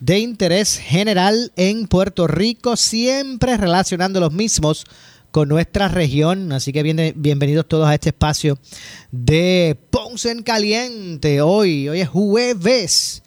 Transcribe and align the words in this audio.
de 0.00 0.18
interés 0.18 0.78
general 0.78 1.52
en 1.56 1.86
Puerto 1.86 2.26
Rico, 2.26 2.76
siempre 2.76 3.56
relacionando 3.56 4.20
los 4.20 4.32
mismos 4.32 4.84
con 5.30 5.48
nuestra 5.48 5.88
región. 5.88 6.52
Así 6.52 6.72
que 6.72 6.82
bien, 6.82 7.12
bienvenidos 7.16 7.66
todos 7.66 7.86
a 7.88 7.94
este 7.94 8.10
espacio 8.10 8.58
de 9.10 9.76
Ponce 9.90 10.30
en 10.30 10.42
Caliente. 10.42 11.40
Hoy, 11.40 11.88
hoy 11.88 12.00
es 12.00 12.08
jueves 12.08 13.22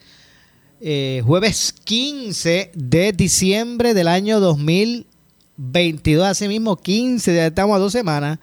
eh, 0.84 1.22
jueves 1.23 1.76
15 1.84 2.72
de 2.74 3.14
diciembre 3.14 3.94
del 3.94 4.08
año 4.08 4.40
2022. 4.40 6.26
Así 6.26 6.48
mismo, 6.48 6.76
15, 6.76 7.36
ya 7.36 7.48
estamos 7.48 7.76
a 7.76 7.80
dos 7.80 7.92
semanas. 7.92 8.40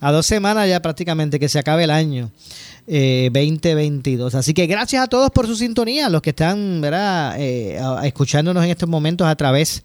A 0.00 0.10
dos 0.10 0.24
semanas 0.24 0.68
ya 0.68 0.80
prácticamente 0.80 1.38
que 1.38 1.50
se 1.50 1.58
acabe 1.58 1.84
el 1.84 1.90
año 1.90 2.30
eh, 2.86 3.30
2022. 3.32 4.34
Así 4.34 4.54
que 4.54 4.66
gracias 4.66 5.02
a 5.02 5.06
todos 5.06 5.30
por 5.30 5.46
su 5.46 5.56
sintonía, 5.56 6.08
los 6.08 6.22
que 6.22 6.30
están 6.30 6.80
¿verdad? 6.80 7.36
Eh, 7.38 7.78
escuchándonos 8.04 8.64
en 8.64 8.70
estos 8.70 8.88
momentos 8.88 9.26
a 9.26 9.36
través 9.36 9.82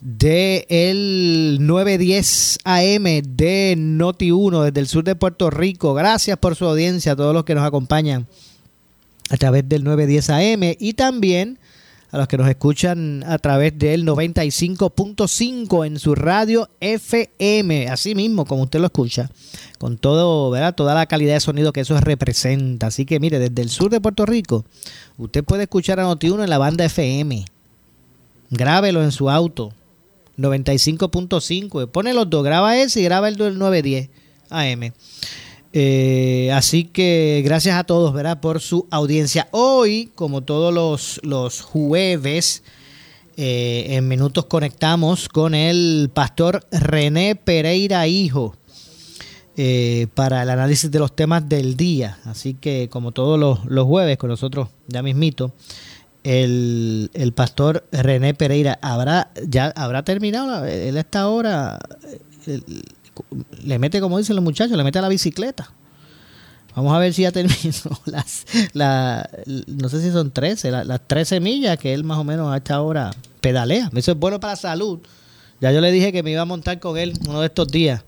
de 0.00 0.66
el 0.68 1.58
910 1.60 2.58
AM 2.64 3.04
de 3.24 3.74
Noti 3.76 4.30
1 4.30 4.62
desde 4.64 4.80
el 4.80 4.86
sur 4.86 5.04
de 5.04 5.16
Puerto 5.16 5.50
Rico. 5.50 5.94
Gracias 5.94 6.36
por 6.38 6.54
su 6.56 6.66
audiencia, 6.66 7.12
a 7.12 7.16
todos 7.16 7.34
los 7.34 7.44
que 7.44 7.54
nos 7.54 7.64
acompañan 7.64 8.26
a 9.30 9.36
través 9.36 9.68
del 9.68 9.84
910 9.84 10.30
AM 10.30 10.76
y 10.78 10.92
también 10.92 11.58
a 12.10 12.18
los 12.18 12.28
que 12.28 12.36
nos 12.36 12.48
escuchan 12.48 13.24
a 13.26 13.38
través 13.38 13.78
del 13.78 14.04
95.5 14.06 15.86
en 15.86 15.98
su 15.98 16.14
radio 16.14 16.68
FM, 16.80 17.88
así 17.88 18.14
mismo 18.14 18.44
como 18.44 18.62
usted 18.62 18.80
lo 18.80 18.86
escucha, 18.86 19.30
con 19.78 19.98
todo, 19.98 20.50
¿verdad? 20.50 20.74
toda 20.74 20.94
la 20.94 21.06
calidad 21.06 21.34
de 21.34 21.40
sonido 21.40 21.72
que 21.72 21.80
eso 21.80 22.00
representa. 22.00 22.88
Así 22.88 23.04
que 23.04 23.20
mire, 23.20 23.38
desde 23.38 23.62
el 23.62 23.68
sur 23.68 23.90
de 23.90 24.00
Puerto 24.00 24.26
Rico, 24.26 24.64
usted 25.18 25.44
puede 25.44 25.64
escuchar 25.64 26.00
a 26.00 26.04
Noti1 26.04 26.44
en 26.44 26.50
la 26.50 26.58
banda 26.58 26.84
FM. 26.84 27.44
Grábelo 28.50 29.02
en 29.02 29.12
su 29.12 29.28
auto. 29.28 29.72
95.5. 30.38 31.88
Pone 31.88 32.12
los 32.12 32.28
dos, 32.28 32.44
graba 32.44 32.76
ese 32.76 33.00
y 33.00 33.04
graba 33.04 33.28
el 33.28 33.36
del 33.36 33.58
910 33.58 34.10
AM. 34.50 34.92
Eh, 35.78 36.50
así 36.54 36.84
que 36.84 37.42
gracias 37.44 37.76
a 37.76 37.84
todos, 37.84 38.14
¿verdad? 38.14 38.40
Por 38.40 38.60
su 38.60 38.86
audiencia. 38.90 39.46
Hoy, 39.50 40.10
como 40.14 40.40
todos 40.40 40.72
los, 40.72 41.20
los 41.22 41.60
jueves, 41.60 42.62
eh, 43.36 43.84
en 43.90 44.08
minutos 44.08 44.46
conectamos 44.46 45.28
con 45.28 45.54
el 45.54 46.10
pastor 46.14 46.66
René 46.70 47.36
Pereira 47.36 48.06
Hijo 48.06 48.56
eh, 49.58 50.06
para 50.14 50.44
el 50.44 50.48
análisis 50.48 50.90
de 50.90 50.98
los 50.98 51.14
temas 51.14 51.46
del 51.46 51.76
día. 51.76 52.20
Así 52.24 52.54
que, 52.54 52.88
como 52.88 53.12
todos 53.12 53.38
los, 53.38 53.62
los 53.66 53.84
jueves, 53.84 54.16
con 54.16 54.30
nosotros 54.30 54.70
ya 54.86 55.02
mismito, 55.02 55.52
el, 56.24 57.10
el, 57.12 57.32
pastor 57.34 57.86
René 57.92 58.32
Pereira 58.32 58.78
habrá 58.80 59.30
ya 59.46 59.66
habrá 59.76 60.02
terminado 60.04 60.64
él 60.64 60.96
está 60.96 61.20
ahora 61.20 61.78
el, 62.46 62.64
le 63.62 63.78
mete, 63.78 64.00
como 64.00 64.18
dicen 64.18 64.36
los 64.36 64.44
muchachos, 64.44 64.76
le 64.76 64.84
mete 64.84 64.98
a 64.98 65.02
la 65.02 65.08
bicicleta. 65.08 65.70
Vamos 66.76 66.94
a 66.94 66.98
ver 66.98 67.14
si 67.14 67.22
ya 67.22 67.32
terminó 67.32 67.72
las, 68.04 68.44
la, 68.74 69.28
no 69.66 69.88
sé 69.88 70.02
si 70.02 70.10
son 70.10 70.30
13, 70.30 70.70
las 70.70 71.00
13 71.06 71.40
millas 71.40 71.78
que 71.78 71.94
él 71.94 72.04
más 72.04 72.18
o 72.18 72.24
menos 72.24 72.52
a 72.52 72.58
esta 72.58 72.80
hora 72.82 73.12
pedalea. 73.40 73.90
Eso 73.94 74.12
es 74.12 74.18
bueno 74.18 74.38
para 74.38 74.52
la 74.52 74.56
salud. 74.56 75.00
Ya 75.60 75.72
yo 75.72 75.80
le 75.80 75.90
dije 75.90 76.12
que 76.12 76.22
me 76.22 76.32
iba 76.32 76.42
a 76.42 76.44
montar 76.44 76.78
con 76.78 76.98
él 76.98 77.14
uno 77.26 77.40
de 77.40 77.46
estos 77.46 77.68
días. 77.68 78.04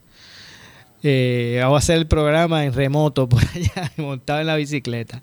Eh, 1.03 1.59
vamos 1.63 1.77
a 1.77 1.79
hacer 1.79 1.97
el 1.97 2.07
programa 2.07 2.65
en 2.67 2.75
remoto 2.75 3.27
por 3.27 3.43
allá, 3.55 3.91
montado 3.97 4.41
en 4.41 4.47
la 4.47 4.57
bicicleta. 4.57 5.23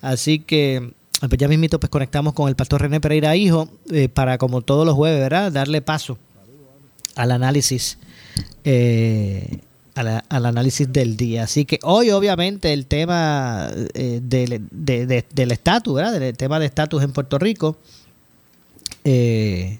Así 0.00 0.38
que 0.38 0.94
pues 1.18 1.38
ya 1.38 1.48
mismito 1.48 1.80
pues 1.80 1.90
conectamos 1.90 2.32
con 2.34 2.48
el 2.48 2.54
pastor 2.54 2.82
René 2.82 3.00
Pereira 3.00 3.34
Hijo 3.34 3.68
eh, 3.90 4.08
para 4.08 4.38
como 4.38 4.62
todos 4.62 4.86
los 4.86 4.94
jueves, 4.94 5.18
¿verdad? 5.18 5.50
Darle 5.50 5.80
paso 5.80 6.16
al 7.16 7.32
análisis 7.32 7.98
eh, 8.64 9.60
al, 9.94 10.46
análisis 10.46 10.92
del 10.92 11.16
día. 11.16 11.44
Así 11.44 11.64
que 11.64 11.78
hoy 11.82 12.10
obviamente 12.10 12.72
el 12.72 12.86
tema 12.86 13.70
eh, 13.94 14.20
del 14.22 15.52
estatus, 15.52 15.94
¿verdad? 15.94 16.18
Del 16.18 16.36
tema 16.36 16.58
de 16.58 16.66
estatus 16.66 17.02
en 17.02 17.12
Puerto 17.12 17.38
Rico. 17.38 17.78
Eh, 19.04 19.78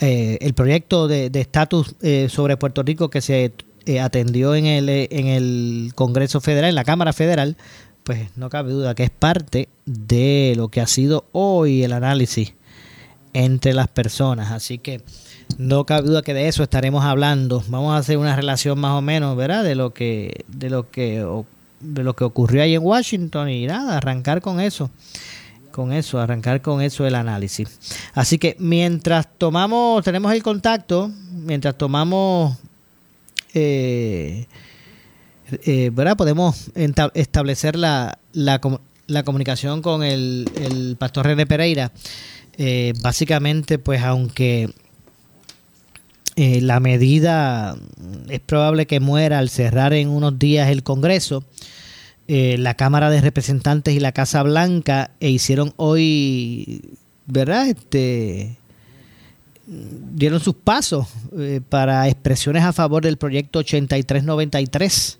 eh, 0.00 0.38
el 0.40 0.54
proyecto 0.54 1.06
de 1.08 1.30
estatus 1.34 1.94
sobre 2.28 2.56
Puerto 2.56 2.82
Rico 2.82 3.08
que 3.08 3.20
se 3.20 3.52
atendió 4.00 4.54
en 4.54 4.66
el, 4.66 4.88
en 4.88 5.26
el 5.26 5.92
Congreso 5.94 6.40
Federal, 6.40 6.70
en 6.70 6.74
la 6.74 6.84
Cámara 6.84 7.12
Federal, 7.12 7.56
pues 8.02 8.28
no 8.36 8.50
cabe 8.50 8.72
duda 8.72 8.94
que 8.94 9.04
es 9.04 9.10
parte 9.10 9.68
de 9.86 10.54
lo 10.56 10.68
que 10.68 10.80
ha 10.80 10.86
sido 10.86 11.26
hoy 11.32 11.84
el 11.84 11.92
análisis 11.92 12.54
entre 13.32 13.72
las 13.72 13.88
personas. 13.88 14.50
Así 14.50 14.78
que 14.78 15.02
no 15.58 15.84
cabe 15.84 16.08
duda 16.08 16.22
que 16.22 16.34
de 16.34 16.48
eso 16.48 16.62
estaremos 16.62 17.04
hablando. 17.04 17.62
Vamos 17.68 17.94
a 17.94 17.98
hacer 17.98 18.18
una 18.18 18.36
relación 18.36 18.78
más 18.78 18.92
o 18.92 19.02
menos, 19.02 19.36
¿verdad? 19.36 19.64
De 19.64 19.74
lo 19.74 19.92
que, 19.92 20.44
de 20.48 20.70
lo 20.70 20.90
que, 20.90 21.24
de 21.80 22.02
lo 22.02 22.14
que 22.14 22.24
ocurrió 22.24 22.62
ahí 22.62 22.74
en 22.74 22.82
Washington 22.82 23.48
y 23.50 23.66
nada, 23.66 23.96
arrancar 23.96 24.40
con 24.40 24.60
eso. 24.60 24.90
Con 25.70 25.92
eso, 25.92 26.20
arrancar 26.20 26.60
con 26.60 26.82
eso 26.82 27.06
el 27.06 27.14
análisis. 27.14 27.78
Así 28.14 28.38
que 28.38 28.56
mientras 28.58 29.26
tomamos, 29.38 30.04
tenemos 30.04 30.32
el 30.32 30.42
contacto, 30.42 31.10
mientras 31.30 31.76
tomamos, 31.78 32.58
eh, 33.54 34.46
eh, 35.64 35.90
¿verdad? 35.92 36.16
Podemos 36.16 36.70
establecer 37.14 37.76
la, 37.76 38.18
la, 38.32 38.60
comunicación 39.24 39.80
con 39.80 40.02
el, 40.02 40.50
el 40.56 40.96
pastor 40.98 41.26
René 41.26 41.46
Pereira. 41.46 41.90
Eh, 42.58 42.92
básicamente, 43.00 43.78
pues 43.78 44.02
aunque 44.02 44.70
eh, 46.36 46.60
la 46.60 46.80
medida 46.80 47.76
es 48.28 48.40
probable 48.40 48.86
que 48.86 49.00
muera 49.00 49.38
al 49.38 49.50
cerrar 49.50 49.92
en 49.92 50.08
unos 50.08 50.38
días 50.38 50.70
el 50.70 50.82
Congreso. 50.82 51.44
Eh, 52.28 52.56
la 52.58 52.74
Cámara 52.74 53.10
de 53.10 53.20
Representantes 53.20 53.94
y 53.94 54.00
la 54.00 54.12
Casa 54.12 54.42
Blanca 54.42 55.10
e 55.20 55.28
hicieron 55.28 55.74
hoy, 55.76 56.96
¿verdad? 57.26 57.68
Este, 57.68 58.56
dieron 59.66 60.40
sus 60.40 60.54
pasos 60.54 61.08
eh, 61.38 61.60
para 61.68 62.08
expresiones 62.08 62.64
a 62.64 62.72
favor 62.72 63.02
del 63.02 63.16
proyecto 63.16 63.58
8393 63.58 65.18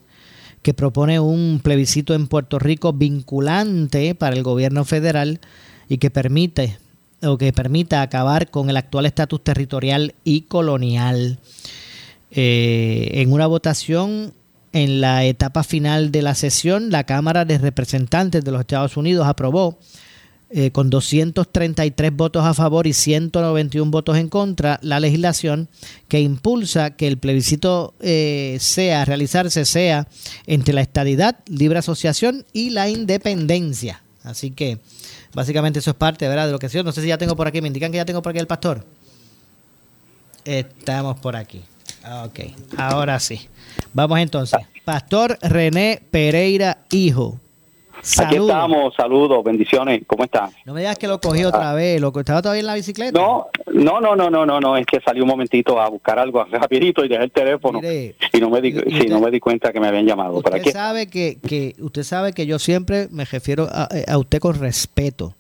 que 0.63 0.75
propone 0.75 1.21
un 1.21 1.61
plebiscito 1.63 2.15
en 2.15 2.29
Puerto 2.29 2.59
Rico 2.59 2.93
vinculante 2.93 4.15
para 4.15 4.37
el 4.37 4.43
gobierno 4.43 4.85
federal 4.85 5.41
y 5.89 5.99
que 5.99 6.11
permite 6.11 6.79
o 7.23 7.39
que 7.39 7.53
permita 7.53 8.03
acabar 8.03 8.51
con 8.51 8.71
el 8.71 8.77
actual 8.77 9.07
estatus 9.07 9.43
territorial 9.43 10.15
y 10.25 10.43
colonial. 10.43 11.39
Eh, 12.31 13.11
en 13.15 13.33
una 13.33 13.47
votación 13.47 14.33
en 14.73 15.01
la 15.01 15.25
etapa 15.25 15.63
final 15.63 16.11
de 16.11 16.23
la 16.23 16.35
sesión, 16.35 16.91
la 16.91 17.05
Cámara 17.05 17.45
de 17.45 17.59
Representantes 17.59 18.45
de 18.45 18.51
los 18.51 18.61
Estados 18.61 18.97
Unidos 18.97 19.27
aprobó 19.27 19.79
eh, 20.55 20.71
con 20.71 20.91
233 20.91 22.15
votos 22.15 22.45
a 22.45 22.53
favor 22.53 22.87
y 22.87 22.93
191 22.93 23.91
votos 23.91 24.19
en 24.19 24.29
contra 24.29 24.79
la 24.83 25.01
legislación 25.01 25.69
que 26.09 26.21
impulsa 26.21 26.91
que 26.91 27.09
el 27.09 27.17
plebiscito 27.17 27.95
eh, 28.01 28.59
sea 28.61 29.07
realizarse 29.07 29.65
sea 29.65 30.09
entre 30.47 30.75
la 30.75 30.83
estadidad, 30.83 31.39
libre 31.47 31.79
asociación 31.79 32.45
y 32.53 32.69
la 32.69 32.91
independencia. 32.91 34.03
Así 34.25 34.51
que 34.51 34.79
Básicamente 35.35 35.79
eso 35.79 35.91
es 35.91 35.97
parte, 35.97 36.29
¿verdad? 36.29 36.47
De 36.47 36.53
lo 36.53 36.59
que 36.59 36.69
No 36.83 36.93
sé 36.93 37.03
si 37.03 37.09
ya 37.09 37.19
tengo 37.19 37.37
por 37.37 37.47
aquí, 37.47 37.61
me 37.61 37.69
indican 37.69 37.91
que 37.91 37.97
ya 37.97 38.05
tengo 38.05 38.23
por 38.23 38.31
aquí 38.31 38.39
el 38.39 38.47
pastor. 38.47 38.85
Estamos 40.45 41.19
por 41.21 41.37
aquí. 41.37 41.63
Ok, 42.25 42.41
ahora 42.77 43.21
sí. 43.21 43.49
Vamos 43.93 44.19
entonces. 44.19 44.59
Pastor 44.85 45.39
René 45.41 46.03
Pereira, 46.11 46.79
hijo. 46.91 47.39
Aquí 48.19 48.37
estamos, 48.37 48.95
saludos, 48.97 49.45
bendiciones, 49.45 50.03
¿cómo 50.07 50.25
está? 50.25 50.51
No 50.65 50.75
me 50.75 50.81
digas 50.81 50.99
que 50.99 51.07
lo 51.07 51.21
cogí 51.21 51.45
otra 51.45 51.71
ah. 51.71 51.75
vez, 51.75 52.01
¿lo 52.01 52.09
estaba 52.09 52.43
todavía 52.43 52.61
en 52.61 52.67
la 52.67 52.75
bicicleta? 52.75 53.19
No, 53.19 53.47
no, 53.73 54.01
no, 54.01 54.17
no, 54.17 54.29
no, 54.29 54.45
no, 54.45 54.61
no, 54.61 54.77
es 54.77 54.85
que 54.87 55.01
salí 55.01 55.21
un 55.21 55.29
momentito 55.29 55.81
a 55.81 55.89
buscar 55.89 56.19
algo 56.19 56.45
rapidito 56.51 57.05
y 57.05 57.09
dejé 57.09 57.25
el 57.25 57.31
teléfono 57.31 57.81
y 57.81 58.41
no 58.41 58.51
me 58.51 58.61
di, 58.61 58.73
no 59.09 59.21
me 59.21 59.31
di 59.31 59.39
cuenta 59.39 59.73
que 59.73 59.79
me 59.79 59.87
habían 59.87 60.07
llamado. 60.07 60.35
Usted 60.39 60.65
sabe 60.73 61.07
que, 61.07 61.39
que, 61.47 61.77
usted 61.79 62.03
sabe 62.03 62.33
que 62.33 62.45
yo 62.45 62.59
siempre 62.59 63.07
me 63.11 63.25
refiero 63.25 63.69
a, 63.71 63.89
a 64.09 64.19
usted 64.19 64.41
con 64.41 64.59
respeto. 64.59 65.35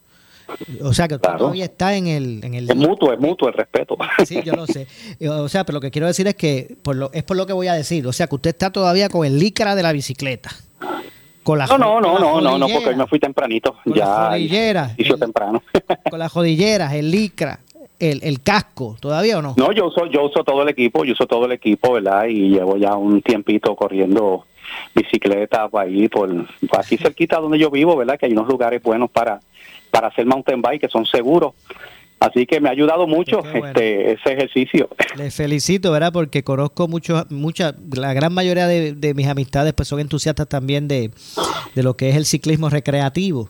O 0.82 0.92
sea, 0.92 1.08
que 1.08 1.18
todavía 1.18 1.64
está 1.64 1.96
en 1.96 2.06
el, 2.06 2.44
en 2.44 2.54
el... 2.54 2.70
Es 2.70 2.76
mutuo, 2.76 3.12
es 3.12 3.18
mutuo 3.18 3.48
el 3.48 3.54
respeto. 3.54 3.96
Sí, 4.26 4.40
yo 4.44 4.54
lo 4.54 4.66
sé. 4.66 4.86
O 5.28 5.48
sea, 5.48 5.64
pero 5.64 5.76
lo 5.76 5.80
que 5.80 5.90
quiero 5.90 6.06
decir 6.06 6.26
es 6.28 6.34
que 6.34 6.76
por 6.82 6.96
lo, 6.96 7.10
es 7.12 7.22
por 7.22 7.36
lo 7.36 7.46
que 7.46 7.52
voy 7.52 7.68
a 7.68 7.74
decir. 7.74 8.06
O 8.06 8.12
sea, 8.12 8.26
que 8.26 8.34
usted 8.34 8.50
está 8.50 8.70
todavía 8.70 9.08
con 9.08 9.26
el 9.26 9.38
licra 9.38 9.74
de 9.74 9.82
la 9.82 9.92
bicicleta. 9.92 10.50
Con 11.42 11.58
la, 11.58 11.66
no, 11.66 11.78
no, 11.78 12.00
no, 12.00 12.18
no, 12.18 12.40
no, 12.40 12.58
no, 12.58 12.68
porque 12.68 12.94
me 12.94 13.06
fui 13.06 13.18
tempranito. 13.18 13.76
Con 13.82 13.94
ya 13.94 14.06
las 14.06 14.28
jodilleras. 14.30 14.94
Hizo 14.96 15.16
temprano. 15.16 15.62
Con 16.10 16.18
las 16.18 16.30
jodilleras, 16.30 16.92
el 16.92 17.10
licra, 17.10 17.58
el, 17.98 18.20
el, 18.22 18.40
casco, 18.42 18.96
¿todavía 19.00 19.38
o 19.38 19.42
no? 19.42 19.54
No, 19.56 19.72
yo 19.72 19.86
uso, 19.86 20.06
yo 20.06 20.24
uso 20.24 20.44
todo 20.44 20.62
el 20.62 20.68
equipo, 20.68 21.04
yo 21.04 21.12
uso 21.12 21.26
todo 21.26 21.46
el 21.46 21.52
equipo, 21.52 21.94
¿verdad? 21.94 22.26
Y 22.26 22.50
llevo 22.50 22.76
ya 22.76 22.94
un 22.94 23.22
tiempito 23.22 23.74
corriendo 23.74 24.46
bicicleta 24.94 25.68
por 25.68 25.82
ahí, 25.82 26.08
por 26.08 26.46
aquí 26.78 26.96
cerquita 26.96 27.38
donde 27.38 27.58
yo 27.58 27.70
vivo, 27.70 27.96
¿verdad? 27.96 28.18
Que 28.18 28.26
hay 28.26 28.32
unos 28.32 28.48
lugares 28.48 28.82
buenos 28.82 29.10
para 29.10 29.40
para 29.92 30.08
hacer 30.08 30.26
mountain 30.26 30.60
bike 30.60 30.80
que 30.80 30.88
son 30.88 31.06
seguros. 31.06 31.52
Así 32.22 32.46
que 32.46 32.60
me 32.60 32.68
ha 32.68 32.72
ayudado 32.72 33.08
mucho 33.08 33.42
este 33.52 34.12
ese 34.12 34.32
ejercicio. 34.32 34.88
Les 35.16 35.34
felicito, 35.34 35.90
¿verdad? 35.90 36.12
Porque 36.12 36.44
conozco 36.44 36.86
mucho, 36.86 37.26
mucha, 37.30 37.74
la 37.92 38.14
gran 38.14 38.32
mayoría 38.32 38.68
de, 38.68 39.14
mis 39.14 39.26
amistades 39.26 39.72
pues 39.72 39.88
son 39.88 39.98
entusiastas 39.98 40.48
también 40.48 40.86
de, 40.86 41.10
lo 41.74 41.96
que 41.96 42.10
es 42.10 42.16
el 42.16 42.24
ciclismo 42.24 42.70
recreativo. 42.70 43.48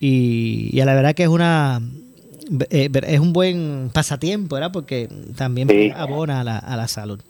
Y, 0.00 0.80
a 0.80 0.86
la 0.86 0.94
verdad 0.94 1.14
que 1.14 1.24
es 1.24 1.28
una 1.28 1.82
eh, 2.70 2.88
es 3.06 3.20
un 3.20 3.34
buen 3.34 3.90
pasatiempo, 3.92 4.56
¿verdad? 4.56 4.72
Porque 4.72 5.08
también 5.36 5.68
abona 5.94 6.40
a 6.40 6.44
la, 6.44 6.56
a 6.56 6.76
la 6.78 6.88
salud. 6.88 7.20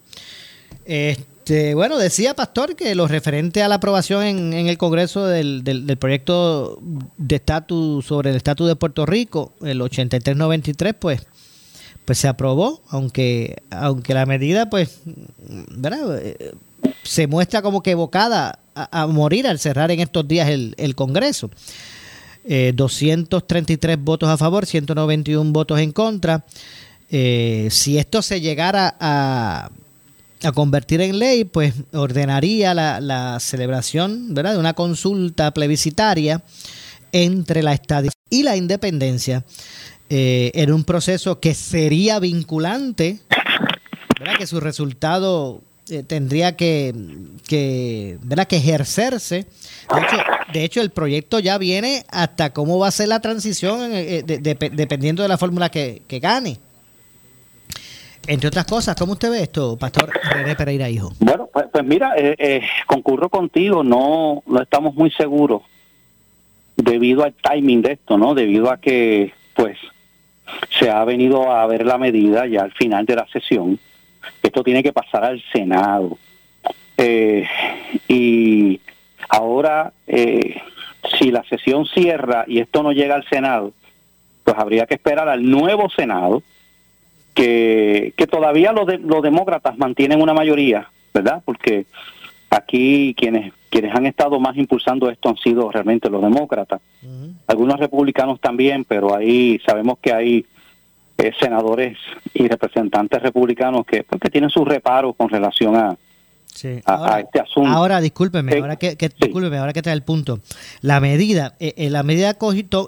Este, 0.85 1.27
este, 1.49 1.75
bueno, 1.75 1.97
decía 1.97 2.35
Pastor 2.35 2.77
que 2.77 2.95
lo 2.95 3.09
referente 3.09 3.63
a 3.63 3.69
la 3.69 3.77
aprobación 3.77 4.23
en, 4.23 4.69
el 4.69 4.77
Congreso 4.77 5.25
del, 5.25 5.65
del, 5.65 5.97
proyecto 5.97 6.79
de 7.17 7.37
estatus 7.37 8.05
sobre 8.05 8.29
el 8.29 8.37
estatus 8.37 8.69
de 8.69 8.77
Puerto 8.77 9.07
Rico, 9.07 9.55
el 9.63 9.81
8393, 9.81 10.93
pues, 11.01 11.27
pues 12.05 12.19
se 12.19 12.29
aprobó, 12.29 12.83
aunque, 12.91 13.63
aunque 13.71 14.13
la 14.13 14.27
medida, 14.27 14.69
pues, 14.69 15.01
¿verdad? 15.71 16.19
Eh, 16.19 16.53
se 17.03 17.27
muestra 17.27 17.63
como 17.63 17.83
que 17.83 17.93
evocada 17.93 18.59
a, 18.75 19.07
morir 19.07 19.47
al 19.47 19.59
cerrar 19.59 19.91
en 19.91 20.01
estos 20.01 20.29
días 20.29 20.51
el, 20.51 20.75
el 20.77 20.95
Congreso. 20.95 21.49
233 22.45 23.95
eh, 23.95 23.99
votos 23.99 24.29
a 24.29 24.37
favor, 24.37 24.67
191 24.67 25.51
votos 25.51 25.81
en 25.81 25.93
contra. 25.93 26.45
Eh, 27.11 27.69
si 27.71 27.97
esto 27.97 28.21
se 28.21 28.43
llegara 28.43 28.95
a 29.01 29.71
a 30.43 30.53
convertir 30.53 31.01
en 31.01 31.19
ley, 31.19 31.45
pues 31.45 31.75
ordenaría 31.93 32.75
la, 32.75 33.39
celebración 33.41 34.35
¿verdad? 34.35 34.53
de 34.53 34.59
una 34.59 34.75
consulta 34.75 35.53
plebiscitaria 35.53 36.43
entre 37.13 37.63
la 37.63 37.73
estadía 37.73 38.11
y 38.31 38.43
la 38.43 38.57
independencia 38.57 39.45
eh, 40.11 40.53
en 40.55 40.73
un 40.73 40.85
proceso 40.85 41.41
que 41.41 41.55
sería 41.55 42.19
vinculante, 42.19 43.19
¿verdad? 44.19 44.39
que 44.39 44.47
su 44.47 44.61
resultado 44.61 45.61
eh, 45.89 46.03
tendría 46.03 46.57
que, 46.57 46.95
que, 47.47 48.19
¿verdad? 48.23 48.47
que 48.47 48.59
ejercerse. 48.59 49.47
De 50.53 50.65
hecho, 50.65 50.81
el 50.81 50.91
proyecto 50.91 51.41
ya 51.41 51.59
viene 51.59 52.05
hasta 52.11 52.53
cómo 52.53 52.79
va 52.79 52.89
a 52.89 52.93
ser 52.93 53.09
la 53.09 53.21
transición 53.21 53.91
eh, 53.93 54.23
dependiendo 54.25 55.23
de 55.23 55.29
la 55.29 55.39
fórmula 55.39 55.71
que 55.71 56.03
gane. 56.23 56.59
Entre 58.29 58.47
otras 58.47 58.67
cosas, 58.67 58.95
¿cómo 58.95 59.15
usted 59.15 59.31
ve 59.31 59.43
esto, 59.45 59.79
Pastor 59.79 60.11
René 60.23 60.55
Pereira 60.55 60.91
Hijo? 60.91 61.13
Bueno, 61.19 61.49
pues, 61.51 61.65
pues 61.73 61.83
mira, 61.83 62.13
eh, 62.15 62.35
eh, 62.39 62.61
concurro 62.87 63.31
contigo, 63.31 63.83
no, 63.83 64.43
no 64.47 64.61
estamos 64.61 64.95
muy 64.95 65.11
seguros 65.11 65.63
debido 66.77 67.25
al 67.25 67.33
timing 67.33 67.81
de 67.81 67.93
esto, 67.93 68.19
¿no? 68.19 68.35
Debido 68.35 68.71
a 68.71 68.77
que, 68.77 69.33
pues, 69.55 69.79
se 70.79 70.91
ha 70.91 71.03
venido 71.07 71.51
a 71.51 71.67
ver 71.67 71.87
la 71.87 71.97
medida 71.97 72.47
ya 72.47 72.65
al 72.65 72.73
final 72.73 73.07
de 73.07 73.17
la 73.17 73.27
sesión. 73.29 73.79
Esto 74.43 74.63
tiene 74.63 74.83
que 74.83 74.93
pasar 74.93 75.25
al 75.25 75.43
Senado. 75.51 76.19
Eh, 76.99 77.49
y 78.09 78.79
ahora, 79.31 79.95
si 81.19 81.31
la 81.31 81.45
sesión 81.45 81.87
cierra 81.87 82.45
y 82.47 82.59
esto 82.59 82.83
no 82.83 82.93
llega 82.93 83.15
al 83.15 83.27
Senado, 83.27 83.73
pues 84.45 84.55
habría 84.59 84.85
que 84.85 84.97
esperar 84.97 85.31
al 85.31 85.49
nuevo 85.49 85.89
Senado 85.89 86.43
que, 87.39 88.15
que 88.17 88.27
todavía 88.27 88.73
los, 88.73 88.85
los 89.01 89.23
demócratas 89.23 89.79
mantienen 89.79 90.21
una 90.21 90.35
mayoría, 90.35 90.89
¿verdad? 91.15 91.41
Porque 91.45 91.87
aquí 92.51 93.15
quienes 93.17 93.53
quienes 93.71 93.95
han 93.95 94.07
estado 94.07 94.41
más 94.41 94.57
impulsando 94.57 95.09
esto 95.09 95.29
han 95.29 95.37
sido 95.37 95.71
realmente 95.71 96.11
los 96.11 96.21
demócratas. 96.21 96.81
Algunos 97.47 97.79
republicanos 97.79 98.41
también, 98.41 98.85
pero 98.85 99.15
ahí 99.15 99.61
sabemos 99.65 99.99
que 100.01 100.13
hay 100.13 100.47
eh, 101.19 101.33
senadores 101.39 101.97
y 102.35 102.49
representantes 102.49 103.23
republicanos 103.23 103.85
que, 103.87 104.03
pues, 104.03 104.21
tienen 104.33 104.49
sus 104.49 104.67
reparos 104.67 105.15
con 105.17 105.29
relación 105.29 105.77
a, 105.77 105.97
a, 106.87 107.21
este 107.21 107.41
asunto. 107.41 107.71
Ahora, 107.71 108.01
discúlpeme, 108.01 108.59
ahora 108.59 108.77
que, 108.77 108.97
discúlpeme, 108.97 109.59
ahora 109.59 109.75
que 109.75 109.83
trae 109.83 109.95
el 109.95 110.03
punto. 110.03 110.41
La 110.81 110.99
medida, 110.99 111.55
eh, 111.61 111.75
eh 111.77 111.91
la 111.91 112.03
medida 112.03 112.39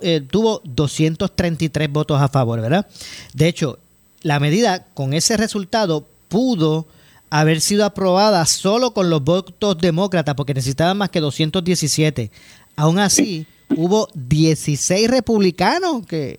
eh, 0.03 0.21
tuvo 0.23 0.63
233 0.65 1.93
votos 1.93 2.23
a 2.23 2.29
favor, 2.29 2.59
¿verdad? 2.63 2.87
De 3.35 3.49
hecho, 3.49 3.79
la 4.23 4.41
medida 4.41 4.87
con 4.95 5.15
ese 5.15 5.37
resultado 5.37 6.07
pudo 6.29 6.87
haber 7.31 7.61
sido 7.61 7.85
aprobada 7.85 8.45
solo 8.47 8.93
con 8.93 9.09
los 9.09 9.23
votos 9.23 9.79
demócratas, 9.79 10.35
porque 10.35 10.55
necesitaban 10.55 10.99
más 10.99 11.11
que 11.11 11.21
217. 11.21 12.31
Aún 12.77 12.99
así, 12.99 13.47
hubo 13.77 14.09
16 14.15 15.09
republicanos 15.11 16.05
que, 16.07 16.39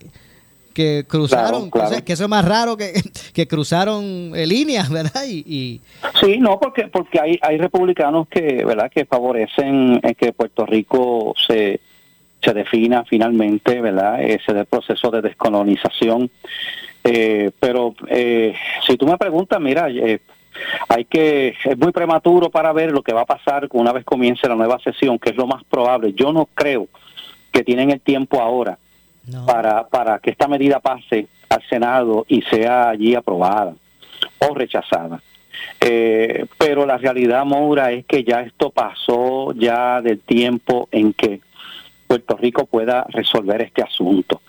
que 0.74 1.06
cruzaron, 1.08 1.72
que 2.06 2.14
eso 2.14 2.24
es 2.24 2.30
más 2.30 2.46
raro 2.46 2.76
que, 2.76 2.94
que 3.34 3.48
cruzaron 3.48 4.32
líneas, 4.34 4.90
¿verdad? 4.90 5.24
Y, 5.28 5.82
Sí, 6.20 6.38
no, 6.40 6.60
porque 6.60 6.88
porque 6.88 7.20
hay, 7.20 7.40
hay 7.42 7.58
republicanos 7.58 8.28
que, 8.28 8.64
¿verdad? 8.66 8.92
Que 8.94 9.06
favorecen 9.06 10.02
que 10.18 10.34
Puerto 10.34 10.66
Rico 10.66 11.34
se, 11.48 11.80
se 12.44 12.54
defina 12.54 13.06
finalmente, 13.06 13.80
¿verdad? 13.82 14.22
Ese 14.22 14.54
del 14.54 14.66
proceso 14.66 15.10
de 15.10 15.22
descolonización 15.22 16.30
eh, 17.04 17.52
pero 17.60 17.94
eh, 18.08 18.54
si 18.86 18.98
tú 18.98 19.08
me 19.08 19.18
preguntas, 19.18 19.60
mira, 19.60 19.90
eh, 19.90 20.20
hay 20.88 21.06
que 21.06 21.56
es 21.64 21.78
muy 21.78 21.92
prematuro 21.92 22.50
para 22.50 22.74
ver 22.74 22.92
lo 22.92 23.02
que 23.02 23.14
va 23.14 23.22
a 23.22 23.26
pasar 23.26 23.68
una 23.72 23.92
vez 23.92 24.04
comience 24.04 24.48
la 24.48 24.56
nueva 24.56 24.80
sesión, 24.80 25.18
que 25.18 25.32
es 25.32 25.36
lo 25.36 25.48
más 25.48 25.64
probable. 25.64 26.14
Yo 26.14 26.32
no 26.32 26.48
creo 26.54 26.88
que 27.52 27.64
tienen 27.64 27.92
el 27.92 28.02
tiempo 28.02 28.42
ahora 28.42 28.78
para 29.46 29.88
para 29.88 30.20
que 30.20 30.32
esta 30.32 30.48
medida 30.48 30.80
pase 30.80 31.28
al 31.50 31.64
Senado 31.68 32.26
y 32.28 32.42
sea 32.44 32.90
allí 32.90 33.16
aprobada 33.16 33.74
o 34.40 34.54
rechazada. 34.54 35.22
pero 36.58 36.86
la 36.86 36.98
realidad, 36.98 37.46
Moura, 37.46 37.92
es 37.92 38.06
que 38.06 38.24
ya 38.24 38.42
esto 38.42 38.70
pasó 38.70 39.54
ya 39.54 40.02
del 40.02 40.20
tiempo 40.20 40.88
en 40.92 41.14
que 41.14 41.42
Puerto 42.08 42.36
Rico 42.38 42.66
pueda 42.66 43.06
resolver 43.10 43.62
este 43.62 43.82
asunto. 43.82 44.42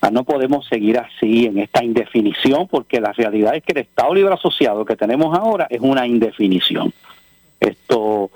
Ah, 0.00 0.10
no 0.10 0.24
podemos 0.24 0.66
seguir 0.68 0.98
así 0.98 1.46
en 1.46 1.58
esta 1.58 1.82
indefinición 1.82 2.68
porque 2.68 3.00
la 3.00 3.12
realidad 3.12 3.56
es 3.56 3.64
que 3.64 3.72
el 3.72 3.78
Estado 3.78 4.14
Libre 4.14 4.32
Asociado 4.34 4.84
que 4.84 4.96
tenemos 4.96 5.36
ahora 5.36 5.66
es 5.70 5.80
una 5.80 6.06
indefinición. 6.06 6.92
Esto 7.58 8.30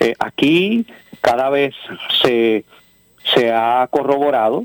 eh, 0.00 0.14
aquí 0.18 0.86
cada 1.20 1.50
vez 1.50 1.74
se, 2.22 2.64
se 3.34 3.52
ha 3.52 3.86
corroborado 3.90 4.64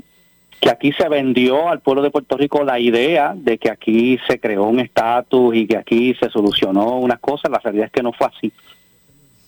que 0.60 0.70
aquí 0.70 0.92
se 0.92 1.08
vendió 1.08 1.68
al 1.68 1.80
pueblo 1.80 2.02
de 2.02 2.10
Puerto 2.10 2.36
Rico 2.36 2.64
la 2.64 2.80
idea 2.80 3.34
de 3.36 3.58
que 3.58 3.70
aquí 3.70 4.18
se 4.26 4.40
creó 4.40 4.64
un 4.64 4.80
estatus 4.80 5.54
y 5.54 5.66
que 5.66 5.76
aquí 5.76 6.14
se 6.14 6.30
solucionó 6.30 6.98
unas 6.98 7.20
cosas. 7.20 7.50
La 7.50 7.58
realidad 7.58 7.86
es 7.86 7.92
que 7.92 8.02
no 8.02 8.12
fue 8.12 8.26
así. 8.26 8.52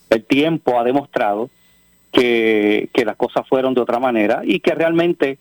El 0.08 0.24
tiempo 0.24 0.78
ha 0.78 0.84
demostrado 0.84 1.50
que, 2.12 2.88
que 2.92 3.04
las 3.04 3.16
cosas 3.16 3.48
fueron 3.48 3.74
de 3.74 3.80
otra 3.80 3.98
manera 3.98 4.42
y 4.44 4.60
que 4.60 4.74
realmente 4.74 5.38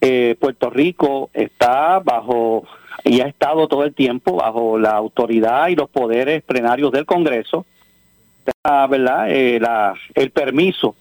eh, 0.00 0.36
Puerto 0.38 0.70
Rico 0.70 1.30
está 1.32 2.00
bajo 2.00 2.64
y 3.04 3.20
ha 3.20 3.26
estado 3.26 3.68
todo 3.68 3.84
el 3.84 3.94
tiempo 3.94 4.36
bajo 4.36 4.78
la 4.78 4.90
autoridad 4.92 5.68
y 5.68 5.76
los 5.76 5.88
poderes 5.88 6.42
plenarios 6.42 6.92
del 6.92 7.06
Congreso, 7.06 7.64
¿verdad? 8.64 9.30
Eh, 9.30 9.60
el 10.14 10.30
permiso 10.30 10.94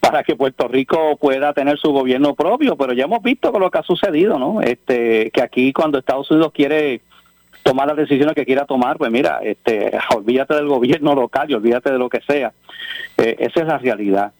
para 0.00 0.22
que 0.22 0.36
Puerto 0.36 0.68
Rico 0.68 1.16
pueda 1.16 1.54
tener 1.54 1.78
su 1.78 1.90
gobierno 1.90 2.34
propio, 2.34 2.76
pero 2.76 2.92
ya 2.92 3.04
hemos 3.04 3.22
visto 3.22 3.50
con 3.50 3.62
lo 3.62 3.70
que 3.70 3.78
ha 3.78 3.82
sucedido, 3.82 4.38
¿no? 4.38 4.60
Este, 4.60 5.30
que 5.30 5.40
aquí 5.40 5.72
cuando 5.72 5.98
Estados 5.98 6.30
Unidos 6.30 6.52
quiere 6.52 7.00
tomar 7.62 7.88
las 7.88 7.96
decisiones 7.96 8.34
que 8.34 8.44
quiera 8.44 8.66
tomar, 8.66 8.98
pues 8.98 9.10
mira, 9.10 9.40
este, 9.42 9.92
olvídate 10.14 10.54
del 10.54 10.68
gobierno 10.68 11.14
local 11.14 11.50
y 11.50 11.54
olvídate 11.54 11.90
de 11.90 11.98
lo 11.98 12.10
que 12.10 12.20
sea. 12.20 12.52
Eh, 13.16 13.36
esa 13.38 13.60
es 13.60 13.66
la 13.66 13.78
realidad. 13.78 14.32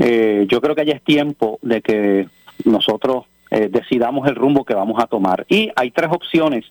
Eh, 0.00 0.46
yo 0.48 0.60
creo 0.60 0.76
que 0.76 0.86
ya 0.86 0.94
es 0.94 1.02
tiempo 1.02 1.58
de 1.62 1.82
que 1.82 2.28
nosotros 2.64 3.24
eh, 3.50 3.68
decidamos 3.70 4.28
el 4.28 4.34
rumbo 4.34 4.64
que 4.64 4.74
vamos 4.74 5.02
a 5.02 5.06
tomar. 5.06 5.46
Y 5.48 5.70
hay 5.74 5.90
tres 5.90 6.10
opciones 6.10 6.64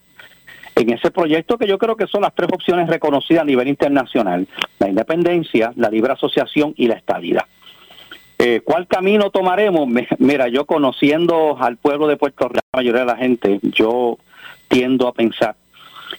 en 0.76 0.92
ese 0.92 1.10
proyecto 1.12 1.58
que 1.58 1.68
yo 1.68 1.78
creo 1.78 1.96
que 1.96 2.08
son 2.08 2.22
las 2.22 2.36
tres 2.36 2.50
opciones 2.54 2.88
reconocidas 2.88 3.42
a 3.42 3.46
nivel 3.46 3.68
internacional. 3.68 4.48
La 4.80 4.90
independencia, 4.90 5.74
la 5.76 5.90
libre 5.90 6.14
asociación 6.14 6.74
y 6.78 6.88
la 6.88 6.96
estabilidad. 6.96 7.46
Eh, 8.40 8.62
¿Cuál 8.64 8.88
camino 8.88 9.32
tomaremos? 9.32 9.88
Mira, 10.20 10.48
yo 10.48 10.66
conociendo 10.66 11.58
al 11.60 11.78
pueblo 11.78 12.08
de 12.08 12.18
Puerto 12.18 12.48
Rico, 12.48 12.62
la 12.74 12.78
mayoría 12.78 13.02
de 13.02 13.08
la 13.08 13.18
gente, 13.18 13.60
yo 13.64 14.20
tiendo 14.68 15.08
a 15.08 15.14
pensar 15.14 15.56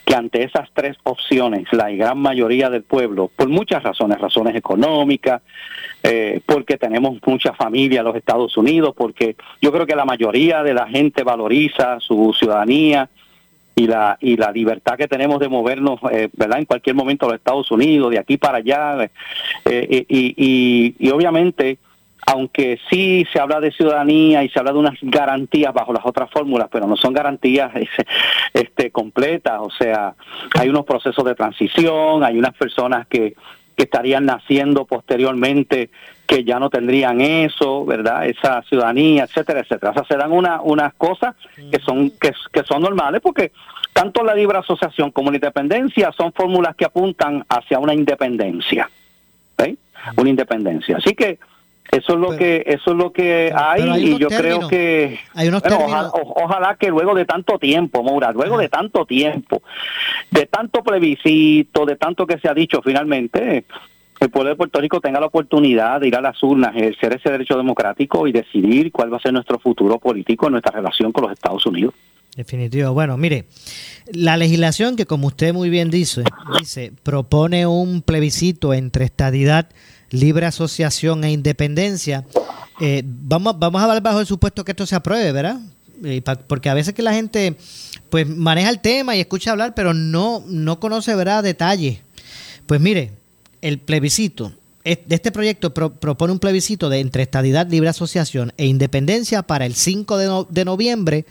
que 0.09 0.15
ante 0.15 0.43
esas 0.43 0.71
tres 0.73 0.97
opciones, 1.03 1.71
la 1.71 1.91
gran 1.91 2.17
mayoría 2.19 2.71
del 2.71 2.83
pueblo, 2.83 3.31
por 3.37 3.51
muchas 3.51 3.83
razones, 3.83 4.19
razones 4.19 4.57
económicas, 4.57 5.43
eh, 6.03 6.41
porque 6.47 6.79
tenemos 6.79 7.19
mucha 7.27 7.53
familia 7.53 7.99
en 7.99 8.07
los 8.07 8.17
Estados 8.17 8.57
Unidos, 8.57 8.95
porque 8.97 9.37
yo 9.61 9.71
creo 9.71 9.85
que 9.85 9.95
la 9.95 10.07
mayoría 10.07 10.63
de 10.63 10.73
la 10.73 10.87
gente 10.89 11.25
valoriza 11.25 12.01
su 12.01 12.35
ciudadanía 12.39 13.11
y 13.75 13.87
la 13.87 14.17
y 14.19 14.39
la 14.39 14.51
libertad 14.51 14.97
que 14.97 15.09
tenemos 15.09 15.41
de 15.41 15.51
movernos, 15.51 16.01
eh, 16.11 16.31
¿verdad? 16.33 16.61
En 16.61 16.65
cualquier 16.65 16.97
momento 16.97 17.27
a 17.27 17.29
los 17.29 17.37
Estados 17.37 17.71
Unidos, 17.71 18.11
de 18.11 18.19
aquí 18.19 18.39
para 18.39 18.59
allá, 18.59 19.11
y, 19.67 20.07
y, 20.09 20.95
y 20.99 21.11
obviamente 21.11 21.77
aunque 22.27 22.79
sí 22.91 23.27
se 23.33 23.41
habla 23.41 23.61
de 23.61 23.73
ciudadanía 23.73 24.43
y 24.43 24.49
se 24.49 24.59
habla 24.59 24.73
de 24.73 24.79
unas 24.79 24.99
garantías 25.03 25.73
bajo 25.73 25.93
las 25.93 26.05
otras 26.05 26.31
fórmulas, 26.31 26.69
pero 26.71 26.87
no 26.87 26.97
son 26.97 27.13
garantías 27.13 27.73
este, 28.55 28.91
completas, 28.91 29.61
o 29.61 29.71
sea, 29.71 30.15
hay 30.59 30.69
unos 30.69 30.85
procesos 30.85 31.25
de 31.25 31.35
transición, 31.35 32.25
hay 32.25 32.39
unas 32.39 32.55
personas 32.55 33.07
que, 33.07 33.35
que 33.77 33.85
estarían 33.85 34.27
naciendo 34.27 34.85
posteriormente 34.85 35.91
que 36.27 36.45
ya 36.45 36.59
no 36.59 36.69
tendrían 36.69 37.23
eso, 37.23 37.87
¿verdad? 37.87 38.27
Esa 38.27 38.61
ciudadanía, 38.63 39.25
etcétera, 39.25 39.61
etcétera. 39.61 39.93
O 39.93 39.95
sea, 39.95 40.05
se 40.05 40.17
dan 40.17 40.31
una, 40.31 40.61
unas 40.61 40.93
cosas 40.95 41.35
que 41.57 41.79
son, 41.79 42.11
que, 42.21 42.35
son 42.65 42.83
normales 42.83 43.23
porque 43.23 43.51
tanto 43.95 44.23
la 44.23 44.35
libre 44.35 44.59
asociación 44.59 45.11
como 45.11 45.31
la 45.31 45.39
independencia 45.39 46.13
son 46.13 46.35
fórmulas 46.35 46.77
que 46.77 46.85
apuntan 46.85 47.47
hacia 47.49 47.79
una 47.79 47.95
independencia, 47.95 48.91
¿sí? 49.59 49.79
Una 50.17 50.29
independencia. 50.29 50.99
Así 50.99 51.15
que 51.15 51.39
eso 51.91 52.15
es 52.15 52.19
lo 52.19 52.37
que 52.37 52.65
eso 52.67 52.91
es 52.91 52.97
lo 52.97 53.13
que 53.13 53.53
hay, 53.55 53.83
y 54.05 54.19
yo 54.19 54.29
creo 54.29 54.69
que 54.69 55.19
hay 55.35 55.49
unos 55.49 55.63
ojalá, 56.13 56.77
que 56.77 56.89
luego 56.89 57.15
de 57.15 57.25
tanto 57.25 57.59
tiempo, 57.59 58.03
Moura, 58.03 58.33
luego 58.33 58.59
de 58.59 58.69
tanto 58.69 59.07
tiempo, 59.07 59.63
de 60.31 60.47
tanto 60.47 60.83
plebiscito, 60.83 61.87
de 61.87 61.97
tanto 61.97 62.27
que 62.27 62.39
se 62.39 62.49
ha 62.49 62.55
dicho 62.55 62.83
finalmente, 62.83 63.65
el 64.21 64.31
pueblo 64.31 64.51
de 64.51 64.57
Puerto 64.57 64.81
Rico 64.81 65.01
tenga 65.01 65.21
la 65.21 65.27
oportunidad 65.27 66.01
de 66.01 66.09
ir 66.09 66.17
a 66.17 66.21
las 66.21 66.43
urnas, 66.43 66.75
ejercer 66.77 67.15
ese 67.15 67.31
derecho 67.31 67.57
democrático 67.57 68.27
y 68.27 68.33
decidir 68.33 68.93
cuál 68.93 69.13
va 69.13 69.17
a 69.17 69.21
ser 69.21 69.33
nuestro 69.33 69.59
futuro 69.59 69.99
político 69.99 70.47
en 70.47 70.53
nuestra 70.53 70.73
relación 70.73 71.13
con 71.13 71.25
los 71.25 71.33
Estados 71.33 71.65
Unidos. 71.67 71.95
Definitivo. 72.37 72.93
Bueno, 72.93 73.17
mire, 73.17 73.47
la 74.13 74.37
legislación 74.37 74.97
que 74.97 75.07
como 75.07 75.27
usted 75.27 75.53
muy 75.53 75.71
bien 75.71 75.91
dice, 75.91 76.23
dice 76.61 76.93
propone 77.03 77.67
un 77.67 78.03
plebiscito 78.03 78.75
entre 78.75 79.05
estadidad 79.05 79.69
libre 80.11 80.47
asociación 80.47 81.25
e 81.25 81.31
independencia. 81.31 82.25
Eh, 82.81 83.03
vamos, 83.05 83.59
vamos 83.59 83.81
a 83.81 83.85
hablar 83.85 84.03
bajo 84.03 84.21
el 84.21 84.27
supuesto 84.27 84.65
que 84.65 84.73
esto 84.73 84.87
se 84.87 84.97
apruebe, 84.97 85.33
¿verdad? 85.33 85.61
porque 86.47 86.69
a 86.69 86.75
veces 86.75 86.95
que 86.95 87.03
la 87.03 87.13
gente 87.13 87.57
pues 88.09 88.25
maneja 88.29 88.71
el 88.71 88.79
tema 88.79 89.17
y 89.17 89.21
escucha 89.21 89.51
hablar, 89.51 89.75
pero 89.75 89.95
no, 89.95 90.45
no 90.47 90.79
conoce 90.79 91.13
¿verdad? 91.17 91.43
detalles. 91.43 91.99
Pues 92.67 92.81
mire, 92.81 93.11
el 93.63 93.79
plebiscito 93.79 94.53
de 94.85 95.15
este 95.15 95.33
proyecto 95.33 95.75
propone 95.75 96.33
un 96.33 96.39
plebiscito 96.39 96.89
de 96.89 97.01
entre 97.01 97.23
estadidad, 97.23 97.69
libre 97.69 97.91
asociación 97.91 98.53
e 98.57 98.67
independencia 98.67 99.43
para 99.43 99.67
el 99.67 99.75
5 99.75 100.47
de, 100.49 100.65
noviembre 100.65 101.27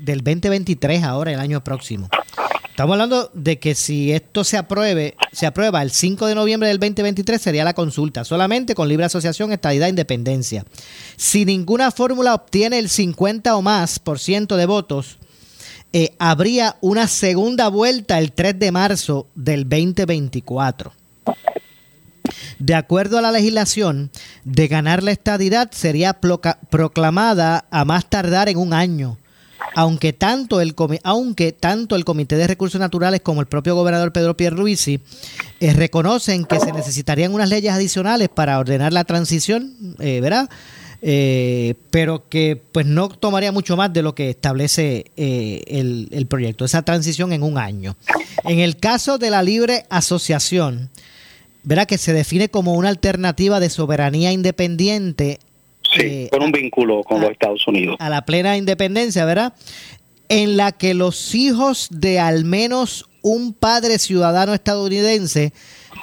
del 0.00 0.18
2023, 0.22 1.02
ahora 1.02 1.32
el 1.32 1.40
año 1.40 1.62
próximo. 1.62 2.08
Estamos 2.72 2.94
hablando 2.94 3.30
de 3.34 3.58
que 3.58 3.74
si 3.74 4.12
esto 4.12 4.44
se 4.44 4.56
apruebe, 4.56 5.14
se 5.30 5.44
aprueba 5.44 5.82
el 5.82 5.90
5 5.90 6.26
de 6.26 6.34
noviembre 6.34 6.70
del 6.70 6.78
2023 6.78 7.38
sería 7.40 7.64
la 7.64 7.74
consulta, 7.74 8.24
solamente 8.24 8.74
con 8.74 8.88
libre 8.88 9.04
asociación, 9.04 9.52
estadidad 9.52 9.88
e 9.88 9.90
independencia. 9.90 10.64
Si 11.18 11.44
ninguna 11.44 11.90
fórmula 11.90 12.34
obtiene 12.34 12.78
el 12.78 12.88
50 12.88 13.54
o 13.56 13.60
más 13.60 13.98
por 13.98 14.18
ciento 14.18 14.56
de 14.56 14.64
votos, 14.64 15.18
eh, 15.92 16.14
habría 16.18 16.76
una 16.80 17.08
segunda 17.08 17.68
vuelta 17.68 18.18
el 18.18 18.32
3 18.32 18.58
de 18.58 18.72
marzo 18.72 19.26
del 19.34 19.68
2024. 19.68 20.94
De 22.58 22.74
acuerdo 22.74 23.18
a 23.18 23.20
la 23.20 23.32
legislación, 23.32 24.10
de 24.44 24.68
ganar 24.68 25.02
la 25.02 25.10
estadidad 25.10 25.70
sería 25.72 26.18
proclamada 26.70 27.66
a 27.70 27.84
más 27.84 28.08
tardar 28.08 28.48
en 28.48 28.56
un 28.56 28.72
año 28.72 29.18
aunque 29.74 30.12
tanto 30.12 30.60
el 30.60 30.74
aunque 31.02 31.52
tanto 31.52 31.96
el 31.96 32.04
Comité 32.04 32.36
de 32.36 32.46
Recursos 32.46 32.80
Naturales 32.80 33.20
como 33.20 33.40
el 33.40 33.46
propio 33.46 33.74
gobernador 33.74 34.12
Pedro 34.12 34.36
Pierluisi 34.36 35.00
eh, 35.60 35.72
reconocen 35.72 36.44
que 36.44 36.60
se 36.60 36.72
necesitarían 36.72 37.32
unas 37.34 37.48
leyes 37.48 37.72
adicionales 37.72 38.28
para 38.28 38.58
ordenar 38.58 38.92
la 38.92 39.04
transición, 39.04 39.96
eh, 40.00 40.20
¿verdad? 40.20 40.48
Eh, 41.04 41.74
pero 41.90 42.28
que 42.28 42.62
pues 42.70 42.86
no 42.86 43.08
tomaría 43.08 43.50
mucho 43.50 43.76
más 43.76 43.92
de 43.92 44.02
lo 44.02 44.14
que 44.14 44.30
establece 44.30 45.06
el, 45.16 46.08
el, 46.12 46.26
proyecto, 46.26 46.64
esa 46.64 46.82
transición 46.82 47.32
en 47.32 47.42
un 47.42 47.58
año. 47.58 47.96
En 48.44 48.60
el 48.60 48.76
caso 48.76 49.18
de 49.18 49.30
la 49.30 49.42
libre 49.42 49.84
asociación, 49.90 50.90
verá 51.64 51.86
que 51.86 51.98
se 51.98 52.12
define 52.12 52.48
como 52.50 52.74
una 52.74 52.88
alternativa 52.88 53.58
de 53.58 53.70
soberanía 53.70 54.32
independiente 54.32 55.40
Sí, 55.92 56.00
eh, 56.02 56.28
con 56.30 56.42
un 56.42 56.52
vínculo 56.52 57.02
con 57.02 57.20
los 57.20 57.30
Estados 57.30 57.66
Unidos. 57.66 57.96
A 57.98 58.08
la 58.08 58.24
plena 58.24 58.56
independencia, 58.56 59.24
¿verdad? 59.24 59.54
En 60.28 60.56
la 60.56 60.72
que 60.72 60.94
los 60.94 61.34
hijos 61.34 61.88
de 61.90 62.18
al 62.18 62.44
menos 62.44 63.08
un 63.22 63.52
padre 63.52 63.98
ciudadano 63.98 64.54
estadounidense 64.54 65.52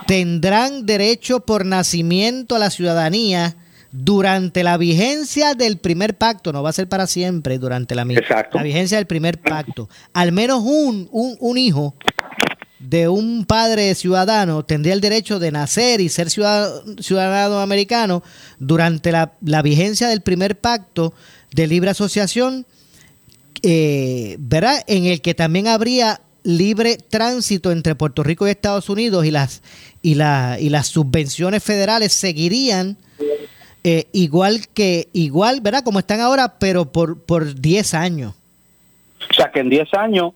tendrán 0.08 0.86
derecho 0.86 1.41
por 1.41 1.65
nacimiento 1.65 2.55
a 2.55 2.60
la 2.60 2.69
ciudadanía 2.69 3.55
durante 3.91 4.63
la 4.63 4.77
vigencia 4.77 5.55
del 5.55 5.77
primer 5.79 6.15
pacto, 6.15 6.53
no 6.53 6.62
va 6.62 6.69
a 6.69 6.74
ser 6.74 6.88
para 6.88 7.08
siempre, 7.08 7.58
durante 7.58 7.96
la, 7.96 8.05
la 8.05 8.63
vigencia 8.63 8.98
del 8.98 9.08
primer 9.08 9.41
pacto. 9.41 9.89
Al 10.13 10.31
menos 10.31 10.62
un, 10.63 11.10
un, 11.12 11.36
un 11.39 11.58
hijo 11.58 11.96
de 12.79 13.09
un 13.09 13.45
padre 13.45 13.93
ciudadano 13.93 14.63
tendría 14.63 14.93
el 14.93 15.01
derecho 15.01 15.38
de 15.38 15.51
nacer 15.51 16.00
y 16.01 16.09
ser 16.09 16.29
ciudadano, 16.29 17.59
americano 17.59 18.24
durante 18.57 19.12
la, 19.12 19.62
vigencia 19.62 20.07
del 20.07 20.21
primer 20.21 20.57
pacto 20.57 21.13
de 21.51 21.67
libre 21.67 21.89
asociación, 21.89 22.65
eh, 23.62 24.38
¿verdad? 24.39 24.81
En 24.88 25.05
el 25.05 25.21
que 25.21 25.33
también 25.33 25.67
habría 25.67 26.21
libre 26.43 26.98
tránsito 26.98 27.71
entre 27.71 27.95
Puerto 27.95 28.24
Rico 28.24 28.48
y 28.48 28.51
Estados 28.51 28.89
Unidos 28.89 29.25
y 29.25 29.31
las, 29.31 29.62
y 30.01 30.15
la, 30.15 30.57
y 30.59 30.69
las 30.69 30.88
subvenciones 30.88 31.62
federales 31.62 32.13
seguirían 32.13 32.98
eh, 33.83 34.07
igual 34.13 34.67
que, 34.69 35.09
igual, 35.13 35.62
¿verdad? 35.62 35.83
Como 35.83 36.00
están 36.00 36.21
ahora, 36.21 36.59
pero 36.59 36.91
por, 36.91 37.21
por 37.21 37.59
10 37.59 37.93
años. 37.93 38.33
O 39.30 39.34
sea 39.34 39.52
que 39.52 39.60
en 39.60 39.70
10 39.70 39.94
años, 39.94 40.34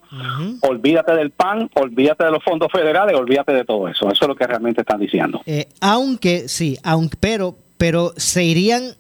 olvídate 0.62 1.14
del 1.16 1.32
PAN, 1.32 1.70
olvídate 1.76 2.26
de 2.26 2.32
los 2.32 2.44
fondos 2.44 2.72
federales, 2.72 3.16
olvídate 3.16 3.54
de 3.54 3.64
todo 3.64 3.88
eso. 3.88 4.12
Eso 4.12 4.26
es 4.26 4.28
lo 4.28 4.36
que 4.36 4.46
realmente 4.46 4.82
están 4.82 5.00
diciendo. 5.00 5.42
Eh, 5.46 5.68
aunque, 5.80 6.48
sí, 6.48 6.78
aunque, 6.84 7.18
pero, 7.20 7.56
pero 7.78 8.14
se 8.18 8.44
irían 8.44 8.96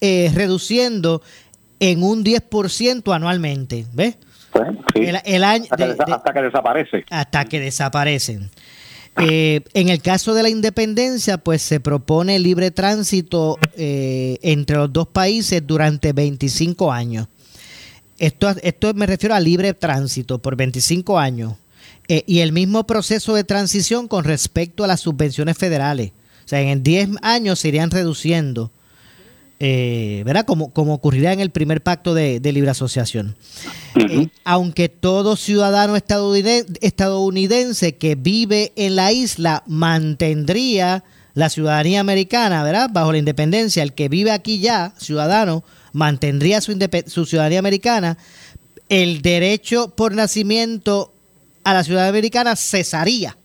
eh, 0.00 0.30
reduciendo 0.34 1.22
en 1.78 2.02
un 2.02 2.24
10% 2.24 3.14
anualmente, 3.14 3.86
¿ves? 3.92 4.16
Pues, 4.50 4.68
sí. 4.94 5.02
el, 5.24 5.44
año, 5.44 5.66
hasta, 5.70 6.32
que 6.32 6.42
desaparece. 6.42 7.04
Hasta 7.10 7.44
que 7.44 7.60
desaparecen. 7.60 8.50
Eh, 9.20 9.62
en 9.74 9.88
el 9.88 10.00
caso 10.00 10.32
de 10.32 10.42
la 10.42 10.48
independencia, 10.48 11.38
pues 11.38 11.60
se 11.60 11.80
propone 11.80 12.38
libre 12.38 12.70
tránsito 12.70 13.58
entre 13.76 14.76
los 14.76 14.92
dos 14.92 15.08
países 15.08 15.64
durante 15.66 16.12
25 16.12 16.92
años. 16.92 17.28
Esto, 18.18 18.54
esto 18.62 18.94
me 18.94 19.06
refiero 19.06 19.34
a 19.34 19.40
libre 19.40 19.74
tránsito 19.74 20.38
por 20.40 20.56
25 20.56 21.18
años 21.18 21.54
eh, 22.08 22.24
y 22.26 22.40
el 22.40 22.52
mismo 22.52 22.86
proceso 22.86 23.34
de 23.34 23.44
transición 23.44 24.08
con 24.08 24.24
respecto 24.24 24.82
a 24.82 24.86
las 24.86 25.00
subvenciones 25.00 25.56
federales. 25.56 26.12
O 26.44 26.48
sea, 26.48 26.60
en 26.60 26.82
10 26.82 27.10
años 27.20 27.60
se 27.60 27.68
irían 27.68 27.90
reduciendo, 27.90 28.72
eh, 29.60 30.22
¿verdad? 30.24 30.46
Como, 30.46 30.72
como 30.72 30.94
ocurrirá 30.94 31.32
en 31.34 31.40
el 31.40 31.50
primer 31.50 31.82
pacto 31.82 32.14
de, 32.14 32.40
libre 32.40 32.70
asociación. 32.70 33.36
Eh, 33.94 34.28
aunque 34.44 34.88
todo 34.88 35.36
ciudadano 35.36 35.94
estadounidense, 35.94 36.72
estadounidense 36.80 37.96
que 37.96 38.14
vive 38.14 38.72
en 38.76 38.96
la 38.96 39.12
isla 39.12 39.62
mantendría 39.66 41.04
la 41.34 41.50
ciudadanía 41.50 42.00
americana, 42.00 42.64
¿verdad? 42.64 42.88
Bajo 42.90 43.12
la 43.12 43.18
independencia, 43.18 43.82
el 43.82 43.92
que 43.92 44.08
vive 44.08 44.32
aquí 44.32 44.58
ya, 44.58 44.94
ciudadano, 44.96 45.62
mantendría 45.98 46.60
su, 46.60 46.78
su 47.06 47.26
ciudadanía 47.26 47.58
americana, 47.58 48.16
el 48.88 49.20
derecho 49.20 49.94
por 49.94 50.14
nacimiento 50.14 51.12
a 51.64 51.74
la 51.74 51.84
ciudad 51.84 52.08
americana 52.08 52.56
cesaría. 52.56 53.36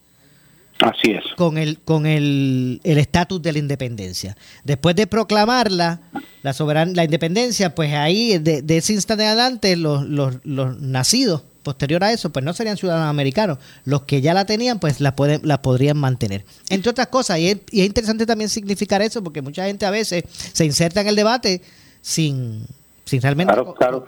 Así 0.80 1.12
es. 1.12 1.24
Con 1.36 1.58
el 1.58 1.80
con 1.80 2.06
el 2.06 2.80
estatus 2.84 3.42
de 3.42 3.54
la 3.54 3.60
independencia. 3.60 4.36
Después 4.64 4.96
de 4.96 5.08
proclamarla, 5.08 6.02
la 6.42 6.54
soberan 6.54 6.96
la 6.96 7.04
independencia, 7.04 7.74
pues 7.74 7.94
ahí 7.94 8.38
de, 8.38 8.64
ese 8.68 8.94
instante 8.94 9.26
adelante 9.26 9.76
los, 9.76 10.04
los, 10.06 10.36
los, 10.44 10.80
nacidos 10.80 11.44
posterior 11.64 12.04
a 12.04 12.12
eso, 12.12 12.32
pues 12.32 12.44
no 12.44 12.54
serían 12.54 12.76
ciudadanos 12.76 13.10
americanos. 13.10 13.60
Los 13.86 14.04
que 14.04 14.20
ya 14.20 14.34
la 14.34 14.46
tenían, 14.46 14.80
pues 14.80 15.00
la, 15.00 15.16
pueden, 15.16 15.42
la 15.44 15.62
podrían 15.62 15.98
mantener. 15.98 16.44
Entre 16.70 16.90
otras 16.90 17.08
cosas, 17.08 17.40
y 17.40 17.48
es, 17.48 17.58
y 17.72 17.82
es 17.82 17.88
interesante 17.88 18.26
también 18.26 18.50
significar 18.50 19.02
eso, 19.02 19.24
porque 19.24 19.42
mucha 19.42 19.66
gente 19.66 19.86
a 19.86 19.92
veces 19.92 20.26
se 20.52 20.66
inserta 20.66 21.00
en 21.00 21.08
el 21.08 21.16
debate 21.16 21.62
sin 22.04 22.66
sin 23.06 23.22
realmente 23.22 23.54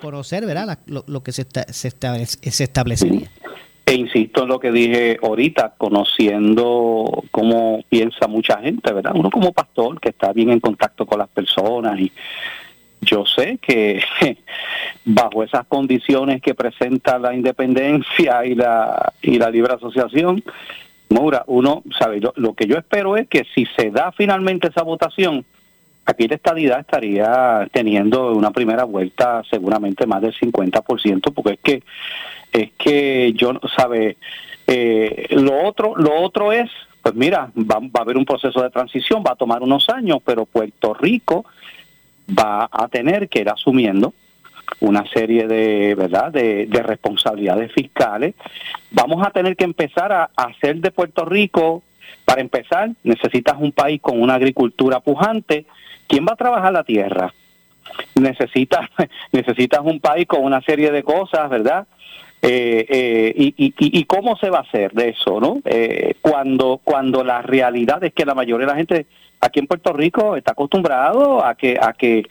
conocer 0.01 0.45
¿verdad? 0.45 0.77
Lo, 0.85 1.23
que 1.23 1.31
se, 1.31 1.45
se, 1.69 1.91
se 1.91 2.63
establecería. 2.63 3.29
E 3.85 3.93
insisto 3.93 4.43
en 4.43 4.49
lo 4.49 4.59
que 4.59 4.71
dije 4.71 5.19
ahorita, 5.21 5.75
conociendo 5.77 7.23
cómo 7.31 7.83
piensa 7.87 8.27
mucha 8.27 8.57
gente, 8.59 8.91
¿verdad? 8.91 9.13
Uno 9.15 9.29
como 9.29 9.53
pastor 9.53 9.99
que 9.99 10.09
está 10.09 10.33
bien 10.33 10.49
en 10.49 10.59
contacto 10.59 11.05
con 11.05 11.19
las 11.19 11.29
personas 11.29 11.99
y 11.99 12.11
yo 13.01 13.25
sé 13.25 13.59
que 13.61 14.03
bajo 15.05 15.43
esas 15.43 15.67
condiciones 15.67 16.41
que 16.41 16.55
presenta 16.55 17.19
la 17.19 17.35
independencia 17.35 18.45
y 18.45 18.55
la 18.55 19.13
y 19.21 19.37
la 19.37 19.49
libre 19.51 19.73
asociación, 19.73 20.43
Maura, 21.09 21.43
uno 21.47 21.83
sabe, 21.99 22.19
lo 22.35 22.53
que 22.55 22.65
yo 22.65 22.77
espero 22.77 23.15
es 23.15 23.27
que 23.27 23.45
si 23.53 23.67
se 23.77 23.91
da 23.91 24.11
finalmente 24.11 24.69
esa 24.69 24.81
votación, 24.81 25.45
aquí 26.05 26.27
la 26.27 26.35
estadidad 26.35 26.79
estaría 26.79 27.67
teniendo 27.71 28.33
una 28.33 28.51
primera 28.51 28.83
vuelta 28.83 29.41
seguramente 29.49 30.05
más 30.05 30.21
del 30.21 30.33
50%, 30.33 31.33
porque 31.33 31.53
es 31.53 31.59
que 31.59 31.83
es 32.51 32.71
que 32.77 33.33
yo 33.33 33.59
sabe 33.75 34.17
eh, 34.67 35.27
lo 35.31 35.65
otro 35.65 35.95
lo 35.97 36.21
otro 36.21 36.51
es 36.51 36.69
pues 37.01 37.13
mira 37.13 37.51
va, 37.57 37.79
va, 37.79 37.99
a 37.99 38.01
haber 38.01 38.17
un 38.17 38.25
proceso 38.25 38.61
de 38.61 38.69
transición 38.69 39.23
va 39.27 39.33
a 39.33 39.35
tomar 39.35 39.61
unos 39.61 39.89
años 39.89 40.19
pero 40.23 40.45
Puerto 40.45 40.93
Rico 40.93 41.45
va 42.29 42.69
a 42.71 42.87
tener 42.87 43.27
que 43.27 43.41
ir 43.41 43.49
asumiendo 43.49 44.13
una 44.79 45.05
serie 45.11 45.47
de 45.47 45.95
verdad 45.95 46.31
de, 46.31 46.65
de 46.65 46.81
responsabilidades 46.81 47.71
fiscales. 47.71 48.33
Vamos 48.91 49.25
a 49.25 49.29
tener 49.29 49.55
que 49.55 49.63
empezar 49.63 50.11
a 50.11 50.29
hacer 50.35 50.77
de 50.77 50.91
Puerto 50.91 51.23
Rico 51.25 51.83
para 52.23 52.41
empezar 52.41 52.91
necesitas 53.03 53.55
un 53.59 53.71
país 53.71 54.01
con 54.01 54.21
una 54.21 54.35
agricultura 54.35 54.99
pujante 54.99 55.65
¿quién 56.07 56.25
va 56.25 56.33
a 56.33 56.37
trabajar 56.37 56.73
la 56.73 56.83
tierra? 56.83 57.33
Necesitas, 58.15 58.89
necesitas 59.31 59.81
un 59.83 59.99
país 59.99 60.27
con 60.27 60.43
una 60.43 60.61
serie 60.61 60.91
de 60.91 61.03
cosas, 61.03 61.49
¿verdad? 61.49 61.87
Eh, 62.41 62.85
eh, 62.89 63.33
y, 63.35 63.47
y, 63.57 63.73
y, 63.77 64.03
cómo 64.03 64.37
se 64.37 64.51
va 64.51 64.59
a 64.59 64.61
hacer 64.61 64.91
de 64.91 65.09
eso, 65.09 65.39
¿no? 65.39 65.61
Eh, 65.65 66.13
cuando, 66.21 66.79
cuando 66.83 67.23
la 67.23 67.41
realidad 67.41 68.03
es 68.03 68.13
que 68.13 68.25
la 68.25 68.35
mayoría 68.35 68.67
de 68.67 68.71
la 68.71 68.77
gente 68.77 69.07
aquí 69.39 69.59
en 69.59 69.67
Puerto 69.67 69.93
Rico 69.93 70.35
está 70.35 70.51
acostumbrado 70.51 71.43
a 71.43 71.55
que, 71.55 71.79
a 71.81 71.93
que 71.93 72.27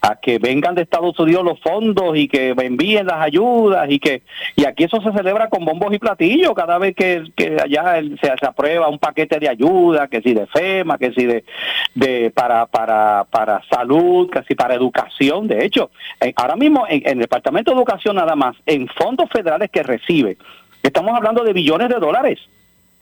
a 0.00 0.16
que 0.16 0.38
vengan 0.38 0.74
de 0.74 0.82
Estados 0.82 1.18
Unidos 1.18 1.44
los 1.44 1.60
fondos 1.60 2.16
y 2.16 2.28
que 2.28 2.50
envíen 2.50 3.06
las 3.06 3.20
ayudas 3.20 3.90
y 3.90 3.98
que 3.98 4.22
y 4.56 4.64
aquí 4.64 4.84
eso 4.84 5.00
se 5.00 5.12
celebra 5.12 5.48
con 5.48 5.64
bombos 5.64 5.92
y 5.92 5.98
platillos 5.98 6.54
cada 6.54 6.78
vez 6.78 6.94
que, 6.94 7.24
allá 7.62 8.00
se, 8.20 8.46
aprueba 8.46 8.88
un 8.88 8.98
paquete 8.98 9.38
de 9.38 9.48
ayuda 9.48 10.08
que 10.08 10.22
si 10.22 10.34
de 10.34 10.46
FEMA 10.46 10.98
que 10.98 11.12
si 11.12 11.26
de, 11.26 11.44
de 11.94 12.30
para 12.30 12.66
para 12.66 13.24
para 13.24 13.62
salud 13.68 14.30
que 14.30 14.42
si 14.44 14.54
para 14.54 14.74
educación. 14.74 15.48
De 15.48 15.64
hecho 15.64 15.90
ahora 16.36 16.56
mismo 16.56 16.86
en, 16.88 17.02
en 17.04 17.12
el 17.14 17.18
departamento 17.20 17.70
de 17.70 17.76
educación 17.76 18.16
nada 18.16 18.36
más 18.36 18.56
en 18.66 18.88
fondos 18.88 19.28
federales 19.30 19.70
que 19.70 19.82
recibe 19.82 20.36
estamos 20.82 21.16
hablando 21.16 21.42
de 21.42 21.52
billones 21.52 21.88
de 21.88 21.96
dólares 21.96 22.38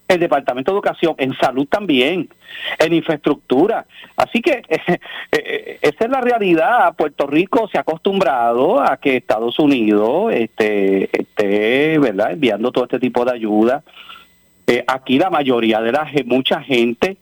el 0.08 0.20
Departamento 0.20 0.70
de 0.70 0.76
Educación, 0.76 1.14
en 1.18 1.36
salud 1.36 1.66
también, 1.66 2.28
en 2.78 2.92
infraestructura. 2.92 3.86
Así 4.16 4.40
que 4.40 4.62
eh, 4.68 4.98
eh, 5.32 5.78
esa 5.82 6.04
es 6.04 6.10
la 6.10 6.20
realidad. 6.20 6.94
Puerto 6.96 7.26
Rico 7.26 7.68
se 7.70 7.78
ha 7.78 7.82
acostumbrado 7.82 8.80
a 8.80 8.96
que 8.98 9.16
Estados 9.16 9.58
Unidos 9.58 10.32
esté, 10.32 11.08
esté 11.12 11.98
¿verdad? 11.98 12.32
enviando 12.32 12.70
todo 12.72 12.84
este 12.84 13.00
tipo 13.00 13.24
de 13.24 13.32
ayuda. 13.32 13.82
Eh, 14.66 14.84
aquí 14.86 15.18
la 15.18 15.30
mayoría 15.30 15.80
de 15.80 15.92
la 15.92 16.10
mucha 16.24 16.60
gente 16.60 17.16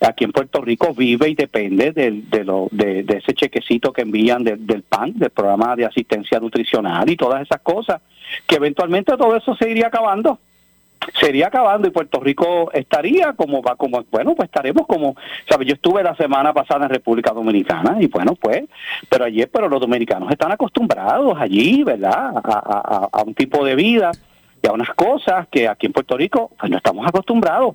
aquí 0.00 0.24
en 0.24 0.32
Puerto 0.32 0.60
Rico 0.60 0.94
vive 0.94 1.28
y 1.28 1.34
depende 1.34 1.92
de, 1.92 2.44
lo, 2.44 2.68
de, 2.70 3.04
ese 3.08 3.34
chequecito 3.34 3.92
que 3.92 4.02
envían 4.02 4.44
del 4.44 4.82
PAN, 4.82 5.18
del 5.18 5.30
programa 5.30 5.74
de 5.74 5.86
asistencia 5.86 6.38
nutricional 6.38 7.10
y 7.10 7.16
todas 7.16 7.42
esas 7.42 7.60
cosas, 7.60 8.00
que 8.46 8.56
eventualmente 8.56 9.16
todo 9.16 9.36
eso 9.36 9.56
se 9.56 9.68
iría 9.68 9.88
acabando 9.88 10.38
sería 11.20 11.48
acabando 11.48 11.88
y 11.88 11.90
Puerto 11.90 12.20
Rico 12.20 12.70
estaría 12.72 13.32
como 13.32 13.62
va 13.62 13.76
como 13.76 14.04
bueno 14.10 14.34
pues 14.34 14.48
estaremos 14.48 14.86
como 14.86 15.16
sabes 15.48 15.66
yo 15.66 15.74
estuve 15.74 16.02
la 16.02 16.14
semana 16.16 16.52
pasada 16.52 16.84
en 16.86 16.90
República 16.90 17.32
Dominicana 17.32 17.96
y 18.00 18.06
bueno 18.06 18.34
pues 18.34 18.64
pero 19.08 19.24
ayer 19.24 19.48
pero 19.52 19.68
los 19.68 19.80
dominicanos 19.80 20.30
están 20.30 20.52
acostumbrados 20.52 21.36
allí 21.38 21.82
verdad 21.84 22.32
a, 22.44 23.08
a 23.12 23.22
un 23.22 23.34
tipo 23.34 23.64
de 23.64 23.74
vida 23.74 24.12
y 24.62 24.66
a 24.66 24.72
unas 24.72 24.90
cosas 24.90 25.46
que 25.48 25.68
aquí 25.68 25.86
en 25.86 25.92
Puerto 25.92 26.16
Rico 26.16 26.50
pues 26.58 26.70
no 26.70 26.76
estamos 26.76 27.06
acostumbrados 27.06 27.74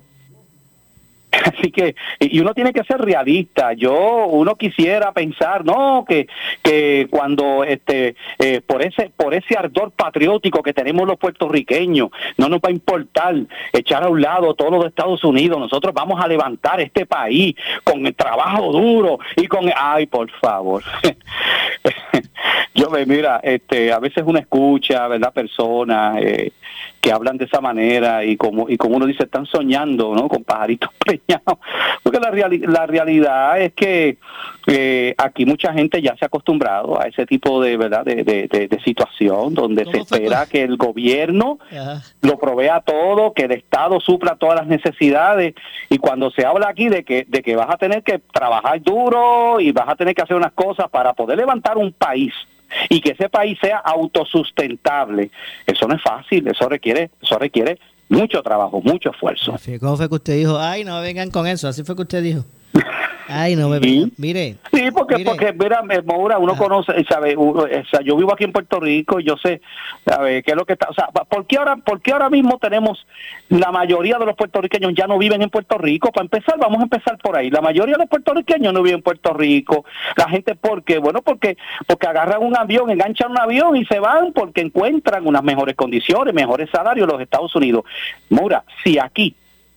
Así 1.44 1.70
que, 1.70 1.94
y 2.20 2.40
uno 2.40 2.54
tiene 2.54 2.72
que 2.72 2.84
ser 2.84 3.00
realista. 3.00 3.72
Yo, 3.72 4.26
uno 4.26 4.56
quisiera 4.56 5.12
pensar, 5.12 5.64
no, 5.64 6.04
que, 6.06 6.26
que 6.62 7.06
cuando, 7.10 7.64
este, 7.64 8.14
eh, 8.38 8.60
por 8.66 8.82
ese, 8.82 9.10
por 9.16 9.34
ese 9.34 9.56
ardor 9.56 9.92
patriótico 9.92 10.62
que 10.62 10.72
tenemos 10.72 11.06
los 11.06 11.18
puertorriqueños, 11.18 12.10
no 12.36 12.48
nos 12.48 12.60
va 12.60 12.68
a 12.68 12.72
importar 12.72 13.34
echar 13.72 14.04
a 14.04 14.08
un 14.08 14.20
lado 14.20 14.54
todo 14.54 14.70
lo 14.70 14.82
de 14.82 14.88
Estados 14.88 15.24
Unidos. 15.24 15.58
Nosotros 15.58 15.92
vamos 15.94 16.22
a 16.22 16.28
levantar 16.28 16.80
este 16.80 17.06
país 17.06 17.54
con 17.82 18.06
el 18.06 18.14
trabajo 18.14 18.72
duro 18.72 19.18
y 19.36 19.46
con, 19.46 19.70
ay, 19.74 20.06
por 20.06 20.30
favor. 20.30 20.82
Yo 22.74 22.90
me 22.90 23.06
mira, 23.06 23.40
este, 23.42 23.92
a 23.92 23.98
veces 23.98 24.24
uno 24.26 24.38
escucha, 24.38 25.06
¿verdad? 25.08 25.32
Personas 25.32 26.18
eh, 26.20 26.52
que 27.04 27.12
hablan 27.12 27.36
de 27.36 27.44
esa 27.44 27.60
manera 27.60 28.24
y 28.24 28.34
como 28.38 28.66
y 28.66 28.78
como 28.78 28.96
uno 28.96 29.04
dice 29.04 29.24
están 29.24 29.44
soñando, 29.44 30.14
¿no? 30.14 30.26
Con 30.26 30.42
pajaritos 30.42 30.88
preñados, 30.98 31.58
porque 32.02 32.18
la, 32.18 32.30
la 32.66 32.86
realidad 32.86 33.60
es 33.60 33.74
que 33.74 34.16
eh, 34.66 35.14
aquí 35.18 35.44
mucha 35.44 35.74
gente 35.74 36.00
ya 36.00 36.16
se 36.16 36.24
ha 36.24 36.28
acostumbrado 36.28 36.98
a 36.98 37.04
ese 37.04 37.26
tipo 37.26 37.60
de 37.60 37.76
verdad 37.76 38.06
de, 38.06 38.24
de, 38.24 38.80
situación 38.82 39.52
donde 39.52 39.84
se 39.84 39.98
espera 39.98 40.46
que 40.46 40.62
el 40.62 40.78
gobierno 40.78 41.58
lo 42.22 42.38
provea 42.38 42.80
todo, 42.80 43.34
que 43.34 43.44
el 43.44 43.52
Estado 43.52 44.00
supla 44.00 44.36
todas 44.36 44.56
las 44.56 44.66
necesidades. 44.66 45.54
Y 45.90 45.98
cuando 45.98 46.30
se 46.30 46.46
habla 46.46 46.68
aquí 46.70 46.88
de 46.88 47.04
que 47.04 47.26
de 47.28 47.42
que 47.42 47.54
vas 47.54 47.68
a 47.68 47.76
tener 47.76 48.02
que 48.02 48.18
trabajar 48.18 48.80
duro 48.80 49.60
y 49.60 49.72
vas 49.72 49.90
a 49.90 49.96
tener 49.96 50.14
que 50.14 50.22
hacer 50.22 50.36
unas 50.36 50.52
cosas 50.52 50.88
para 50.88 51.12
poder 51.12 51.36
levantar 51.36 51.76
un 51.76 51.92
país 51.92 52.32
y 52.88 53.00
que 53.00 53.10
ese 53.10 53.28
país 53.28 53.58
sea 53.60 53.78
autosustentable. 53.78 55.30
Eso 55.66 55.86
no 55.86 55.96
es 55.96 56.02
fácil, 56.02 56.46
eso 56.48 56.68
requiere, 56.68 57.10
eso 57.22 57.38
requiere 57.38 57.78
mucho 58.08 58.42
trabajo, 58.42 58.80
mucho 58.82 59.10
esfuerzo. 59.10 59.56
¿Cómo 59.80 59.96
fue 59.96 60.08
que 60.08 60.14
usted 60.14 60.36
dijo? 60.36 60.58
Ay, 60.58 60.84
no 60.84 61.00
vengan 61.00 61.30
con 61.30 61.46
eso, 61.46 61.68
así 61.68 61.82
fue 61.84 61.96
que 61.96 62.02
usted 62.02 62.22
dijo. 62.22 62.44
Ay, 63.26 63.56
no, 63.56 63.72
¿Sí? 63.80 64.12
mire. 64.18 64.56
Sí, 64.72 64.90
porque, 64.92 65.24
porque 65.24 65.52
mira, 65.52 65.82
Maura, 66.04 66.38
uno 66.38 66.56
conoce, 66.56 66.92
¿sabe? 67.08 67.34
o 67.36 67.66
sea, 67.90 68.00
yo 68.02 68.16
vivo 68.16 68.32
aquí 68.32 68.44
en 68.44 68.52
Puerto 68.52 68.80
Rico 68.80 69.18
y 69.18 69.24
yo 69.24 69.36
sé, 69.36 69.62
¿sabe? 70.04 70.42
¿Qué 70.42 70.50
es 70.50 70.56
lo 70.56 70.66
que 70.66 70.74
está? 70.74 70.88
O 70.90 70.94
sea, 70.94 71.08
¿por 71.08 71.46
qué, 71.46 71.56
ahora, 71.56 71.76
¿por 71.76 72.00
qué 72.00 72.12
ahora 72.12 72.28
mismo 72.28 72.58
tenemos, 72.58 73.06
la 73.48 73.72
mayoría 73.72 74.18
de 74.18 74.26
los 74.26 74.36
puertorriqueños 74.36 74.92
ya 74.94 75.06
no 75.06 75.18
viven 75.18 75.42
en 75.42 75.50
Puerto 75.50 75.78
Rico? 75.78 76.12
Para 76.12 76.24
empezar, 76.24 76.58
vamos 76.58 76.80
a 76.80 76.84
empezar 76.84 77.18
por 77.18 77.36
ahí. 77.36 77.50
La 77.50 77.60
mayoría 77.60 77.94
de 77.94 78.00
los 78.00 78.10
puertorriqueños 78.10 78.72
no 78.72 78.82
viven 78.82 78.98
en 78.98 79.02
Puerto 79.02 79.32
Rico. 79.32 79.84
La 80.16 80.28
gente, 80.28 80.54
¿por 80.54 80.82
qué? 80.84 80.98
Bueno, 80.98 81.22
porque, 81.22 81.56
porque 81.86 82.06
agarran 82.06 82.42
un 82.42 82.56
avión, 82.56 82.90
enganchan 82.90 83.30
un 83.30 83.38
avión 83.38 83.76
y 83.76 83.84
se 83.86 83.98
van 84.00 84.32
porque 84.32 84.60
encuentran 84.60 85.26
unas 85.26 85.42
mejores 85.42 85.76
condiciones, 85.76 86.34
mejores 86.34 86.68
salarios 86.70 87.06
en 87.06 87.12
los 87.12 87.22
Estados 87.22 87.54
Unidos. 87.54 87.84
Maura, 88.28 88.64
si 88.82 88.98
aquí 88.98 89.34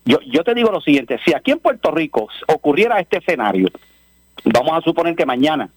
yo, 0.07 0.19
yo 0.21 0.43
te 0.43 0.53
digo 0.53 0.71
lo 0.71 0.81
siguiente, 0.81 1.19
si 1.25 1.33
aquí 1.33 1.51
en 1.51 1.59
Puerto 1.59 1.91
Rico 1.91 2.29
ocurriera 2.47 2.99
este 2.99 3.17
escenario, 3.17 3.67
vamos 4.45 4.77
a 4.77 4.81
suponer 4.81 5.15
que 5.15 5.25
mañana 5.25 5.69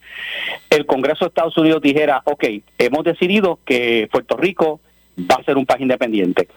el 0.70 0.86
Congreso 0.86 1.24
de 1.24 1.28
Estados 1.30 1.58
Unidos 1.58 1.82
dijera, 1.82 2.22
ok, 2.24 2.44
hemos 2.78 3.04
decidido 3.04 3.58
que 3.64 4.08
Puerto 4.10 4.36
Rico 4.36 4.80
va 5.18 5.36
a 5.36 5.44
ser 5.44 5.56
un 5.56 5.66
país 5.66 5.82
independiente. 5.82 6.48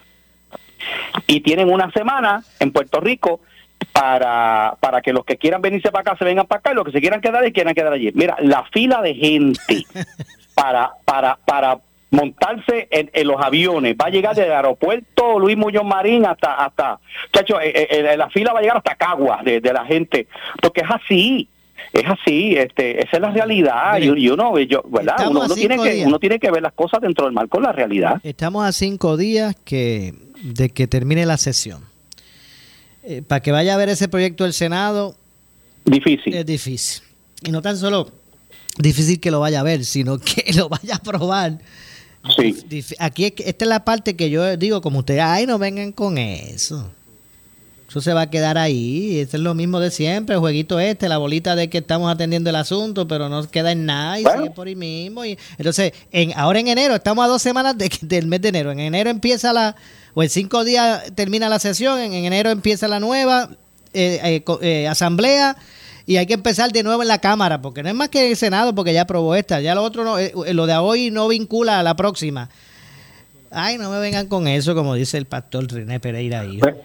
Y 1.28 1.42
tienen 1.42 1.72
una 1.72 1.92
semana 1.92 2.44
en 2.60 2.72
Puerto 2.72 3.00
Rico 3.00 3.42
para, 3.92 4.78
para 4.80 5.02
que 5.02 5.14
los 5.14 5.26
que 5.26 5.38
quieran 5.38 5.62
venirse 5.62 5.92
para 5.92 6.02
acá 6.02 6.18
se 6.18 6.26
vengan 6.26 6.46
para 6.46 6.60
acá 6.60 6.72
y 6.72 6.76
los 6.76 6.86
que 6.86 6.92
se 6.92 7.02
quieran 7.02 7.22
quedar 7.22 7.46
y 7.48 7.54
quieran 7.54 7.74
quedar 7.74 7.94
allí. 7.94 8.12
Mira, 8.14 8.36
la 8.40 8.66
fila 8.66 9.02
de 9.02 9.16
gente 9.16 9.86
para, 10.56 10.92
para, 11.06 11.38
para 11.46 11.80
montarse 12.14 12.88
en, 12.92 13.28
los 13.28 13.42
aviones, 13.42 13.96
va 14.00 14.06
a 14.06 14.10
llegar 14.10 14.36
del 14.36 14.52
aeropuerto 14.52 15.40
Luis 15.40 15.58
Muñoz 15.58 15.84
Marín 15.84 16.26
hasta, 16.26 16.64
hasta, 16.64 17.00
chacho, 17.32 17.60
eh, 17.60 17.88
eh, 17.90 18.18
la 18.18 18.30
fila 18.30 18.54
va 18.54 18.60
a 18.60 18.62
llegar 18.62 18.78
hasta 18.78 18.96
Cagua 18.96 19.42
de, 19.44 19.62
la 19.62 19.86
gente, 19.86 20.28
porque 20.62 20.82
es 20.82 20.88
así. 20.90 21.48
es 21.92 22.06
así, 22.06 22.56
este, 22.56 23.04
esa 23.04 23.18
es 23.18 23.22
la 23.22 23.32
realidad 23.32 24.00
y, 24.00 24.30
uno, 24.30 24.58
yo, 24.60 24.84
¿verdad? 24.88 25.28
Uno, 25.30 25.48
tiene 25.50 25.78
que, 25.78 26.06
uno 26.06 26.20
tiene 26.20 26.40
que 26.40 26.52
ver 26.52 26.62
las 26.62 26.74
cosas 26.74 27.02
dentro 27.02 27.26
del 27.26 27.34
marco 27.34 27.58
de 27.58 27.64
la 27.64 27.72
realidad. 27.72 28.22
Estamos 28.24 28.66
a 28.66 28.72
cinco 28.72 29.18
días 29.18 29.56
que 29.66 30.14
de 30.44 30.70
que 30.70 30.88
termine 30.88 31.26
la 31.26 31.38
sesión. 31.38 31.82
Eh, 33.04 33.22
para 33.22 33.42
que 33.42 33.52
vaya 33.52 33.74
a 33.74 33.78
ver 33.78 33.90
ese 33.90 34.08
proyecto 34.08 34.44
del 34.44 34.54
Senado. 34.54 35.16
Difícil. 35.86 36.34
Es 36.34 36.46
difícil. 36.46 37.04
Y 37.42 37.52
no 37.52 37.62
tan 37.62 37.78
solo 37.78 38.12
difícil 38.78 39.20
que 39.20 39.32
lo 39.32 39.40
vaya 39.40 39.62
a 39.62 39.64
ver, 39.64 39.86
sino 39.86 40.20
que 40.20 40.52
lo 40.56 40.70
vaya 40.70 40.96
a 40.96 40.98
aprobar. 40.98 41.60
Sí. 42.38 42.86
Aquí 43.00 43.26
esta 43.26 43.66
es 43.66 43.70
la 43.70 43.84
parte 43.84 44.16
que 44.16 44.30
yo 44.30 44.56
digo, 44.56 44.82
como 44.82 45.00
ustedes, 45.00 45.22
ay, 45.22 45.46
no 45.46 45.60
vengan 45.60 45.92
con 45.92 46.18
eso. 46.18 46.90
Eso 47.90 48.02
se 48.02 48.14
va 48.14 48.22
a 48.22 48.30
quedar 48.30 48.58
ahí. 48.58 49.20
Eso 49.20 49.38
es 49.38 49.44
lo 49.44 49.54
mismo 49.54 49.80
de 49.80 49.92
siempre. 49.92 50.34
El 50.34 50.40
jueguito 50.40 50.80
este, 50.80 51.08
la 51.10 51.18
bolita 51.20 51.56
de 51.56 51.70
que 51.70 51.80
estamos 51.80 52.12
atendiendo 52.12 52.50
el 52.50 52.56
asunto, 52.56 53.08
pero 53.08 53.30
no 53.30 53.48
queda 53.50 53.72
en 53.72 53.86
nada 53.86 54.20
y 54.20 54.24
sigue 54.24 54.50
por 54.50 54.68
ahí 54.68 54.76
mismo. 54.76 55.26
Y, 55.26 55.38
entonces, 55.58 55.94
en, 56.12 56.32
ahora 56.36 56.60
en 56.60 56.70
enero, 56.70 56.96
estamos 56.96 57.24
a 57.24 57.28
dos 57.28 57.42
semanas 57.42 57.76
del 58.02 58.28
mes 58.28 58.42
de 58.42 58.50
enero. 58.50 58.72
En 58.72 58.80
enero 58.80 59.10
empieza 59.10 59.54
la, 59.54 59.76
o 60.14 60.24
en 60.24 60.30
cinco 60.30 60.64
días 60.64 61.04
termina 61.14 61.50
la 61.50 61.60
sesión, 61.60 62.00
en, 62.00 62.14
enero 62.14 62.50
empieza 62.50 62.88
la 62.88 63.00
nueva 63.00 63.50
eh, 63.94 64.20
eh, 64.24 64.44
eh, 64.62 64.88
asamblea 64.88 65.56
y 66.06 66.18
hay 66.18 66.26
que 66.26 66.34
empezar 66.34 66.72
de 66.72 66.84
nuevo 66.84 67.02
en 67.02 67.08
la 67.08 67.20
Cámara, 67.20 67.62
porque 67.62 67.84
no 67.84 67.90
es 67.90 67.96
más 67.96 68.10
que 68.10 68.30
el 68.30 68.36
Senado, 68.36 68.76
porque 68.76 68.94
ya 68.94 69.04
aprobó 69.04 69.36
esta. 69.36 69.62
Ya 69.62 69.76
lo 69.76 69.84
otro, 69.84 70.04
no, 70.04 70.18
lo 70.54 70.66
de 70.66 70.76
hoy 70.76 71.12
no 71.12 71.28
vincula 71.28 71.80
a 71.80 71.84
la 71.84 71.96
próxima. 71.96 72.50
Ay, 73.52 73.78
no 73.78 73.90
me 73.92 74.00
vengan 74.00 74.28
con 74.28 74.48
eso, 74.48 74.76
como 74.76 74.96
dice 74.96 75.18
el 75.18 75.26
pastor 75.26 75.72
René 75.72 76.00
Pereira 76.00 76.42
ahí. 76.42 76.58
Pues, 76.58 76.76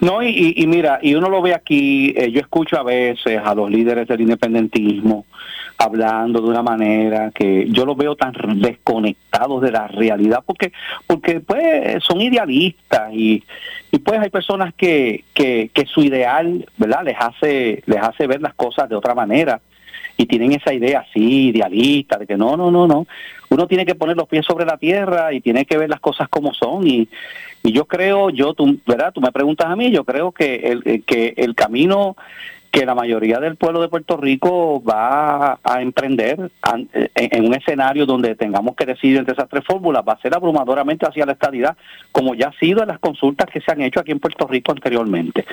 no, 0.00 0.22
y, 0.22 0.66
mira, 0.66 0.98
y 1.00 1.14
uno 1.14 1.28
lo 1.28 1.40
ve 1.40 1.54
aquí, 1.54 2.12
eh, 2.16 2.30
yo 2.30 2.40
escucho 2.40 2.78
a 2.78 2.82
veces 2.82 3.40
a 3.42 3.54
los 3.54 3.70
líderes 3.70 4.08
del 4.08 4.22
independentismo 4.22 5.24
hablando 5.78 6.40
de 6.40 6.48
una 6.48 6.62
manera 6.62 7.30
que 7.30 7.66
yo 7.70 7.84
los 7.84 7.96
veo 7.96 8.16
tan 8.16 8.32
desconectados 8.60 9.62
de 9.62 9.72
la 9.72 9.88
realidad, 9.88 10.42
porque 10.46 10.72
porque 11.06 11.40
pues 11.40 12.02
son 12.04 12.20
idealistas 12.20 13.12
y, 13.12 13.42
y 13.90 13.98
pues 13.98 14.20
hay 14.20 14.30
personas 14.30 14.74
que, 14.74 15.24
que, 15.34 15.70
que 15.72 15.86
su 15.86 16.02
ideal, 16.02 16.66
¿verdad? 16.76 17.04
Les 17.04 17.16
hace, 17.18 17.82
les 17.86 18.00
hace 18.00 18.26
ver 18.26 18.40
las 18.40 18.54
cosas 18.54 18.88
de 18.88 18.96
otra 18.96 19.14
manera 19.14 19.60
y 20.16 20.26
tienen 20.26 20.52
esa 20.52 20.72
idea 20.72 21.04
así, 21.08 21.48
idealista, 21.48 22.18
de 22.18 22.26
que 22.26 22.36
no, 22.36 22.56
no, 22.56 22.70
no, 22.70 22.86
no. 22.86 23.06
Uno 23.50 23.66
tiene 23.66 23.84
que 23.84 23.94
poner 23.94 24.16
los 24.16 24.28
pies 24.28 24.44
sobre 24.46 24.64
la 24.64 24.76
tierra 24.76 25.32
y 25.32 25.40
tiene 25.40 25.64
que 25.64 25.76
ver 25.76 25.88
las 25.88 26.00
cosas 26.00 26.28
como 26.28 26.54
son. 26.54 26.86
Y, 26.86 27.08
y 27.62 27.72
yo 27.72 27.86
creo, 27.86 28.30
yo, 28.30 28.54
tú, 28.54 28.78
¿verdad? 28.86 29.12
Tú 29.12 29.20
me 29.20 29.32
preguntas 29.32 29.66
a 29.68 29.76
mí, 29.76 29.90
yo 29.90 30.04
creo 30.04 30.32
que 30.32 30.56
el, 30.56 31.04
que 31.04 31.34
el 31.36 31.54
camino 31.54 32.16
que 32.74 32.84
la 32.84 32.96
mayoría 32.96 33.38
del 33.38 33.54
pueblo 33.54 33.80
de 33.80 33.86
Puerto 33.86 34.16
Rico 34.16 34.82
va 34.82 35.60
a 35.62 35.80
emprender 35.80 36.50
en 37.14 37.44
un 37.44 37.54
escenario 37.54 38.04
donde 38.04 38.34
tengamos 38.34 38.74
que 38.74 38.84
decidir 38.84 39.18
entre 39.18 39.34
esas 39.34 39.48
tres 39.48 39.62
fórmulas, 39.64 40.02
va 40.06 40.14
a 40.14 40.20
ser 40.20 40.34
abrumadoramente 40.34 41.06
hacia 41.06 41.24
la 41.24 41.34
estabilidad, 41.34 41.76
como 42.10 42.34
ya 42.34 42.48
ha 42.48 42.58
sido 42.58 42.82
en 42.82 42.88
las 42.88 42.98
consultas 42.98 43.48
que 43.48 43.60
se 43.60 43.70
han 43.70 43.80
hecho 43.80 44.00
aquí 44.00 44.10
en 44.10 44.18
Puerto 44.18 44.48
Rico 44.48 44.72
anteriormente. 44.72 45.44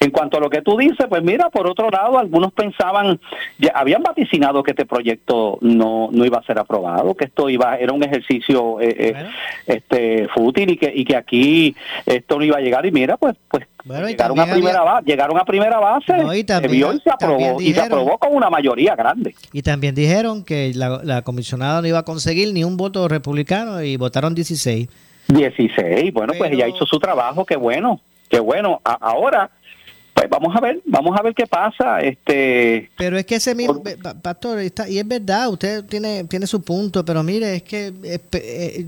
En 0.00 0.10
cuanto 0.10 0.38
a 0.38 0.40
lo 0.40 0.50
que 0.50 0.62
tú 0.62 0.76
dices, 0.76 1.06
pues 1.08 1.22
mira, 1.22 1.48
por 1.48 1.68
otro 1.68 1.90
lado, 1.90 2.18
algunos 2.18 2.52
pensaban, 2.52 3.20
ya 3.56 3.70
habían 3.72 4.02
vaticinado 4.02 4.64
que 4.64 4.72
este 4.72 4.84
proyecto 4.84 5.58
no, 5.60 6.08
no 6.10 6.24
iba 6.24 6.38
a 6.38 6.42
ser 6.42 6.58
aprobado, 6.58 7.14
que 7.14 7.26
esto 7.26 7.48
iba 7.48 7.76
era 7.76 7.92
un 7.92 8.02
ejercicio 8.02 8.80
eh, 8.80 8.96
eh, 8.98 9.26
este 9.68 10.26
fútil 10.34 10.70
y 10.70 10.76
que, 10.76 10.92
y 10.92 11.04
que 11.04 11.14
aquí 11.14 11.76
esto 12.04 12.36
no 12.36 12.44
iba 12.44 12.56
a 12.56 12.60
llegar. 12.60 12.84
Y 12.84 12.90
mira, 12.90 13.16
pues 13.16 13.36
pues 13.48 13.64
llegaron, 13.84 14.40
a 14.40 14.46
primera 14.46 14.82
base, 14.82 15.04
llegaron 15.06 15.38
a 15.38 15.44
primera 15.44 15.78
base, 15.78 16.06
se 16.06 16.68
vio 16.68 16.92
y 16.92 17.00
se 17.00 17.10
aprobó, 17.10 17.60
y 17.60 17.72
se 17.74 17.80
aprobó 17.80 18.18
con 18.18 18.34
una 18.34 18.50
mayoría 18.50 18.94
grande. 18.96 19.34
Y 19.52 19.62
también 19.62 19.94
dijeron 19.94 20.44
que 20.44 20.72
la, 20.74 21.22
comisionada 21.22 21.80
no 21.80 21.88
iba 21.88 21.98
a 21.98 22.04
conseguir 22.04 22.52
ni 22.52 22.64
un 22.64 22.76
voto 22.76 23.08
republicano 23.08 23.82
y 23.82 23.96
votaron 23.96 24.34
16. 24.34 24.88
16, 25.28 26.12
bueno, 26.12 26.34
pues 26.36 26.52
ella 26.52 26.68
hizo 26.68 26.84
su 26.86 26.98
trabajo, 26.98 27.44
qué 27.44 27.56
bueno, 27.56 28.00
qué 28.28 28.40
bueno. 28.40 28.80
ahora 28.84 29.50
pues 30.28 30.40
vamos 30.40 30.56
a 30.56 30.60
ver, 30.60 30.80
vamos 30.84 31.18
a 31.18 31.22
ver 31.22 31.34
qué 31.34 31.46
pasa. 31.46 32.00
Este, 32.00 32.90
pero 32.96 33.18
es 33.18 33.26
que 33.26 33.36
ese 33.36 33.54
mismo, 33.54 33.82
pastor, 34.22 34.58
está, 34.60 34.88
y 34.88 34.98
es 34.98 35.06
verdad, 35.06 35.48
usted 35.50 35.84
tiene, 35.84 36.24
tiene 36.24 36.46
su 36.46 36.62
punto, 36.62 37.04
pero 37.04 37.22
mire, 37.22 37.56
es 37.56 37.62
que 37.62 37.92
eh, 38.02 38.20
eh, 38.32 38.86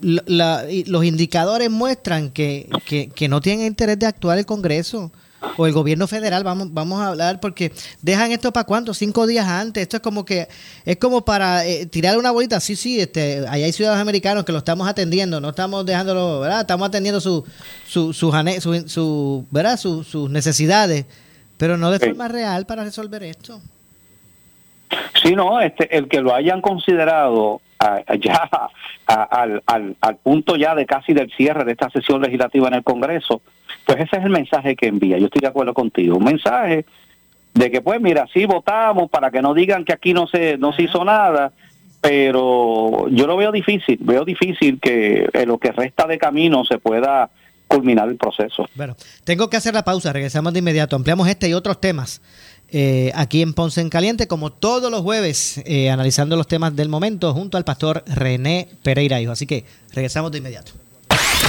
los 0.00 1.04
indicadores 1.04 1.70
muestran 1.70 2.30
que, 2.30 2.68
que, 2.86 3.08
que 3.08 3.28
no 3.28 3.40
tienen 3.40 3.66
interés 3.66 3.98
de 3.98 4.06
actuar 4.06 4.38
el 4.38 4.46
Congreso 4.46 5.10
o 5.56 5.66
el 5.66 5.72
gobierno 5.72 6.06
federal, 6.06 6.44
vamos, 6.44 6.72
vamos 6.72 7.00
a 7.00 7.08
hablar, 7.08 7.40
porque 7.40 7.72
dejan 8.02 8.32
esto 8.32 8.52
para 8.52 8.64
cuánto, 8.64 8.94
cinco 8.94 9.26
días 9.26 9.46
antes, 9.46 9.82
esto 9.82 9.96
es 9.98 10.02
como 10.02 10.24
que, 10.24 10.48
es 10.84 10.96
como 10.96 11.24
para 11.24 11.64
eh, 11.66 11.86
tirar 11.86 12.18
una 12.18 12.30
bolita, 12.30 12.60
sí, 12.60 12.76
sí, 12.76 13.00
este, 13.00 13.44
ahí 13.48 13.62
hay 13.62 13.72
ciudadanos 13.72 14.02
americanos 14.02 14.44
que 14.44 14.52
lo 14.52 14.58
estamos 14.58 14.88
atendiendo, 14.88 15.40
no 15.40 15.50
estamos 15.50 15.86
dejándolo, 15.86 16.40
¿verdad? 16.40 16.62
Estamos 16.62 16.88
atendiendo 16.88 17.20
su, 17.20 17.44
su, 17.86 18.12
su, 18.12 18.32
su, 18.86 19.46
¿verdad? 19.50 19.76
sus 19.76 20.30
necesidades, 20.30 21.06
pero 21.56 21.76
no 21.76 21.90
de 21.90 21.98
forma 21.98 22.28
real 22.28 22.66
para 22.66 22.84
resolver 22.84 23.22
esto. 23.22 23.60
Sí, 25.22 25.34
no, 25.34 25.60
este, 25.60 25.96
el 25.96 26.08
que 26.08 26.20
lo 26.20 26.34
hayan 26.34 26.60
considerado 26.60 27.60
ya 28.20 28.48
al, 29.06 29.62
al, 29.66 29.96
al 30.00 30.16
punto 30.16 30.56
ya 30.56 30.74
de 30.74 30.86
casi 30.86 31.12
del 31.12 31.30
cierre 31.36 31.64
de 31.64 31.72
esta 31.72 31.90
sesión 31.90 32.20
legislativa 32.20 32.68
en 32.68 32.74
el 32.74 32.82
Congreso, 32.82 33.40
pues 33.88 34.00
ese 34.00 34.18
es 34.18 34.24
el 34.24 34.30
mensaje 34.30 34.76
que 34.76 34.86
envía. 34.86 35.16
Yo 35.16 35.24
estoy 35.24 35.40
de 35.40 35.46
acuerdo 35.46 35.72
contigo. 35.72 36.18
Un 36.18 36.24
mensaje 36.24 36.84
de 37.54 37.70
que, 37.70 37.80
pues, 37.80 37.98
mira, 38.02 38.26
sí 38.34 38.44
votamos 38.44 39.08
para 39.08 39.30
que 39.30 39.40
no 39.40 39.54
digan 39.54 39.86
que 39.86 39.94
aquí 39.94 40.12
no 40.12 40.26
se, 40.26 40.58
no 40.58 40.74
se 40.74 40.82
hizo 40.82 41.06
nada, 41.06 41.52
pero 42.02 43.08
yo 43.08 43.26
lo 43.26 43.38
veo 43.38 43.50
difícil. 43.50 43.96
Veo 44.02 44.26
difícil 44.26 44.78
que 44.78 45.26
en 45.32 45.48
lo 45.48 45.56
que 45.56 45.72
resta 45.72 46.06
de 46.06 46.18
camino 46.18 46.66
se 46.66 46.76
pueda 46.76 47.30
culminar 47.66 48.10
el 48.10 48.16
proceso. 48.16 48.66
Bueno, 48.74 48.94
tengo 49.24 49.48
que 49.48 49.56
hacer 49.56 49.72
la 49.72 49.84
pausa. 49.84 50.12
Regresamos 50.12 50.52
de 50.52 50.58
inmediato. 50.58 50.94
Ampliamos 50.94 51.26
este 51.26 51.48
y 51.48 51.54
otros 51.54 51.80
temas. 51.80 52.20
Eh, 52.70 53.10
aquí 53.14 53.40
en 53.40 53.54
Ponce 53.54 53.80
en 53.80 53.88
Caliente, 53.88 54.28
como 54.28 54.52
todos 54.52 54.90
los 54.90 55.00
jueves, 55.00 55.62
eh, 55.64 55.88
analizando 55.88 56.36
los 56.36 56.46
temas 56.46 56.76
del 56.76 56.90
momento 56.90 57.32
junto 57.32 57.56
al 57.56 57.64
pastor 57.64 58.04
René 58.06 58.68
Pereira 58.82 59.18
Hijo. 59.18 59.32
Así 59.32 59.46
que 59.46 59.64
regresamos 59.94 60.30
de 60.30 60.38
inmediato. 60.38 60.72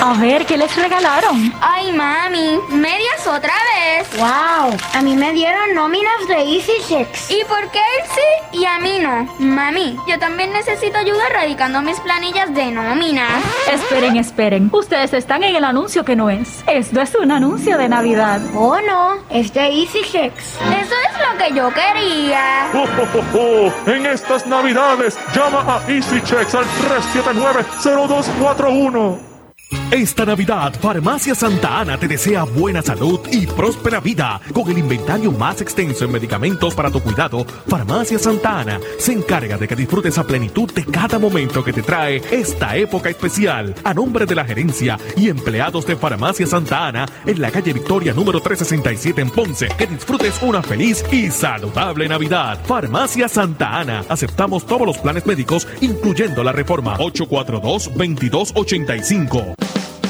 A 0.00 0.14
ver, 0.14 0.46
¿qué 0.46 0.56
les 0.56 0.74
regalaron? 0.76 1.52
Ay, 1.60 1.92
mami, 1.92 2.58
medias 2.70 3.26
otra 3.26 3.52
vez. 3.52 4.08
Wow, 4.16 4.74
a 4.94 5.02
mí 5.02 5.14
me 5.14 5.32
dieron 5.32 5.74
nóminas 5.74 6.26
de 6.26 6.36
Easy 6.36 6.72
Checks. 6.88 7.30
¿Y 7.30 7.44
por 7.44 7.70
qué 7.70 7.78
él 7.78 8.04
sí 8.14 8.20
y 8.60 8.64
a 8.64 8.78
mí 8.78 8.98
no? 8.98 9.28
Mami, 9.38 9.96
yo 10.08 10.18
también 10.18 10.52
necesito 10.52 10.96
ayuda 10.96 11.28
radicando 11.32 11.82
mis 11.82 12.00
planillas 12.00 12.54
de 12.54 12.70
nóminas. 12.70 13.42
Esperen, 13.70 14.16
esperen. 14.16 14.70
Ustedes 14.72 15.12
están 15.12 15.44
en 15.44 15.54
el 15.54 15.64
anuncio 15.64 16.02
que 16.04 16.16
no 16.16 16.30
es. 16.30 16.64
Esto 16.66 17.02
es 17.02 17.14
un 17.14 17.30
anuncio 17.30 17.76
de 17.76 17.88
Navidad. 17.88 18.40
Oh, 18.54 18.80
no, 18.80 19.18
es 19.28 19.52
de 19.52 19.66
Easy 19.66 20.00
Checks. 20.10 20.56
Eso 20.60 20.94
es 20.94 21.18
lo 21.20 21.36
que 21.38 21.52
yo 21.54 21.70
quería. 21.74 22.70
En 23.86 24.06
estas 24.06 24.46
Navidades, 24.46 25.18
llama 25.34 25.64
a 25.68 25.82
Easy 25.90 26.22
Checks 26.22 26.54
al 26.54 26.64
379-0241. 27.82 29.33
Esta 29.94 30.26
Navidad, 30.26 30.74
Farmacia 30.80 31.36
Santa 31.36 31.78
Ana 31.78 31.96
te 31.96 32.08
desea 32.08 32.42
buena 32.42 32.82
salud 32.82 33.20
y 33.30 33.46
próspera 33.46 34.00
vida. 34.00 34.40
Con 34.52 34.68
el 34.68 34.78
inventario 34.78 35.30
más 35.30 35.60
extenso 35.60 36.04
en 36.04 36.10
medicamentos 36.10 36.74
para 36.74 36.90
tu 36.90 36.98
cuidado, 36.98 37.46
Farmacia 37.68 38.18
Santa 38.18 38.58
Ana 38.58 38.80
se 38.98 39.12
encarga 39.12 39.56
de 39.56 39.68
que 39.68 39.76
disfrutes 39.76 40.18
a 40.18 40.26
plenitud 40.26 40.68
de 40.72 40.84
cada 40.84 41.20
momento 41.20 41.62
que 41.62 41.72
te 41.72 41.82
trae 41.82 42.20
esta 42.32 42.76
época 42.76 43.08
especial. 43.08 43.72
A 43.84 43.94
nombre 43.94 44.26
de 44.26 44.34
la 44.34 44.44
gerencia 44.44 44.98
y 45.16 45.28
empleados 45.28 45.86
de 45.86 45.94
Farmacia 45.94 46.48
Santa 46.48 46.88
Ana, 46.88 47.06
en 47.24 47.40
la 47.40 47.52
calle 47.52 47.72
Victoria 47.72 48.12
número 48.12 48.40
367 48.40 49.20
en 49.20 49.30
Ponce, 49.30 49.68
que 49.78 49.86
disfrutes 49.86 50.42
una 50.42 50.60
feliz 50.60 51.04
y 51.12 51.30
saludable 51.30 52.08
Navidad. 52.08 52.58
Farmacia 52.66 53.28
Santa 53.28 53.78
Ana. 53.78 54.04
Aceptamos 54.08 54.66
todos 54.66 54.88
los 54.88 54.98
planes 54.98 55.24
médicos, 55.24 55.68
incluyendo 55.80 56.42
la 56.42 56.50
reforma 56.50 56.98
842-2285. 56.98 59.54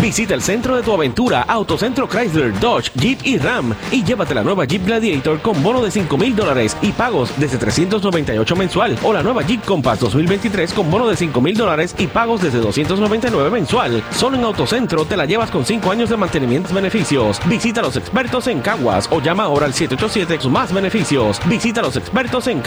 Visita 0.00 0.34
el 0.34 0.42
centro 0.42 0.76
de 0.76 0.82
tu 0.82 0.92
aventura, 0.92 1.42
Autocentro 1.42 2.08
Chrysler, 2.08 2.58
Dodge, 2.58 2.90
Jeep 2.94 3.18
y 3.24 3.38
Ram 3.38 3.74
y 3.90 4.02
llévate 4.02 4.34
la 4.34 4.42
nueva 4.42 4.64
Jeep 4.64 4.86
Gladiator 4.86 5.40
con 5.42 5.62
bono 5.62 5.82
de 5.82 5.90
5 5.90 6.16
mil 6.16 6.34
dólares 6.34 6.76
y 6.80 6.92
pagos 6.92 7.32
desde 7.38 7.58
398 7.58 8.56
mensual 8.56 8.98
o 9.02 9.12
la 9.12 9.22
nueva 9.22 9.42
Jeep 9.42 9.64
Compass 9.64 10.00
2023 10.00 10.72
con 10.72 10.90
bono 10.90 11.08
de 11.08 11.16
5 11.16 11.40
mil 11.40 11.56
dólares 11.56 11.94
y 11.98 12.06
pagos 12.06 12.40
desde 12.40 12.60
299 12.60 13.50
mensual. 13.50 14.02
Solo 14.10 14.36
en 14.36 14.44
Autocentro 14.44 15.04
te 15.04 15.16
la 15.16 15.26
llevas 15.26 15.50
con 15.50 15.66
5 15.66 15.90
años 15.90 16.10
de 16.10 16.16
mantenimiento 16.16 16.60
beneficios. 16.72 17.40
Visita 17.46 17.80
a 17.80 17.84
los 17.84 17.96
expertos 17.96 18.46
en 18.46 18.60
Caguas 18.60 19.08
o 19.10 19.20
llama 19.20 19.44
ahora 19.44 19.66
al 19.66 19.74
787 19.74 20.48
más 20.48 20.72
beneficios. 20.72 21.40
Visita 21.46 21.80
a 21.80 21.84
los 21.84 21.96
expertos 21.96 22.46
en 22.46 22.62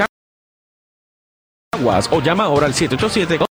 Caguas 1.72 2.10
o 2.12 2.22
llama 2.22 2.46
ahora 2.46 2.68
al 2.68 2.74
787 2.74 3.53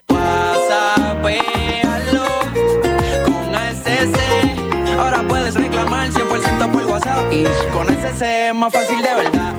Zapéalo 1.21 2.25
con 3.25 3.55
ASC. 3.55 4.17
Ahora 4.97 5.23
puedes 5.27 5.53
reclamar 5.53 6.09
100% 6.09 6.71
por 6.71 6.85
WhatsApp. 6.85 7.31
Y 7.31 7.43
con 7.71 7.87
ASC 7.87 8.21
es 8.21 8.55
más 8.55 8.73
fácil 8.73 8.97
de 9.01 9.15
verdad. 9.15 9.53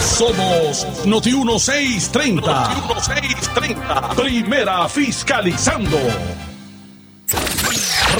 Somos 0.00 0.86
Noti 1.04 1.32
1630. 1.32 2.68
Noti 2.68 2.80
1630. 2.94 4.08
Primera 4.16 4.88
fiscalizando. 4.88 5.98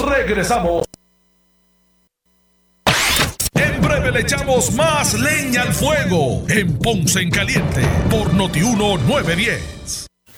Regresamos. 0.06 0.84
En 3.54 3.80
breve 3.80 4.12
le 4.12 4.20
echamos 4.20 4.72
más 4.72 5.14
leña 5.14 5.62
al 5.62 5.72
fuego 5.72 6.44
en 6.48 6.78
Ponce 6.78 7.20
en 7.20 7.30
Caliente 7.30 7.80
por 8.10 8.34
Noti 8.34 8.60
910. 8.60 10.11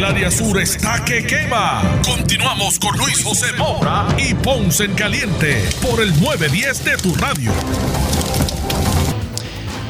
El 0.00 0.06
área 0.06 0.30
sur 0.30 0.58
está 0.58 1.04
que 1.04 1.26
quema. 1.26 2.00
Continuamos 2.02 2.78
con 2.78 2.96
Luis 2.96 3.22
José 3.22 3.52
Moura 3.58 4.08
y 4.16 4.32
Ponce 4.32 4.84
en 4.84 4.94
Caliente 4.94 5.62
por 5.82 6.00
el 6.00 6.08
910 6.18 6.84
de 6.86 6.96
tu 6.96 7.14
radio. 7.16 7.52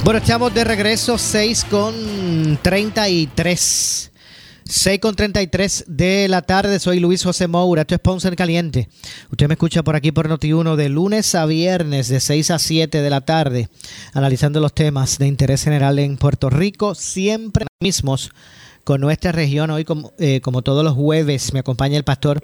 Bueno, 0.03 0.19
estamos 0.19 0.53
de 0.53 0.65
regreso 0.65 1.17
6 1.17 1.65
con 1.71 2.59
33. 2.61 4.11
6 4.65 4.99
con 4.99 5.15
33 5.15 5.85
de 5.87 6.27
la 6.27 6.43
tarde. 6.43 6.81
Soy 6.81 6.99
Luis 6.99 7.23
José 7.23 7.47
Moura. 7.47 7.83
Esto 7.83 7.95
es 7.95 8.01
Ponce 8.01 8.27
en 8.27 8.35
Caliente. 8.35 8.89
Usted 9.31 9.47
me 9.47 9.55
escucha 9.55 9.85
por 9.85 9.95
aquí 9.95 10.11
por 10.11 10.29
Noti1 10.29 10.75
de 10.75 10.89
lunes 10.89 11.37
a 11.37 11.47
viernes 11.47 12.09
de 12.09 12.19
6 12.19 12.51
a 12.51 12.59
7 12.59 13.01
de 13.01 13.11
la 13.11 13.21
tarde, 13.21 13.69
analizando 14.13 14.59
los 14.59 14.75
temas 14.75 15.19
de 15.19 15.29
interés 15.29 15.63
general 15.63 16.01
en 16.01 16.17
Puerto 16.17 16.51
Rico, 16.51 16.97
siempre 16.97 17.67
mismos 17.81 18.33
con 18.85 19.01
nuestra 19.01 19.33
región. 19.33 19.71
Hoy, 19.71 19.85
como, 19.85 20.13
eh, 20.19 20.41
como 20.41 20.63
todos 20.63 20.85
los 20.85 20.95
jueves, 20.95 21.53
me 21.53 21.61
acompaña 21.61 21.97
el 21.97 22.05
pastor 22.05 22.41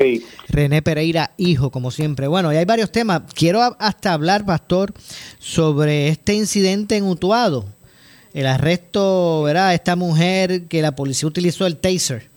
René 0.48 0.82
Pereira, 0.82 1.32
hijo, 1.36 1.70
como 1.70 1.90
siempre. 1.90 2.28
Bueno, 2.28 2.52
y 2.52 2.56
hay 2.56 2.64
varios 2.64 2.90
temas. 2.92 3.22
Quiero 3.34 3.62
hasta 3.78 4.12
hablar, 4.12 4.44
pastor, 4.44 4.92
sobre 5.38 6.08
este 6.08 6.34
incidente 6.34 6.96
en 6.96 7.04
Utuado. 7.04 7.66
El 8.34 8.46
arresto, 8.46 9.42
¿verdad? 9.42 9.74
Esta 9.74 9.96
mujer 9.96 10.64
que 10.64 10.82
la 10.82 10.94
policía 10.94 11.28
utilizó 11.28 11.66
el 11.66 11.78
taser. 11.78 12.30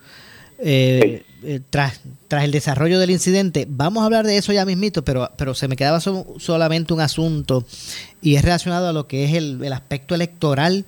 Eh, 0.62 1.24
eh, 1.44 1.62
tras, 1.70 2.02
tras 2.28 2.44
el 2.44 2.52
desarrollo 2.52 3.00
del 3.00 3.12
incidente, 3.12 3.66
vamos 3.70 4.04
a 4.04 4.06
hablar 4.06 4.26
de 4.26 4.36
eso 4.36 4.52
ya 4.52 4.66
mismito, 4.66 5.06
pero, 5.06 5.32
pero 5.38 5.54
se 5.56 5.70
me 5.70 5.78
quedaba 5.78 6.02
solamente 6.02 6.94
un 6.94 7.00
asunto 7.00 7.66
y 8.22 8.36
es 8.36 8.42
relacionado 8.42 8.90
a 8.90 8.94
lo 8.94 9.08
que 9.08 9.24
es 9.24 9.36
el, 9.36 9.64
el 9.64 9.72
aspecto 9.72 10.16
electoral, 10.16 10.86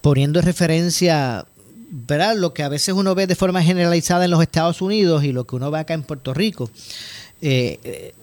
poniendo 0.00 0.40
en 0.40 0.46
referencia 0.46 1.44
¿verdad? 1.90 2.36
lo 2.36 2.52
que 2.54 2.62
a 2.62 2.68
veces 2.68 2.94
uno 2.94 3.14
ve 3.14 3.26
de 3.26 3.34
forma 3.34 3.62
generalizada 3.62 4.24
en 4.24 4.30
los 4.30 4.42
Estados 4.42 4.82
Unidos 4.82 5.24
y 5.24 5.32
lo 5.32 5.46
que 5.46 5.56
uno 5.56 5.70
ve 5.70 5.80
acá 5.80 5.94
en 5.94 6.02
Puerto 6.02 6.34
Rico. 6.34 6.70
Eh, 7.40 7.78
eh, 7.82 8.14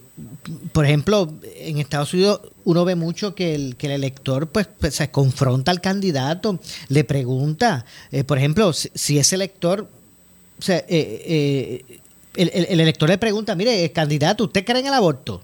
por 0.71 0.85
ejemplo, 0.85 1.33
en 1.57 1.77
Estados 1.77 2.13
Unidos 2.13 2.41
uno 2.63 2.85
ve 2.85 2.95
mucho 2.95 3.35
que 3.35 3.53
el, 3.53 3.75
que 3.75 3.87
el 3.87 3.93
elector 3.93 4.47
pues, 4.47 4.67
pues 4.79 4.95
se 4.95 5.11
confronta 5.11 5.71
al 5.71 5.81
candidato, 5.81 6.59
le 6.87 7.03
pregunta, 7.03 7.85
eh, 8.11 8.23
por 8.23 8.37
ejemplo, 8.37 8.71
si, 8.71 9.17
ese 9.17 9.35
elector, 9.35 9.89
o 10.57 10.61
sea, 10.61 10.77
el, 10.87 11.83
el, 12.33 12.79
elector 12.79 13.09
le 13.09 13.17
pregunta, 13.17 13.55
mire, 13.55 13.91
candidato, 13.91 14.45
¿usted 14.45 14.63
cree 14.63 14.79
en 14.79 14.87
el 14.87 14.93
aborto? 14.93 15.41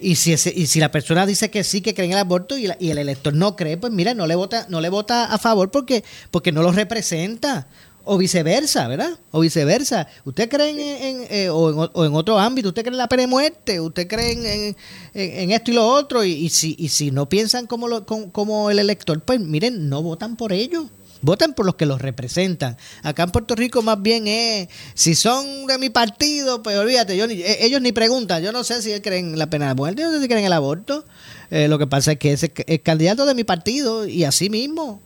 Y 0.00 0.16
si, 0.16 0.32
ese, 0.32 0.52
y 0.54 0.66
si 0.66 0.80
la 0.80 0.90
persona 0.90 1.26
dice 1.26 1.50
que 1.50 1.62
sí, 1.62 1.80
que 1.82 1.94
cree 1.94 2.06
en 2.06 2.12
el 2.12 2.18
aborto 2.18 2.56
y, 2.56 2.68
y, 2.78 2.90
el 2.90 2.98
elector 2.98 3.34
no 3.34 3.54
cree, 3.54 3.76
pues 3.76 3.92
mira, 3.92 4.14
no 4.14 4.26
le 4.26 4.34
vota, 4.34 4.66
no 4.68 4.80
le 4.80 4.88
vota 4.88 5.26
a 5.26 5.38
favor 5.38 5.70
porque, 5.70 6.02
porque 6.30 6.52
no 6.52 6.62
lo 6.62 6.72
representa. 6.72 7.68
O 8.02 8.16
viceversa, 8.16 8.88
¿verdad? 8.88 9.18
O 9.30 9.40
viceversa. 9.40 10.08
¿Usted 10.24 10.48
cree 10.48 10.70
en, 10.70 11.26
eh, 11.28 11.50
o, 11.50 11.70
en 11.70 11.90
o, 11.92 12.04
en, 12.06 12.14
otro 12.14 12.38
ámbito? 12.38 12.68
¿Usted 12.68 12.82
cree 12.82 12.94
en 12.94 12.98
la 12.98 13.08
pena 13.08 13.22
de 13.22 13.26
muerte? 13.26 13.78
¿Usted 13.78 14.08
cree 14.08 14.32
en, 14.32 14.76
en 15.12 15.50
esto 15.50 15.70
y 15.70 15.74
lo 15.74 15.86
otro? 15.86 16.24
Y, 16.24 16.48
si, 16.48 16.74
y 16.78 16.88
si 16.88 17.10
no 17.10 17.28
piensan 17.28 17.66
como, 17.66 17.88
lo, 17.88 18.06
como, 18.06 18.32
como 18.32 18.70
el 18.70 18.78
elector, 18.78 19.20
pues 19.20 19.38
miren, 19.38 19.90
no 19.90 20.02
votan 20.02 20.36
por 20.36 20.52
ellos 20.52 20.86
votan 21.22 21.54
por 21.54 21.66
los 21.66 21.74
que 21.74 21.86
los 21.86 22.00
representan. 22.00 22.76
Acá 23.02 23.22
en 23.24 23.30
Puerto 23.30 23.54
Rico 23.54 23.82
más 23.82 24.00
bien 24.00 24.26
es, 24.26 24.68
si 24.94 25.14
son 25.14 25.66
de 25.66 25.78
mi 25.78 25.90
partido, 25.90 26.62
pues 26.62 26.76
olvídate, 26.76 27.16
yo 27.16 27.26
ni, 27.26 27.42
ellos 27.42 27.80
ni 27.80 27.92
preguntan, 27.92 28.42
yo 28.42 28.52
no 28.52 28.64
sé 28.64 28.82
si 28.82 28.98
creen 29.00 29.38
la 29.38 29.48
pena 29.48 29.68
de 29.68 29.74
muerte, 29.74 30.02
yo 30.02 30.08
no 30.08 30.14
sé 30.14 30.22
si 30.22 30.28
creen 30.28 30.44
el 30.44 30.52
aborto. 30.52 31.04
Eh, 31.50 31.68
lo 31.68 31.78
que 31.78 31.86
pasa 31.86 32.12
es 32.12 32.18
que 32.18 32.32
es 32.32 32.50
el 32.66 32.80
candidato 32.82 33.26
de 33.26 33.34
mi 33.34 33.44
partido 33.44 34.06
y 34.06 34.24
así 34.24 34.50
mismo, 34.50 35.00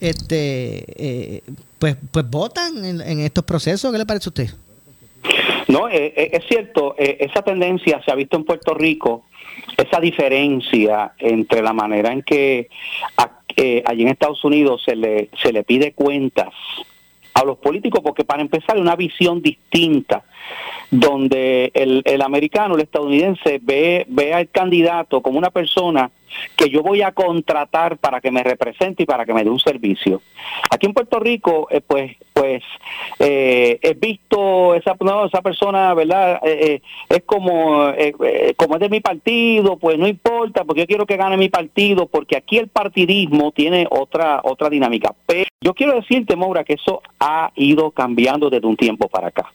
este, 0.00 0.84
eh, 0.96 1.42
pues, 1.78 1.96
pues 2.10 2.28
votan 2.28 2.84
en, 2.84 3.20
estos 3.20 3.44
procesos. 3.44 3.92
¿Qué 3.92 3.98
le 3.98 4.06
parece 4.06 4.28
a 4.28 4.30
usted? 4.30 4.50
No, 5.68 5.88
eh, 5.88 6.12
eh, 6.16 6.30
es 6.32 6.44
cierto, 6.48 6.94
eh, 6.98 7.18
esa 7.20 7.42
tendencia 7.42 8.02
se 8.04 8.10
ha 8.10 8.14
visto 8.14 8.36
en 8.36 8.44
Puerto 8.44 8.74
Rico, 8.74 9.24
esa 9.76 10.00
diferencia 10.00 11.12
entre 11.18 11.62
la 11.62 11.72
manera 11.72 12.12
en 12.12 12.22
que 12.22 12.68
a- 13.16 13.41
eh, 13.56 13.82
allí 13.86 14.02
en 14.02 14.08
Estados 14.08 14.44
Unidos 14.44 14.82
se 14.84 14.96
le, 14.96 15.28
se 15.42 15.52
le 15.52 15.64
pide 15.64 15.92
cuentas 15.92 16.52
a 17.34 17.44
los 17.44 17.58
políticos, 17.58 18.00
porque 18.02 18.24
para 18.24 18.42
empezar 18.42 18.76
hay 18.76 18.82
una 18.82 18.96
visión 18.96 19.40
distinta, 19.40 20.24
donde 20.90 21.70
el, 21.74 22.02
el 22.04 22.22
americano, 22.22 22.74
el 22.74 22.82
estadounidense, 22.82 23.58
ve, 23.62 24.04
ve 24.08 24.34
al 24.34 24.50
candidato 24.50 25.22
como 25.22 25.38
una 25.38 25.50
persona 25.50 26.10
que 26.56 26.70
yo 26.70 26.82
voy 26.82 27.02
a 27.02 27.12
contratar 27.12 27.98
para 27.98 28.20
que 28.20 28.30
me 28.30 28.42
represente 28.42 29.02
y 29.02 29.06
para 29.06 29.24
que 29.24 29.34
me 29.34 29.44
dé 29.44 29.50
un 29.50 29.58
servicio. 29.58 30.22
Aquí 30.70 30.86
en 30.86 30.94
Puerto 30.94 31.18
Rico, 31.20 31.68
eh, 31.70 31.80
pues, 31.80 32.16
pues 32.32 32.62
eh, 33.18 33.78
he 33.82 33.94
visto 33.94 34.74
esa, 34.74 34.96
no, 35.00 35.26
esa 35.26 35.42
persona, 35.42 35.94
¿verdad? 35.94 36.40
Eh, 36.42 36.58
eh, 36.60 36.82
es 37.08 37.22
como, 37.24 37.88
eh, 37.90 38.14
eh, 38.24 38.54
como 38.56 38.74
es 38.74 38.80
de 38.80 38.88
mi 38.88 39.00
partido, 39.00 39.76
pues 39.76 39.98
no 39.98 40.06
importa, 40.06 40.64
porque 40.64 40.82
yo 40.82 40.86
quiero 40.86 41.06
que 41.06 41.16
gane 41.16 41.36
mi 41.36 41.48
partido, 41.48 42.06
porque 42.06 42.36
aquí 42.36 42.58
el 42.58 42.68
partidismo 42.68 43.52
tiene 43.52 43.86
otra, 43.90 44.40
otra 44.44 44.68
dinámica. 44.70 45.14
Pero 45.26 45.48
yo 45.60 45.74
quiero 45.74 45.94
decirte, 45.94 46.36
Maura, 46.36 46.64
que 46.64 46.74
eso 46.74 47.02
ha 47.20 47.52
ido 47.54 47.90
cambiando 47.90 48.50
desde 48.50 48.66
un 48.66 48.76
tiempo 48.76 49.08
para 49.08 49.28
acá 49.28 49.52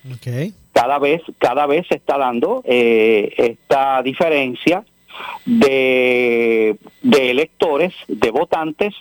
cada 0.78 1.00
vez 1.00 1.22
cada 1.40 1.66
vez 1.66 1.88
se 1.88 1.96
está 1.96 2.20
dando 2.20 2.62
eh, 2.64 3.34
esta 3.38 4.04
diferencia 4.04 4.84
de, 5.46 6.78
electores, 7.04 7.94
de 8.08 8.32
votantes 8.32 8.94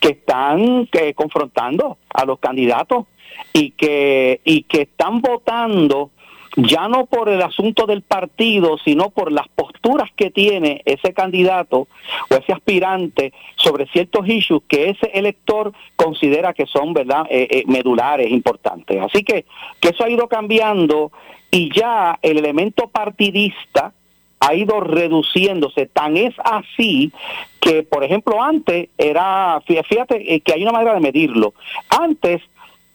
que 0.00 0.10
están 0.10 0.88
eh, 0.92 1.14
confrontando 1.14 1.98
a 2.12 2.24
los 2.24 2.38
candidatos 2.38 3.06
y 3.52 3.70
que 3.70 4.40
y 4.44 4.64
que 4.64 4.82
están 4.82 5.20
votando 5.20 6.10
ya 6.56 6.86
no 6.86 7.06
por 7.06 7.30
el 7.30 7.40
asunto 7.40 7.86
del 7.86 8.02
partido, 8.02 8.76
sino 8.84 9.08
por 9.08 9.32
las 9.32 9.48
posturas 9.48 10.10
que 10.14 10.30
tiene 10.30 10.82
ese 10.84 11.14
candidato 11.14 11.88
o 12.30 12.34
ese 12.34 12.52
aspirante 12.52 13.32
sobre 13.56 13.86
ciertos 13.86 14.28
issues 14.28 14.62
que 14.68 14.90
ese 14.90 15.06
elector 15.14 15.72
considera 15.96 16.52
que 16.52 16.66
son 16.66 16.92
verdad 16.92 17.12
Eh, 17.34 17.48
eh, 17.50 17.64
medulares, 17.66 18.30
importantes. 18.30 19.00
Así 19.00 19.24
que, 19.24 19.46
que 19.80 19.88
eso 19.88 20.04
ha 20.04 20.10
ido 20.10 20.28
cambiando 20.28 21.12
y 21.50 21.70
ya 21.74 22.18
el 22.20 22.38
elemento 22.38 22.88
partidista 22.88 23.94
ha 24.44 24.54
ido 24.54 24.80
reduciéndose. 24.80 25.86
Tan 25.86 26.16
es 26.16 26.34
así 26.42 27.12
que, 27.60 27.82
por 27.84 28.02
ejemplo, 28.02 28.42
antes 28.42 28.88
era, 28.98 29.60
fí- 29.62 29.82
fíjate 29.84 30.34
eh, 30.34 30.40
que 30.40 30.52
hay 30.54 30.62
una 30.62 30.72
manera 30.72 30.94
de 30.94 31.00
medirlo. 31.00 31.54
Antes 31.88 32.42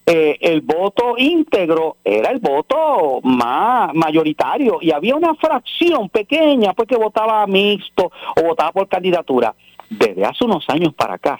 eh, 0.05 0.37
el 0.41 0.61
voto 0.61 1.15
íntegro 1.17 1.97
era 2.03 2.31
el 2.31 2.39
voto 2.39 3.19
más 3.23 3.93
mayoritario 3.93 4.79
y 4.81 4.91
había 4.91 5.15
una 5.15 5.35
fracción 5.35 6.09
pequeña 6.09 6.73
pues 6.73 6.87
que 6.87 6.95
votaba 6.97 7.45
mixto 7.47 8.11
o 8.35 8.41
votaba 8.43 8.71
por 8.71 8.87
candidatura. 8.87 9.53
Desde 9.89 10.25
hace 10.25 10.43
unos 10.43 10.69
años 10.69 10.93
para 10.93 11.13
acá, 11.13 11.39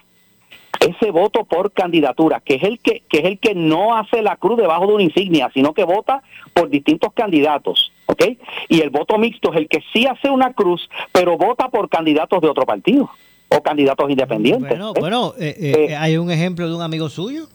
ese 0.79 1.11
voto 1.11 1.43
por 1.43 1.71
candidatura, 1.73 2.39
que 2.39 2.55
es 2.55 2.63
el 2.63 2.79
que 2.79 3.03
es 3.09 3.25
el 3.25 3.39
que 3.39 3.55
no 3.55 3.95
hace 3.97 4.21
la 4.21 4.35
cruz 4.37 4.57
debajo 4.57 4.87
de 4.87 4.93
una 4.93 5.03
insignia, 5.03 5.49
sino 5.53 5.73
que 5.73 5.83
vota 5.83 6.21
por 6.53 6.69
distintos 6.69 7.11
candidatos, 7.13 7.91
¿ok? 8.07 8.23
Y 8.69 8.81
el 8.81 8.89
voto 8.89 9.17
mixto 9.17 9.51
es 9.53 9.57
el 9.57 9.67
que 9.67 9.83
sí 9.93 10.07
hace 10.07 10.29
una 10.29 10.53
cruz, 10.53 10.89
pero 11.11 11.37
vota 11.37 11.69
por 11.69 11.89
candidatos 11.89 12.41
de 12.41 12.49
otro 12.49 12.65
partido 12.65 13.09
o 13.49 13.61
candidatos 13.61 14.09
independientes. 14.09 14.69
Bueno, 14.69 14.93
¿eh? 14.95 14.99
bueno 14.99 15.33
eh, 15.39 15.87
eh, 15.89 15.95
hay 15.95 16.17
un 16.17 16.31
ejemplo 16.31 16.67
de 16.67 16.75
un 16.75 16.81
amigo 16.81 17.09
suyo 17.09 17.47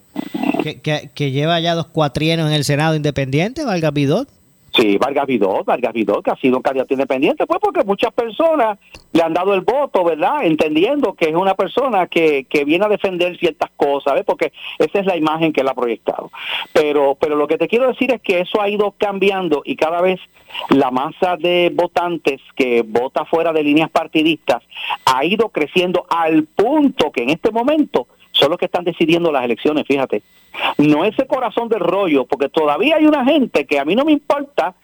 que, 0.62 0.80
que, 0.80 1.10
que 1.14 1.30
lleva 1.32 1.58
ya 1.60 1.74
dos 1.74 1.86
cuatrienos 1.88 2.48
en 2.48 2.54
el 2.54 2.64
Senado 2.64 2.94
independiente, 2.94 3.64
Valga 3.64 3.90
Vidot. 3.90 4.28
Sí, 4.74 4.96
Vargas 4.96 5.26
Vidal, 5.26 5.64
Vargas 5.66 5.92
Vidal, 5.92 6.22
que 6.22 6.30
ha 6.30 6.37
sido 6.37 6.56
un 6.56 6.62
candidato 6.62 6.94
independiente, 6.94 7.46
pues 7.46 7.61
porque 7.61 7.85
muchas 7.85 8.12
personas 8.12 8.78
le 9.12 9.22
han 9.22 9.35
dado 9.35 9.52
el 9.52 9.61
voto, 9.61 10.02
¿verdad? 10.02 10.44
Entendiendo 10.44 11.12
que 11.12 11.28
es 11.28 11.35
una 11.35 11.54
persona 11.54 12.06
que, 12.06 12.46
que 12.48 12.64
viene 12.64 12.87
a 12.87 12.88
defender 12.88 13.37
ciertas 13.38 13.70
cosas, 13.76 14.14
¿ves? 14.14 14.24
Porque 14.24 14.52
esa 14.78 15.00
es 15.00 15.04
la 15.06 15.16
imagen 15.16 15.52
que 15.52 15.61
él 15.61 15.68
ha 15.68 15.74
proyectado. 15.74 16.30
Pero, 16.72 17.18
pero 17.20 17.37
lo 17.37 17.46
que 17.46 17.58
te 17.58 17.68
quiero 17.68 17.88
decir 17.88 18.12
es 18.12 18.22
que 18.22 18.40
eso 18.40 18.62
ha 18.62 18.68
ido 18.70 18.94
cambiando 18.96 19.62
y 19.64 19.76
cada 19.76 20.00
vez 20.00 20.18
la 20.70 20.90
masa 20.90 21.37
de 21.37 21.70
votantes 21.74 22.40
que 22.56 22.82
vota 22.82 23.26
fuera 23.26 23.52
de 23.52 23.62
líneas 23.62 23.90
partidistas 23.90 24.62
ha 25.04 25.24
ido 25.24 25.50
creciendo 25.50 26.06
al 26.08 26.44
punto 26.44 27.11
que 27.11 27.22
en 27.22 27.30
este 27.30 27.50
momento 27.50 28.06
son 28.42 28.50
los 28.50 28.59
que 28.59 28.66
están 28.66 28.85
decidiendo 28.85 29.31
las 29.31 29.44
elecciones, 29.44 29.87
fíjate. 29.87 30.22
No 30.78 31.05
ese 31.05 31.26
corazón 31.26 31.68
del 31.68 31.81
rollo, 31.81 32.24
porque 32.24 32.48
todavía 32.48 32.96
hay 32.96 33.07
una 33.07 33.24
gente 33.24 33.66
que 33.66 33.78
a 33.78 33.85
mí 33.85 33.94
no 33.94 34.05
me 34.05 34.12
importa 34.12 34.74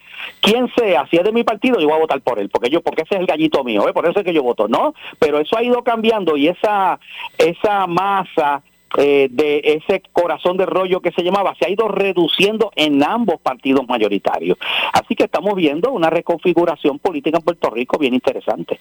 quién 0.41 0.69
sea, 0.77 1.07
si 1.09 1.17
es 1.17 1.25
de 1.25 1.33
mi 1.33 1.45
partido, 1.45 1.79
yo 1.81 1.87
voy 1.87 1.97
a 1.97 2.01
votar 2.01 2.21
por 2.21 2.39
él, 2.39 2.49
porque 2.49 2.71
yo, 2.71 2.81
porque 2.81 3.03
ese 3.03 3.17
es 3.17 3.21
el 3.21 3.27
gallito 3.27 3.65
mío, 3.65 3.89
¿eh? 3.89 3.93
por 3.93 4.07
eso 4.07 4.21
es 4.21 4.25
que 4.25 4.33
yo 4.33 4.43
voto, 4.43 4.69
¿no? 4.69 4.95
Pero 5.19 5.39
eso 5.39 5.57
ha 5.57 5.63
ido 5.63 5.83
cambiando 5.83 6.37
y 6.37 6.49
esa, 6.49 6.99
esa 7.37 7.87
masa 7.87 8.63
eh, 8.97 9.29
de 9.31 9.61
ese 9.65 10.03
corazón 10.13 10.57
de 10.57 10.65
rollo 10.65 11.01
que 11.01 11.13
se 11.13 11.23
llamaba 11.23 11.55
se 11.59 11.67
ha 11.67 11.71
ido 11.71 11.89
reduciendo 11.89 12.73
en 12.75 13.03
ambos 13.03 13.41
partidos 13.41 13.87
mayoritarios. 13.87 14.57
Así 14.93 15.15
que 15.15 15.25
estamos 15.25 15.55
viendo 15.55 15.91
una 15.91 16.09
reconfiguración 16.09 16.99
política 16.99 17.39
en 17.39 17.45
Puerto 17.45 17.69
Rico 17.71 17.99
bien 17.99 18.15
interesante. 18.15 18.81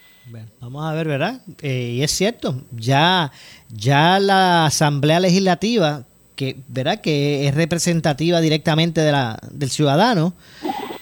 Vamos 0.62 0.86
a 0.86 0.94
ver, 0.94 1.08
¿verdad? 1.08 1.42
Eh, 1.62 1.96
y 1.96 2.04
es 2.04 2.12
cierto, 2.12 2.56
ya, 2.72 3.32
ya 3.70 4.20
la 4.20 4.68
Asamblea 4.68 5.20
Legislativa, 5.20 6.04
que, 6.36 6.56
¿verdad? 6.68 7.02
que 7.02 7.48
es 7.48 7.56
representativa 7.56 8.40
directamente 8.40 9.02
de 9.02 9.12
la, 9.12 9.38
del 9.52 9.70
ciudadano, 9.70 10.34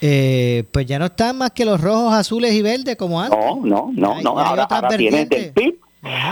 eh, 0.02 0.64
pues 0.72 0.86
ya 0.86 0.98
no 0.98 1.06
están 1.06 1.38
más 1.38 1.52
que 1.52 1.66
los 1.66 1.80
rojos, 1.80 2.14
azules 2.14 2.54
y 2.54 2.62
verdes 2.62 2.96
como 2.96 3.22
antes. 3.22 3.38
No, 3.40 3.62
no, 3.64 3.92
no, 3.94 4.22
no. 4.22 4.40
Ahora, 4.40 4.64
ahora 4.64 4.90
tienes 4.90 5.30
del 5.30 5.52
vertientes. 5.52 5.85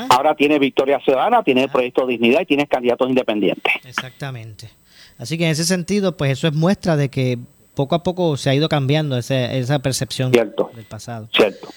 Ahora 0.09 0.35
tienes 0.35 0.59
Victoria 0.59 0.99
Ciudadana, 1.03 1.43
tienes 1.43 1.65
el 1.65 1.69
Proyecto 1.71 2.05
Dignidad 2.05 2.41
y 2.41 2.45
tienes 2.45 2.67
candidatos 2.69 3.09
independientes. 3.09 3.73
Exactamente. 3.85 4.69
Así 5.17 5.37
que 5.37 5.45
en 5.45 5.51
ese 5.51 5.65
sentido, 5.65 6.15
pues 6.17 6.31
eso 6.31 6.47
es 6.47 6.53
muestra 6.53 6.95
de 6.97 7.09
que 7.09 7.37
poco 7.75 7.95
a 7.95 8.03
poco 8.03 8.37
se 8.37 8.49
ha 8.49 8.55
ido 8.55 8.69
cambiando 8.69 9.17
ese- 9.17 9.57
esa 9.57 9.79
percepción 9.79 10.31
del 10.31 10.53
pasado. 10.87 11.27
Cierto. 11.35 11.69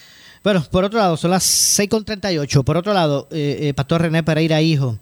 Bueno, 0.45 0.65
por 0.71 0.85
otro 0.85 0.99
lado, 1.01 1.17
son 1.17 1.33
las 1.33 1.43
6.38. 1.45 2.63
Por 2.63 2.77
otro 2.77 2.93
lado, 2.95 3.27
eh, 3.33 3.59
eh, 3.63 3.75
Pastor 3.75 4.03
René 4.03 4.23
Pereira, 4.23 4.61
hijo, 4.63 4.99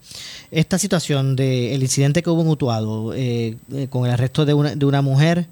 esta 0.51 0.79
situación 0.79 1.37
del 1.37 1.83
incidente 1.83 2.23
que 2.23 2.31
hubo 2.31 2.41
en 2.43 2.49
Utuado 2.49 3.13
eh, 3.15 3.57
con 3.91 4.07
el 4.07 4.13
arresto 4.13 4.47
de 4.47 4.55
una, 4.55 4.75
de 4.75 4.87
una 4.87 5.03
mujer 5.03 5.47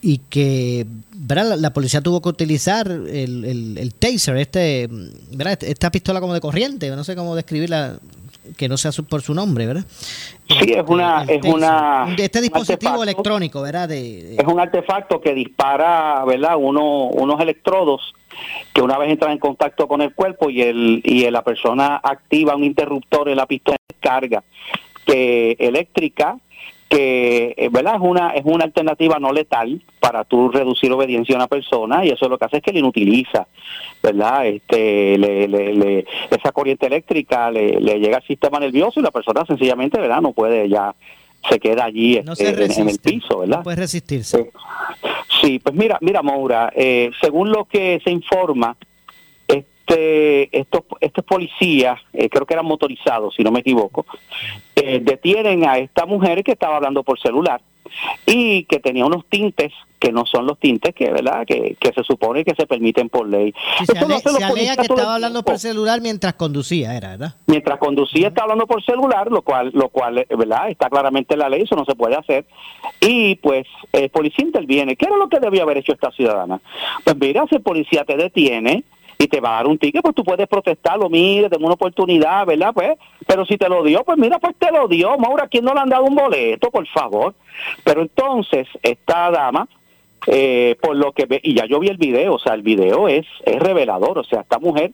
y 0.00 0.18
que 0.30 0.86
¿verdad? 1.28 1.50
La, 1.50 1.56
la 1.56 1.72
policía 1.72 2.00
tuvo 2.00 2.20
que 2.22 2.30
utilizar 2.30 2.88
el, 2.90 3.44
el, 3.44 3.78
el 3.78 3.94
taser, 3.94 4.36
este, 4.38 4.88
¿verdad? 5.32 5.62
esta 5.62 5.90
pistola 5.90 6.20
como 6.20 6.34
de 6.34 6.40
corriente, 6.40 6.88
no 6.90 7.04
sé 7.04 7.14
cómo 7.14 7.36
describirla, 7.36 7.98
que 8.56 8.66
no 8.68 8.76
sea 8.78 8.90
su- 8.92 9.04
por 9.04 9.20
su 9.20 9.34
nombre, 9.34 9.66
¿verdad? 9.66 9.84
Sí, 10.48 10.72
es 10.72 10.82
una, 10.88 11.22
El 11.24 11.30
es 11.30 11.40
taser. 11.42 11.54
una, 11.54 12.14
este 12.16 12.40
dispositivo 12.40 13.02
electrónico, 13.02 13.60
¿verdad? 13.60 13.88
De, 13.90 14.36
es 14.36 14.44
un 14.46 14.58
artefacto 14.58 15.20
que 15.20 15.34
dispara, 15.34 16.24
¿verdad? 16.24 16.56
Uno, 16.58 17.08
unos 17.08 17.38
electrodos 17.40 18.00
que 18.72 18.80
una 18.80 18.96
vez 18.98 19.10
entran 19.10 19.32
en 19.32 19.38
contacto 19.38 19.86
con 19.86 20.00
el 20.00 20.14
cuerpo 20.14 20.48
y 20.48 20.62
el 20.62 21.02
y 21.04 21.28
la 21.30 21.42
persona 21.42 21.96
activa 22.02 22.56
un 22.56 22.64
interruptor 22.64 23.28
en 23.28 23.36
la 23.36 23.46
pistola 23.46 23.76
de 23.86 23.94
descarga 23.94 24.42
que 25.06 25.56
eléctrica 25.58 26.38
que 26.88 27.54
eh, 27.56 27.68
verdad 27.70 27.96
es 27.96 28.00
una 28.00 28.30
es 28.30 28.42
una 28.46 28.64
alternativa 28.64 29.18
no 29.18 29.32
letal 29.32 29.82
para 30.00 30.24
tú 30.24 30.48
reducir 30.48 30.90
obediencia 30.92 31.34
a 31.34 31.38
una 31.38 31.46
persona 31.46 32.04
y 32.04 32.08
eso 32.10 32.28
lo 32.28 32.38
que 32.38 32.46
hace 32.46 32.56
es 32.58 32.62
que 32.62 32.72
le 32.72 32.78
inutiliza 32.78 33.46
verdad 34.02 34.46
este 34.46 35.18
le, 35.18 35.46
le- 35.48 35.74
le- 35.74 36.06
esa 36.30 36.50
corriente 36.52 36.86
eléctrica 36.86 37.50
le, 37.50 37.80
le 37.80 37.98
llega 38.00 38.16
al 38.18 38.22
sistema 38.26 38.58
nervioso 38.58 39.00
y 39.00 39.02
la 39.02 39.10
persona 39.10 39.44
sencillamente 39.46 40.00
verdad 40.00 40.20
no 40.22 40.32
puede 40.32 40.68
ya 40.68 40.94
se 41.48 41.58
queda 41.60 41.84
allí 41.84 42.20
No 42.24 42.32
este, 42.32 42.44
se 42.56 42.64
en- 42.64 42.80
en, 42.82 42.88
el 42.88 42.98
piso 42.98 43.38
verdad 43.40 43.58
no 43.58 43.62
puede 43.64 43.76
resistirse. 43.76 44.50
Sí, 45.42 45.58
pues 45.60 45.74
mira, 45.74 45.98
mira, 46.00 46.20
Maura, 46.22 46.72
eh, 46.74 47.10
según 47.20 47.50
lo 47.52 47.66
que 47.66 48.00
se 48.02 48.10
informa, 48.10 48.76
este, 49.88 50.58
estos, 50.58 50.82
estos 51.00 51.24
policías, 51.24 52.00
eh, 52.12 52.28
creo 52.28 52.46
que 52.46 52.54
eran 52.54 52.66
motorizados, 52.66 53.34
si 53.34 53.42
no 53.42 53.50
me 53.50 53.60
equivoco, 53.60 54.06
eh, 54.76 55.00
detienen 55.02 55.64
a 55.66 55.78
esta 55.78 56.06
mujer 56.06 56.44
que 56.44 56.52
estaba 56.52 56.76
hablando 56.76 57.02
por 57.02 57.18
celular 57.18 57.60
y 58.26 58.64
que 58.64 58.80
tenía 58.80 59.06
unos 59.06 59.24
tintes 59.30 59.72
que 59.98 60.12
no 60.12 60.26
son 60.26 60.46
los 60.46 60.58
tintes 60.60 60.94
que, 60.94 61.10
¿verdad? 61.10 61.44
Que, 61.46 61.74
que 61.80 61.92
se 61.92 62.04
supone 62.04 62.44
que 62.44 62.54
se 62.54 62.66
permiten 62.66 63.08
por 63.08 63.26
ley. 63.26 63.52
Sí, 63.78 63.86
se, 63.86 63.98
ale- 63.98 64.18
se 64.20 64.44
alega 64.44 64.76
que 64.76 64.82
estaba 64.82 65.14
hablando 65.14 65.42
por 65.42 65.58
celular 65.58 66.00
mientras 66.02 66.34
conducía, 66.34 66.94
era, 66.94 67.10
¿verdad? 67.10 67.34
mientras 67.46 67.78
conducía 67.78 68.28
está 68.28 68.42
hablando 68.42 68.66
por 68.66 68.84
celular, 68.84 69.32
lo 69.32 69.40
cual, 69.42 69.70
lo 69.74 69.88
cual, 69.88 70.18
eh, 70.18 70.26
¿verdad? 70.36 70.68
Está 70.70 70.88
claramente 70.90 71.32
en 71.34 71.40
la 71.40 71.48
ley, 71.48 71.62
eso 71.62 71.74
no 71.74 71.84
se 71.86 71.94
puede 71.96 72.14
hacer. 72.14 72.44
Y 73.00 73.36
pues 73.36 73.66
el 73.92 74.10
policía 74.10 74.44
interviene. 74.44 74.94
¿Qué 74.94 75.06
era 75.06 75.16
lo 75.16 75.28
que 75.28 75.40
debía 75.40 75.62
haber 75.62 75.78
hecho 75.78 75.92
esta 75.92 76.12
ciudadana? 76.12 76.60
Pues 77.02 77.16
mira, 77.16 77.44
si 77.48 77.56
el 77.56 77.62
policía 77.62 78.04
te 78.04 78.16
detiene 78.16 78.84
y 79.18 79.26
te 79.26 79.40
va 79.40 79.50
a 79.50 79.56
dar 79.56 79.66
un 79.66 79.78
ticket, 79.78 80.00
pues 80.00 80.14
tú 80.14 80.22
puedes 80.22 80.46
protestarlo, 80.46 81.10
mire, 81.10 81.50
tengo 81.50 81.66
una 81.66 81.74
oportunidad, 81.74 82.46
¿verdad? 82.46 82.72
Pues, 82.72 82.96
pero 83.26 83.44
si 83.44 83.58
te 83.58 83.68
lo 83.68 83.82
dio, 83.82 84.04
pues 84.04 84.16
mira, 84.16 84.38
pues 84.38 84.54
te 84.56 84.70
lo 84.70 84.86
dio, 84.86 85.18
Maura, 85.18 85.48
¿quién 85.48 85.64
no 85.64 85.74
le 85.74 85.80
han 85.80 85.88
dado 85.88 86.04
un 86.04 86.14
boleto, 86.14 86.70
por 86.70 86.86
favor? 86.86 87.34
Pero 87.82 88.02
entonces, 88.02 88.68
esta 88.80 89.30
dama, 89.32 89.66
eh, 90.28 90.76
por 90.80 90.94
lo 90.94 91.10
que 91.12 91.26
ve, 91.26 91.40
y 91.42 91.54
ya 91.54 91.66
yo 91.66 91.80
vi 91.80 91.88
el 91.88 91.96
video, 91.96 92.34
o 92.34 92.38
sea, 92.38 92.54
el 92.54 92.62
video 92.62 93.08
es, 93.08 93.26
es 93.44 93.58
revelador, 93.58 94.18
o 94.18 94.24
sea, 94.24 94.42
esta 94.42 94.60
mujer, 94.60 94.92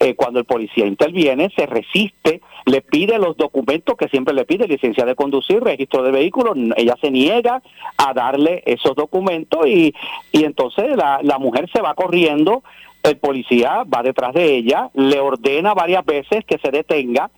eh, 0.00 0.16
cuando 0.16 0.40
el 0.40 0.44
policía 0.44 0.84
interviene, 0.84 1.48
se 1.54 1.64
resiste, 1.66 2.40
le 2.66 2.80
pide 2.80 3.20
los 3.20 3.36
documentos 3.36 3.96
que 3.96 4.08
siempre 4.08 4.34
le 4.34 4.44
pide, 4.44 4.66
licencia 4.66 5.04
de 5.04 5.14
conducir, 5.14 5.62
registro 5.62 6.02
de 6.02 6.10
vehículos, 6.10 6.56
ella 6.76 6.96
se 7.00 7.12
niega 7.12 7.62
a 7.96 8.12
darle 8.12 8.64
esos 8.66 8.96
documentos 8.96 9.64
y, 9.68 9.94
y 10.32 10.42
entonces 10.42 10.96
la, 10.96 11.20
la 11.22 11.38
mujer 11.38 11.70
se 11.72 11.80
va 11.80 11.94
corriendo, 11.94 12.64
el 13.02 13.16
policía 13.18 13.84
va 13.84 14.02
detrás 14.02 14.34
de 14.34 14.54
ella, 14.54 14.90
le 14.94 15.20
ordena 15.20 15.74
varias 15.74 16.04
veces 16.04 16.44
que 16.44 16.58
se 16.58 16.70
detenga, 16.70 17.30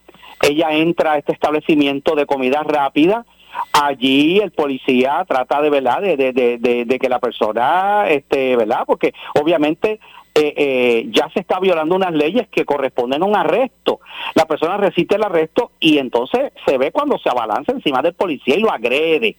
ella 0.43 0.73
entra 0.73 1.13
a 1.13 1.19
este 1.19 1.33
establecimiento 1.33 2.15
de 2.15 2.27
comida 2.27 2.63
rápida, 2.63 3.25
allí 3.73 4.41
el 4.41 4.51
policía 4.51 5.25
trata 5.29 5.63
de 5.63 5.71
verdad 5.71 6.01
de, 6.01 6.17
de, 6.17 6.33
de, 6.33 6.85
de, 6.85 6.99
que 6.99 7.09
la 7.09 7.21
persona 7.21 8.07
este 8.09 8.57
verdad 8.57 8.83
porque 8.85 9.15
obviamente 9.41 10.01
eh, 10.35 10.55
eh, 10.57 11.07
ya 11.11 11.31
se 11.33 11.39
está 11.39 11.61
violando 11.61 11.95
unas 11.95 12.13
leyes 12.13 12.49
que 12.49 12.65
corresponden 12.65 13.23
a 13.23 13.27
un 13.27 13.37
arresto. 13.37 14.01
La 14.35 14.47
persona 14.47 14.77
resiste 14.77 15.15
el 15.15 15.23
arresto 15.23 15.71
y 15.79 15.99
entonces 15.99 16.53
se 16.67 16.77
ve 16.77 16.91
cuando 16.91 17.19
se 17.19 17.29
abalanza 17.29 17.71
encima 17.71 18.03
del 18.03 18.15
policía 18.15 18.57
y 18.57 18.61
lo 18.61 18.73
agrede 18.73 19.37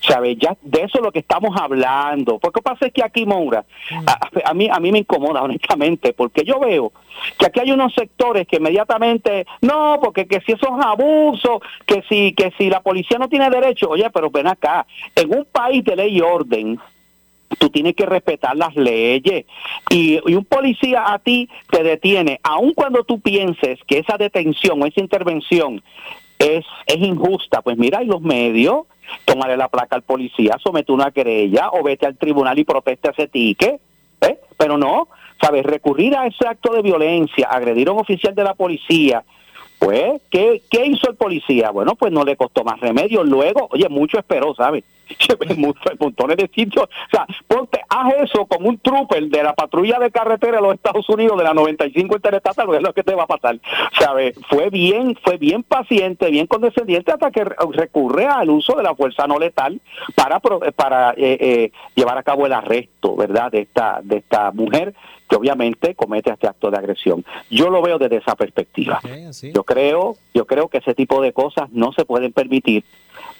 ¿Sabes? 0.00 0.36
Ya 0.38 0.56
de 0.62 0.82
eso 0.82 0.98
es 0.98 1.04
lo 1.04 1.12
que 1.12 1.18
estamos 1.20 1.58
hablando. 1.60 2.38
Porque 2.38 2.62
pasa 2.62 2.86
es 2.86 2.92
que 2.92 3.02
aquí, 3.02 3.26
Moura, 3.26 3.64
a, 4.06 4.50
a, 4.50 4.54
mí, 4.54 4.68
a 4.70 4.80
mí 4.80 4.92
me 4.92 5.00
incomoda, 5.00 5.42
honestamente, 5.44 6.12
porque 6.12 6.44
yo 6.44 6.58
veo 6.58 6.92
que 7.38 7.46
aquí 7.46 7.60
hay 7.60 7.72
unos 7.72 7.94
sectores 7.94 8.46
que 8.46 8.56
inmediatamente, 8.56 9.46
no, 9.60 9.98
porque 10.02 10.26
que 10.26 10.40
si 10.40 10.52
eso 10.52 10.78
es 10.78 10.84
abuso, 10.84 11.60
que 11.86 12.02
si, 12.08 12.32
que 12.32 12.52
si 12.58 12.68
la 12.68 12.80
policía 12.80 13.18
no 13.18 13.28
tiene 13.28 13.50
derecho, 13.50 13.90
oye, 13.90 14.08
pero 14.10 14.30
ven 14.30 14.46
acá, 14.46 14.86
en 15.14 15.32
un 15.34 15.44
país 15.44 15.84
de 15.84 15.96
ley 15.96 16.16
y 16.16 16.20
orden, 16.20 16.78
tú 17.58 17.70
tienes 17.70 17.94
que 17.94 18.06
respetar 18.06 18.56
las 18.56 18.74
leyes 18.74 19.46
y, 19.90 20.20
y, 20.26 20.34
un 20.34 20.44
policía 20.44 21.12
a 21.12 21.18
ti 21.18 21.48
te 21.70 21.82
detiene, 21.82 22.40
aun 22.42 22.72
cuando 22.74 23.04
tú 23.04 23.20
pienses 23.20 23.78
que 23.86 23.98
esa 23.98 24.16
detención 24.16 24.82
o 24.82 24.86
esa 24.86 25.00
intervención 25.00 25.82
es, 26.38 26.64
es 26.86 26.96
injusta, 26.98 27.62
pues 27.62 27.76
mira, 27.76 27.98
hay 27.98 28.06
los 28.06 28.20
medios, 28.20 28.86
tómale 29.24 29.56
la 29.56 29.68
placa 29.68 29.96
al 29.96 30.02
policía, 30.02 30.56
somete 30.62 30.92
una 30.92 31.10
querella 31.10 31.70
o 31.70 31.82
vete 31.82 32.06
al 32.06 32.16
tribunal 32.16 32.58
y 32.58 32.64
proteste 32.64 33.10
ese 33.10 33.28
ticket, 33.28 33.80
¿eh? 34.20 34.38
pero 34.56 34.76
no, 34.78 35.08
¿sabes? 35.40 35.64
Recurrir 35.64 36.16
a 36.16 36.26
ese 36.26 36.46
acto 36.46 36.72
de 36.72 36.82
violencia, 36.82 37.48
agredir 37.48 37.88
a 37.88 37.92
un 37.92 38.00
oficial 38.00 38.34
de 38.34 38.44
la 38.44 38.54
policía, 38.54 39.24
pues, 39.78 40.22
¿qué, 40.30 40.62
¿qué 40.70 40.86
hizo 40.86 41.10
el 41.10 41.16
policía? 41.16 41.70
Bueno, 41.70 41.94
pues 41.94 42.10
no 42.10 42.24
le 42.24 42.36
costó 42.36 42.64
más 42.64 42.80
remedio. 42.80 43.22
Luego, 43.22 43.68
oye, 43.70 43.88
mucho 43.90 44.18
esperó, 44.18 44.54
¿sabes? 44.54 44.84
Montones 45.98 46.36
de 46.36 46.50
sitios. 46.54 46.84
O 46.84 47.10
sea, 47.10 47.26
ponte, 47.46 47.80
haz 47.88 48.14
eso 48.22 48.46
como 48.46 48.68
un 48.68 48.78
trooper 48.78 49.24
de 49.28 49.42
la 49.42 49.54
patrulla 49.54 49.98
de 49.98 50.10
carretera 50.10 50.56
de 50.56 50.62
los 50.62 50.74
Estados 50.74 51.08
Unidos 51.08 51.38
de 51.38 51.44
la 51.44 51.54
95 51.54 52.16
interestatal, 52.16 52.74
es 52.74 52.82
lo 52.82 52.92
que 52.92 53.02
te 53.02 53.14
va 53.14 53.24
a 53.24 53.26
pasar. 53.26 53.58
¿Sabes? 53.98 54.38
Fue 54.48 54.70
bien, 54.70 55.16
fue 55.22 55.36
bien 55.36 55.62
paciente, 55.62 56.30
bien 56.30 56.46
condescendiente 56.46 57.12
hasta 57.12 57.30
que 57.30 57.44
recurre 57.44 58.26
al 58.26 58.50
uso 58.50 58.76
de 58.76 58.82
la 58.82 58.94
fuerza 58.94 59.26
no 59.26 59.38
letal 59.38 59.80
para, 60.14 60.40
para 60.40 61.12
eh, 61.12 61.38
eh, 61.40 61.72
llevar 61.94 62.18
a 62.18 62.22
cabo 62.22 62.46
el 62.46 62.52
arresto, 62.52 63.16
¿verdad? 63.16 63.50
De 63.52 63.60
esta, 63.60 64.00
de 64.02 64.18
esta 64.18 64.50
mujer 64.52 64.94
que 65.28 65.36
obviamente 65.36 65.94
comete 65.94 66.30
este 66.30 66.46
acto 66.46 66.70
de 66.70 66.76
agresión. 66.76 67.24
Yo 67.50 67.70
lo 67.70 67.82
veo 67.82 67.98
desde 67.98 68.16
esa 68.16 68.34
perspectiva. 68.36 68.98
Okay, 68.98 69.30
yo 69.52 69.64
creo, 69.64 70.16
yo 70.34 70.46
creo 70.46 70.68
que 70.68 70.78
ese 70.78 70.94
tipo 70.94 71.22
de 71.22 71.32
cosas 71.32 71.70
no 71.72 71.92
se 71.92 72.04
pueden 72.04 72.32
permitir. 72.32 72.84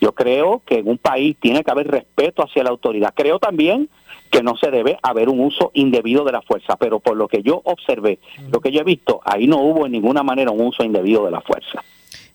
Yo 0.00 0.12
creo 0.12 0.62
que 0.64 0.78
en 0.78 0.88
un 0.88 0.98
país 0.98 1.36
tiene 1.40 1.53
que 1.62 1.70
haber 1.70 1.88
respeto 1.88 2.42
hacia 2.42 2.64
la 2.64 2.70
autoridad. 2.70 3.12
Creo 3.14 3.38
también 3.38 3.88
que 4.30 4.42
no 4.42 4.56
se 4.56 4.70
debe 4.70 4.98
haber 5.02 5.28
un 5.28 5.40
uso 5.40 5.70
indebido 5.74 6.24
de 6.24 6.32
la 6.32 6.42
fuerza, 6.42 6.76
pero 6.76 6.98
por 6.98 7.16
lo 7.16 7.28
que 7.28 7.42
yo 7.42 7.62
observé, 7.64 8.18
lo 8.50 8.60
que 8.60 8.72
yo 8.72 8.80
he 8.80 8.84
visto, 8.84 9.20
ahí 9.24 9.46
no 9.46 9.58
hubo 9.58 9.86
en 9.86 9.92
ninguna 9.92 10.22
manera 10.22 10.50
un 10.50 10.66
uso 10.66 10.82
indebido 10.82 11.24
de 11.24 11.30
la 11.30 11.40
fuerza. 11.40 11.84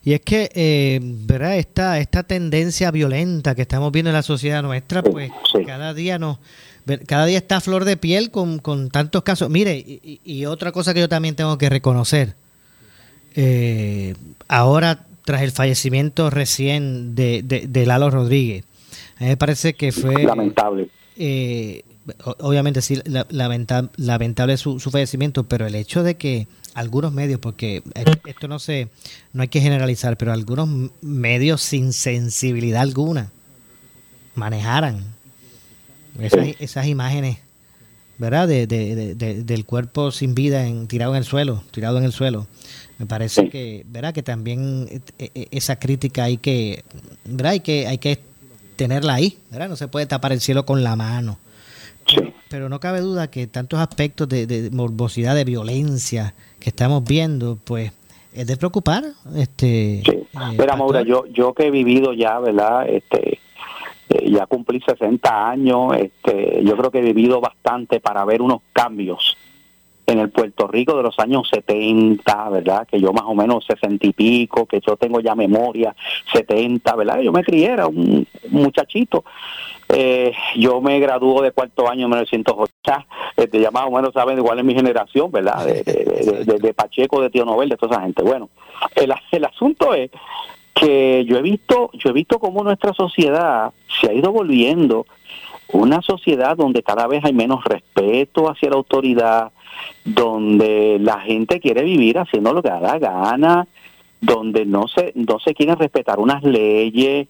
Y 0.03 0.13
es 0.13 0.22
que, 0.22 0.49
eh, 0.55 0.99
¿verdad? 1.01 1.57
Esta, 1.57 1.99
esta 1.99 2.24
tendencia 2.24 2.89
violenta 2.91 3.53
que 3.53 3.63
estamos 3.63 3.91
viendo 3.91 4.09
en 4.11 4.15
la 4.15 4.24
sociedad 4.24 4.63
nuestra, 4.63 5.03
pues 5.03 5.32
sí. 5.51 5.65
cada 5.65 5.93
día 5.93 6.17
nos 6.17 6.39
cada 7.05 7.26
día 7.26 7.38
está 7.38 7.57
a 7.57 7.61
flor 7.61 7.86
de 7.86 7.97
piel 7.97 8.32
con, 8.32 8.59
con 8.59 8.89
tantos 8.89 9.24
casos. 9.24 9.49
Mire, 9.49 9.78
y, 9.78 10.22
y, 10.24 10.45
otra 10.45 10.72
cosa 10.72 10.93
que 10.93 11.01
yo 11.01 11.09
también 11.09 11.36
tengo 11.36 11.57
que 11.57 11.70
reconocer, 11.70 12.34
eh, 13.36 14.15
ahora 14.47 15.05
tras 15.24 15.43
el 15.43 15.51
fallecimiento 15.51 16.30
recién 16.30 17.13
de, 17.13 17.43
de, 17.43 17.67
de, 17.67 17.86
Lalo 17.86 18.09
Rodríguez, 18.09 18.65
a 19.20 19.24
mí 19.24 19.30
me 19.30 19.38
parece 19.38 19.74
que 19.74 19.91
fue... 19.91 20.24
Lamentable. 20.24 20.89
Eh, 21.17 21.84
obviamente 22.39 22.82
sí, 22.82 23.01
la, 23.03 23.28
lamentable, 23.30 23.89
lamentable 23.97 24.55
su, 24.55 24.80
su, 24.80 24.89
fallecimiento, 24.91 25.47
pero 25.47 25.67
el 25.67 25.76
hecho 25.76 26.03
de 26.03 26.15
que 26.15 26.47
algunos 26.74 27.11
medios, 27.11 27.39
porque 27.41 27.84
esto 28.26 28.47
no 28.47 28.59
se, 28.59 28.88
no 29.34 29.41
hay 29.41 29.49
que 29.49 29.59
generalizar, 29.59 30.17
pero 30.17 30.32
algunos 30.32 30.70
medios 31.01 31.61
sin 31.61 31.91
sensibilidad 31.91 32.82
alguna 32.82 33.34
manejaran 34.36 35.03
esas, 36.20 36.47
esas 36.59 36.88
imágenes, 36.88 37.39
¿verdad? 38.17 38.47
De, 38.47 38.67
de, 38.67 39.15
de, 39.15 39.43
del 39.43 39.65
cuerpo 39.65 40.11
sin 40.11 40.34
vida 40.36 40.65
en, 40.65 40.88
tirado 40.88 41.11
en 41.11 41.17
el 41.17 41.26
suelo, 41.26 41.63
tirado 41.72 41.97
en 41.97 42.05
el 42.05 42.13
suelo. 42.13 42.47
Me 42.97 43.05
parece 43.05 43.49
que, 43.49 43.86
¿verdad? 43.88 44.13
Que 44.13 44.24
también 44.24 45.03
esa 45.17 45.78
crítica 45.78 46.24
hay 46.26 46.38
que, 46.38 46.84
¿verdad? 47.26 47.51
Hay 47.53 47.59
que, 47.59 47.88
hay 47.88 47.97
que 47.97 48.28
tenerla 48.80 49.15
ahí, 49.15 49.38
¿verdad? 49.51 49.67
No 49.67 49.75
se 49.75 49.89
puede 49.89 50.05
tapar 50.05 50.32
el 50.32 50.39
cielo 50.39 50.65
con 50.65 50.84
la 50.84 50.95
mano. 50.95 51.38
Sí. 52.07 52.34
Pero 52.49 52.69
no 52.69 52.80
cabe 52.80 53.01
duda 53.01 53.30
que 53.30 53.45
tantos 53.45 53.77
aspectos 53.77 54.30
de, 54.30 54.47
de, 54.47 54.71
morbosidad, 54.71 55.36
de 55.36 55.43
violencia 55.43 56.34
que 56.61 56.69
estamos 56.69 57.03
viendo, 57.03 57.57
pues 57.61 57.91
es 58.34 58.47
de 58.47 58.55
preocupar. 58.55 59.03
Este, 59.36 60.01
sí. 60.05 60.11
eh, 60.11 60.27
Mira, 60.57 60.77
Maura, 60.77 61.01
yo, 61.01 61.25
yo 61.27 61.53
que 61.53 61.67
he 61.67 61.71
vivido 61.71 62.13
ya, 62.13 62.39
¿verdad? 62.39 62.88
Este, 62.88 63.39
eh, 64.11 64.32
ya 64.32 64.45
cumplí 64.45 64.80
60 64.80 65.49
años, 65.49 65.97
este, 65.97 66.63
yo 66.63 66.77
creo 66.77 66.89
que 66.89 66.99
he 66.99 67.13
vivido 67.13 67.41
bastante 67.41 67.99
para 67.99 68.23
ver 68.23 68.41
unos 68.41 68.61
cambios 68.71 69.38
en 70.10 70.20
el 70.20 70.30
Puerto 70.30 70.68
Rico 70.68 70.97
de 70.97 71.03
los 71.03 71.18
años 71.20 71.47
70, 71.49 72.49
¿verdad? 72.49 72.88
Que 72.88 72.99
yo 72.99 73.14
más 73.14 73.26
o 73.26 73.36
menos 73.36 73.66
60 73.66 74.07
y 74.07 74.14
pico, 74.14 74.66
que 74.66 74.80
yo 74.80 74.97
tengo 74.97 75.20
ya 75.20 75.36
memoria, 75.36 75.95
70, 76.34 76.95
¿verdad? 76.95 77.20
Yo 77.22 77.32
me 77.32 77.43
crié, 77.43 77.68
era 77.68 77.88
un 77.88 78.28
muchachito. 78.49 79.24
Eh, 79.88 80.34
yo 80.55 80.82
me 80.82 80.99
graduó 80.99 81.41
de 81.41 81.51
cuarto 81.51 81.89
año 81.89 82.05
en 82.05 82.12
1980, 82.12 83.07
este, 83.38 83.60
ya 83.60 83.72
más 83.72 83.86
o 83.86 83.91
menos 83.91 84.14
saben 84.14 84.38
igual 84.38 84.60
en 84.60 84.66
mi 84.66 84.76
generación, 84.76 85.32
¿verdad? 85.32 85.66
De, 85.66 86.74
Pacheco, 86.76 87.22
de 87.22 87.30
Tío 87.30 87.45
Nobel, 87.45 87.70
de 87.70 87.78
toda 87.78 87.95
esa 87.95 88.03
gente. 88.03 88.22
Bueno, 88.22 88.49
el, 88.95 89.14
el 89.32 89.45
asunto 89.45 89.93
es 89.93 90.12
que 90.76 91.26
yo 91.26 91.38
he 91.38 91.41
visto, 91.41 91.89
yo 91.93 92.10
he 92.10 92.14
visto 92.14 92.39
cómo 92.39 92.64
nuestra 92.64 92.93
sociedad 92.93 93.72
se 93.99 94.10
ha 94.10 94.14
ido 94.14 94.32
volviendo 94.32 95.05
una 95.72 96.01
sociedad 96.01 96.57
donde 96.57 96.84
cada 96.84 97.07
vez 97.07 97.24
hay 97.24 97.34
menos 97.34 97.63
respeto 97.63 98.49
hacia 98.49 98.70
la 98.70 98.76
autoridad, 98.76 99.51
donde 100.03 100.97
la 100.99 101.20
gente 101.22 101.59
quiere 101.59 101.84
vivir 101.84 102.17
haciendo 102.17 102.53
lo 102.53 102.61
que 102.61 102.70
da 102.70 102.80
la 102.80 102.99
gana, 102.99 103.67
donde 104.22 104.65
no 104.65 104.88
se, 104.88 105.13
no 105.15 105.39
se 105.39 105.53
quieren 105.53 105.78
respetar 105.78 106.20
unas 106.20 106.43
leyes. 106.43 107.28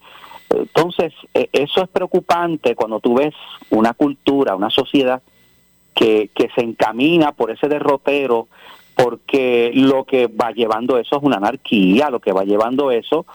Entonces, 0.49 1.13
eso 1.33 1.83
es 1.83 1.89
preocupante 1.89 2.75
cuando 2.75 2.99
tú 2.99 3.15
ves 3.15 3.35
una 3.69 3.93
cultura, 3.93 4.55
una 4.55 4.69
sociedad 4.69 5.21
que, 5.93 6.29
que 6.33 6.49
se 6.55 6.61
encamina 6.61 7.33
por 7.33 7.51
ese 7.51 7.67
derrotero, 7.67 8.47
porque 8.95 9.71
lo 9.73 10.05
que 10.05 10.27
va 10.27 10.51
llevando 10.51 10.97
eso 10.97 11.17
es 11.17 11.23
una 11.23 11.37
anarquía, 11.37 12.09
lo 12.09 12.19
que 12.19 12.31
va 12.31 12.43
llevando 12.43 12.91
eso 12.91 13.25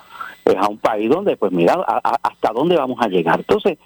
es 0.45 0.57
a 0.57 0.69
un 0.69 0.79
país 0.79 1.09
donde, 1.09 1.37
pues 1.37 1.53
mira, 1.53 1.75
a, 1.87 2.19
hasta 2.23 2.53
dónde 2.53 2.77
vamos 2.77 2.99
a 3.01 3.09
llegar. 3.09 3.41
Entonces, 3.41 3.79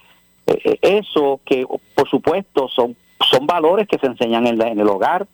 eh, 0.49 0.79
eso 0.83 1.41
que 1.45 1.67
por 1.95 2.09
supuesto 2.09 2.69
son 2.69 2.97
son 3.31 3.47
valores 3.47 3.87
que 3.89 3.99
se 3.99 4.07
enseñan 4.07 4.47
en, 4.47 4.59
la, 4.59 4.69
en, 4.69 4.81
el 4.81 4.89
hogar. 4.89 5.27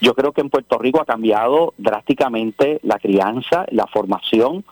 Yo 0.00 0.14
creo 0.14 0.32
que 0.32 0.40
en 0.40 0.50
Puerto 0.50 0.78
Rico 0.78 1.00
ha 1.00 1.06
cambiado 1.06 1.72
drásticamente 1.78 2.80
la 2.82 2.98
crianza, 2.98 3.64
la 3.70 3.86
formación 3.86 4.64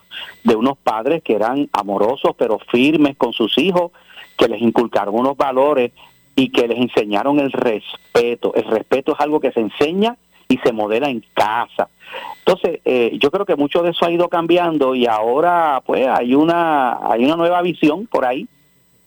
de 0.45 0.57
unos 0.57 0.77
padres 0.79 1.23
que 1.23 1.35
eran 1.35 1.69
amorosos 1.73 2.33
pero 2.37 2.59
firmes 2.71 3.17
con 3.17 3.33
sus 3.33 3.57
hijos, 3.59 3.93
que 4.37 4.49
les 4.49 4.61
inculcaron 4.61 5.15
unos 5.15 5.37
valores 5.37 5.93
y 6.37 6.51
que 6.51 6.69
les 6.69 6.79
enseñaron 6.79 7.39
el 7.41 7.53
respeto. 7.53 8.55
El 8.55 8.65
respeto 8.65 9.13
es 9.13 9.21
algo 9.21 9.41
que 9.41 9.53
se 9.53 9.61
enseña 9.61 10.17
y 10.49 10.59
se 10.59 10.73
modela 10.73 11.09
en 11.09 11.25
casa. 11.33 11.89
Entonces, 12.41 12.81
eh, 12.85 13.17
yo 13.21 13.31
creo 13.31 13.47
que 13.47 13.57
mucho 13.57 13.83
de 13.83 13.91
eso 13.91 14.05
ha 14.05 14.11
ido 14.11 14.29
cambiando 14.29 14.95
y 14.95 15.07
ahora 15.07 15.83
pues 15.87 16.07
hay 16.09 16.35
una 16.35 16.99
hay 17.09 17.25
una 17.25 17.37
nueva 17.37 17.63
visión 17.63 18.07
por 18.07 18.27
ahí 18.27 18.49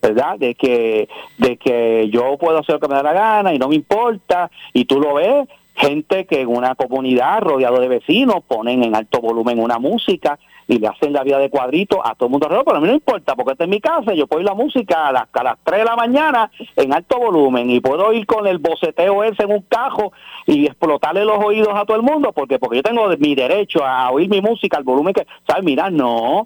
¿verdad? 0.03 0.37
De 0.37 0.53
que, 0.55 1.07
de 1.37 1.57
que 1.57 2.09
yo 2.11 2.37
puedo 2.37 2.59
hacer 2.59 2.73
lo 2.73 2.79
que 2.79 2.89
me 2.89 2.95
da 2.95 3.03
la 3.03 3.13
gana 3.13 3.53
y 3.53 3.57
no 3.57 3.69
me 3.69 3.75
importa, 3.75 4.51
y 4.73 4.83
tú 4.83 4.99
lo 4.99 5.13
ves, 5.15 5.47
gente 5.75 6.25
que 6.25 6.41
en 6.41 6.49
una 6.49 6.75
comunidad 6.75 7.39
rodeado 7.39 7.79
de 7.79 7.87
vecinos 7.87 8.43
ponen 8.45 8.83
en 8.83 8.95
alto 8.95 9.21
volumen 9.21 9.59
una 9.59 9.79
música 9.79 10.37
y 10.67 10.79
le 10.79 10.87
hacen 10.87 11.13
la 11.13 11.23
vida 11.23 11.37
de 11.39 11.49
cuadrito 11.49 12.05
a 12.05 12.15
todo 12.15 12.27
el 12.27 12.31
mundo 12.31 12.45
alrededor, 12.45 12.65
pero 12.65 12.77
a 12.77 12.81
mí 12.81 12.87
no 12.87 12.93
importa, 12.93 13.35
porque 13.35 13.53
esta 13.53 13.63
es 13.63 13.69
mi 13.69 13.79
casa, 13.79 14.13
yo 14.13 14.27
puedo 14.27 14.39
oír 14.39 14.47
la 14.47 14.53
música 14.53 15.07
a 15.07 15.11
las, 15.11 15.27
a 15.31 15.43
las 15.43 15.57
3 15.63 15.79
de 15.79 15.85
la 15.85 15.95
mañana 15.95 16.51
en 16.75 16.93
alto 16.93 17.17
volumen 17.19 17.69
y 17.69 17.79
puedo 17.79 18.11
ir 18.13 18.25
con 18.25 18.47
el 18.47 18.57
boceteo 18.57 19.23
ese 19.23 19.43
en 19.43 19.51
un 19.51 19.61
cajo 19.61 20.13
y 20.45 20.65
explotarle 20.65 21.25
los 21.25 21.43
oídos 21.43 21.73
a 21.73 21.85
todo 21.85 21.97
el 21.97 22.03
mundo, 22.03 22.31
porque 22.33 22.59
porque 22.59 22.77
yo 22.77 22.83
tengo 22.83 23.07
mi 23.17 23.35
derecho 23.35 23.85
a 23.85 24.11
oír 24.11 24.29
mi 24.29 24.41
música 24.41 24.77
al 24.77 24.83
volumen 24.83 25.13
que, 25.13 25.25
¿sabes? 25.47 25.63
Mira, 25.63 25.89
no, 25.89 26.45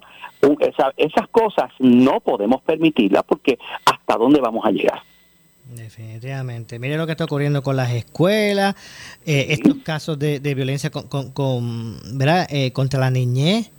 esas 0.96 1.28
cosas 1.28 1.70
no 1.78 2.20
podemos 2.20 2.62
permitirlas 2.62 3.24
porque 3.24 3.58
hasta 3.84 4.16
dónde 4.16 4.40
vamos 4.40 4.64
a 4.64 4.70
llegar. 4.70 5.00
Definitivamente. 5.68 6.78
Mire 6.78 6.96
lo 6.96 7.04
que 7.04 7.12
está 7.12 7.24
ocurriendo 7.24 7.62
con 7.62 7.76
las 7.76 7.90
escuelas, 7.92 8.74
eh, 9.26 9.48
estos 9.50 9.76
casos 9.84 10.18
de, 10.18 10.38
violencia 10.40 10.90
con, 10.90 11.30
con, 11.32 11.98
¿verdad? 12.18 12.46
Eh, 12.50 12.72
contra 12.72 12.98
la 12.98 13.10
niñez, 13.10 13.70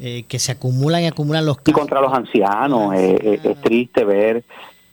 eh, 0.00 0.24
que 0.28 0.38
se 0.38 0.52
acumulan 0.52 1.02
y 1.02 1.06
acumulan 1.06 1.46
los 1.46 1.58
casos. 1.58 1.70
Y 1.70 1.72
contra 1.72 2.00
los 2.00 2.12
ancianos. 2.12 2.94
es 2.94 3.60
triste 3.60 4.04
ver 4.04 4.44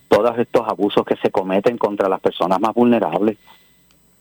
todos 0.08 0.38
estos 0.38 0.68
abusos 0.68 1.06
que 1.06 1.16
se 1.18 1.32
cometen 1.32 1.78
contra 1.78 2.10
las 2.10 2.20
personas 2.20 2.60
más 2.60 2.74
vulnerables. 2.74 3.38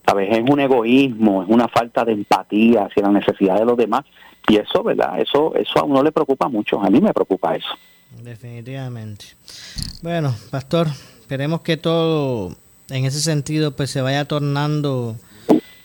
¿Sabes? 0.05 0.29
Es 0.31 0.49
un 0.49 0.59
egoísmo, 0.59 1.43
es 1.43 1.49
una 1.49 1.67
falta 1.67 2.05
de 2.05 2.11
empatía 2.11 2.85
hacia 2.85 3.03
la 3.03 3.11
necesidad 3.11 3.57
de 3.57 3.65
los 3.65 3.77
demás. 3.77 4.05
Y 4.47 4.57
eso, 4.57 4.83
¿verdad? 4.83 5.19
Eso, 5.19 5.55
eso 5.55 5.79
a 5.79 5.83
uno 5.83 6.03
le 6.03 6.11
preocupa 6.11 6.47
mucho. 6.47 6.79
A 6.79 6.89
mí 6.89 7.01
me 7.01 7.11
preocupa 7.13 7.55
eso. 7.55 7.69
Definitivamente. 8.21 9.25
Bueno, 10.03 10.33
pastor, 10.51 10.87
Esperemos 11.25 11.61
que 11.61 11.75
todo 11.75 12.55
en 12.91 13.05
ese 13.05 13.19
sentido 13.19 13.75
pues 13.75 13.89
se 13.89 13.99
vaya 13.99 14.25
tornando 14.25 15.15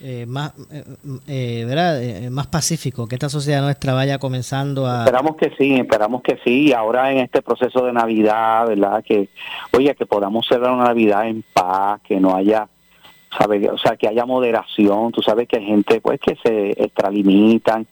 eh, 0.03 0.24
más 0.26 0.55
eh, 0.72 0.84
eh, 1.28 1.64
¿verdad? 1.66 2.30
más 2.30 2.46
pacífico, 2.46 3.07
que 3.07 3.16
esta 3.16 3.28
sociedad 3.28 3.61
nuestra 3.61 3.92
vaya 3.92 4.18
comenzando 4.18 4.86
a... 4.86 5.01
Esperamos 5.01 5.36
que 5.36 5.53
sí, 5.59 5.74
esperamos 5.74 6.22
que 6.22 6.38
sí, 6.42 6.72
ahora 6.72 7.12
en 7.12 7.18
este 7.18 7.42
proceso 7.42 7.84
de 7.84 7.92
Navidad, 7.92 8.66
¿verdad? 8.66 9.05
Que, 9.05 9.28
oye, 9.76 9.94
que 9.94 10.07
podamos 10.07 10.46
cerrar 10.46 10.72
una 10.72 10.84
Navidad 10.84 11.28
en 11.28 11.44
paz, 11.53 12.01
que 12.03 12.18
no 12.18 12.34
haya, 12.34 12.66
¿sabes? 13.36 13.68
O 13.70 13.76
sea, 13.76 13.96
que 13.96 14.09
haya 14.09 14.24
moderación, 14.24 15.12
tú 15.12 15.20
sabes 15.20 15.46
que 15.46 15.59
hay 15.59 15.66
gente 15.66 16.01
pues 16.01 16.18
que 16.18 16.36
se 16.42 16.70
extralimitan 16.82 17.86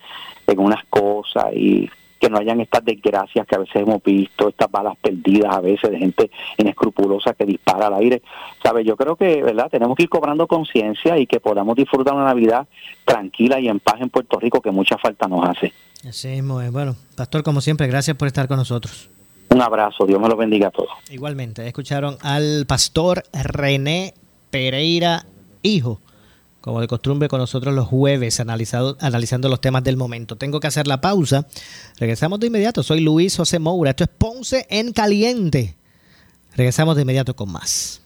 en 0.46 0.58
unas 0.60 0.84
cosas 0.86 1.52
y 1.52 1.90
que 2.18 2.28
no 2.28 2.38
hayan 2.38 2.60
estas 2.60 2.84
desgracias 2.84 3.46
que 3.46 3.54
a 3.54 3.58
veces 3.58 3.76
hemos 3.76 4.02
visto, 4.02 4.48
estas 4.48 4.70
balas 4.70 4.96
perdidas 5.00 5.54
a 5.54 5.60
veces 5.60 5.90
de 5.90 5.98
gente 5.98 6.30
inescrupulosa 6.56 7.34
que 7.34 7.44
dispara 7.44 7.86
al 7.86 7.94
aire. 7.94 8.22
¿Sabe? 8.62 8.84
Yo 8.84 8.96
creo 8.96 9.16
que, 9.16 9.42
¿verdad? 9.42 9.68
Tenemos 9.70 9.96
que 9.96 10.04
ir 10.04 10.08
cobrando 10.08 10.46
conciencia 10.46 11.18
y 11.18 11.26
que 11.26 11.40
podamos 11.40 11.76
disfrutar 11.76 12.14
una 12.14 12.24
Navidad 12.24 12.66
tranquila 13.04 13.60
y 13.60 13.68
en 13.68 13.80
paz 13.80 14.00
en 14.00 14.10
Puerto 14.10 14.38
Rico 14.38 14.60
que 14.60 14.70
mucha 14.70 14.98
falta 14.98 15.28
nos 15.28 15.48
hace. 15.48 15.72
Así 16.08 16.28
es, 16.28 16.44
bueno, 16.72 16.96
Pastor, 17.16 17.42
como 17.42 17.60
siempre, 17.60 17.86
gracias 17.86 18.16
por 18.16 18.28
estar 18.28 18.46
con 18.46 18.56
nosotros. 18.56 19.10
Un 19.50 19.62
abrazo, 19.62 20.04
Dios 20.06 20.20
me 20.20 20.28
lo 20.28 20.36
bendiga 20.36 20.68
a 20.68 20.70
todos. 20.70 20.90
Igualmente, 21.10 21.66
escucharon 21.66 22.16
al 22.20 22.66
pastor 22.66 23.24
René 23.32 24.14
Pereira, 24.50 25.24
hijo 25.62 26.00
como 26.60 26.80
de 26.80 26.88
costumbre 26.88 27.28
con 27.28 27.40
nosotros 27.40 27.74
los 27.74 27.86
jueves, 27.86 28.40
analizando 28.40 29.48
los 29.48 29.60
temas 29.60 29.84
del 29.84 29.96
momento. 29.96 30.36
Tengo 30.36 30.60
que 30.60 30.66
hacer 30.66 30.86
la 30.86 31.00
pausa. 31.00 31.46
Regresamos 31.98 32.40
de 32.40 32.48
inmediato. 32.48 32.82
Soy 32.82 33.00
Luis 33.00 33.36
José 33.36 33.58
Moura. 33.58 33.90
Esto 33.90 34.04
es 34.04 34.10
Ponce 34.10 34.66
en 34.68 34.92
Caliente. 34.92 35.76
Regresamos 36.56 36.96
de 36.96 37.02
inmediato 37.02 37.36
con 37.36 37.52
más. 37.52 38.02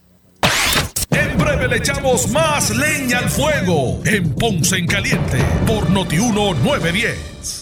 En 1.11 1.39
breve 1.39 1.69
le 1.69 1.77
echamos 1.77 2.29
más 2.31 2.71
leña 2.77 3.19
al 3.19 3.31
fuego 3.31 4.01
en 4.05 4.35
Ponce 4.35 4.77
en 4.77 4.87
Caliente 4.87 5.39
por 5.67 5.91
Notiuno 5.91 6.55
910. 6.55 7.62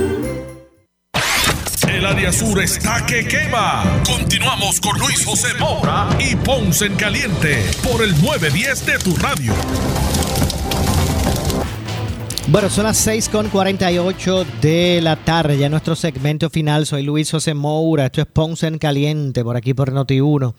El 2.01 2.07
área 2.07 2.33
sur 2.33 2.59
está 2.59 3.05
que 3.05 3.27
quema. 3.27 3.83
Continuamos 4.03 4.81
con 4.81 4.97
Luis 4.97 5.23
José 5.23 5.49
Moura 5.59 6.09
y 6.19 6.35
Ponce 6.35 6.87
en 6.87 6.95
Caliente 6.95 7.63
por 7.83 8.03
el 8.03 8.19
910 8.19 8.85
de 8.87 8.97
tu 8.97 9.15
radio. 9.17 9.53
Bueno, 12.47 12.71
son 12.71 12.85
las 12.85 12.97
6 12.97 13.29
con 13.29 13.49
48 13.49 14.45
de 14.63 14.99
la 15.03 15.15
tarde, 15.15 15.59
ya 15.59 15.69
nuestro 15.69 15.95
segmento 15.95 16.49
final. 16.49 16.87
Soy 16.87 17.03
Luis 17.03 17.29
José 17.29 17.53
Moura, 17.53 18.07
esto 18.07 18.21
es 18.21 18.27
Ponce 18.27 18.65
en 18.65 18.79
Caliente, 18.79 19.43
por 19.43 19.55
aquí 19.55 19.75
por 19.75 19.93
Noti1, 19.93 20.55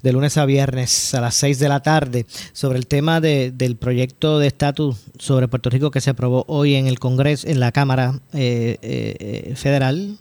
de 0.00 0.12
lunes 0.12 0.38
a 0.38 0.46
viernes 0.46 1.12
a 1.12 1.20
las 1.20 1.34
6 1.34 1.58
de 1.58 1.68
la 1.68 1.80
tarde, 1.80 2.24
sobre 2.52 2.78
el 2.78 2.86
tema 2.86 3.20
del 3.20 3.76
proyecto 3.78 4.38
de 4.38 4.46
estatus 4.46 4.98
sobre 5.18 5.48
Puerto 5.48 5.70
Rico 5.70 5.90
que 5.90 6.00
se 6.00 6.10
aprobó 6.10 6.44
hoy 6.46 6.76
en 6.76 6.86
el 6.86 7.00
Congreso, 7.00 7.48
en 7.48 7.58
la 7.58 7.72
Cámara 7.72 8.20
eh, 8.32 8.78
eh, 8.80 9.54
Federal, 9.56 10.20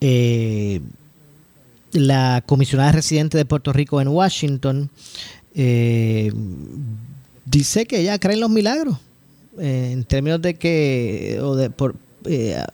eh, 0.00 0.80
la 1.92 2.42
comisionada 2.44 2.92
residente 2.92 3.38
de 3.38 3.44
Puerto 3.44 3.72
Rico 3.72 4.00
en 4.00 4.08
Washington 4.08 4.90
eh, 5.54 6.32
dice 7.44 7.86
que 7.86 8.00
ella 8.00 8.18
cree 8.18 8.34
en 8.34 8.40
los 8.40 8.50
milagros 8.50 8.98
eh, 9.58 9.90
en 9.92 10.04
términos 10.04 10.42
de 10.42 10.54
que 10.54 11.38
o 11.40 11.54
de, 11.54 11.70
por, 11.70 11.94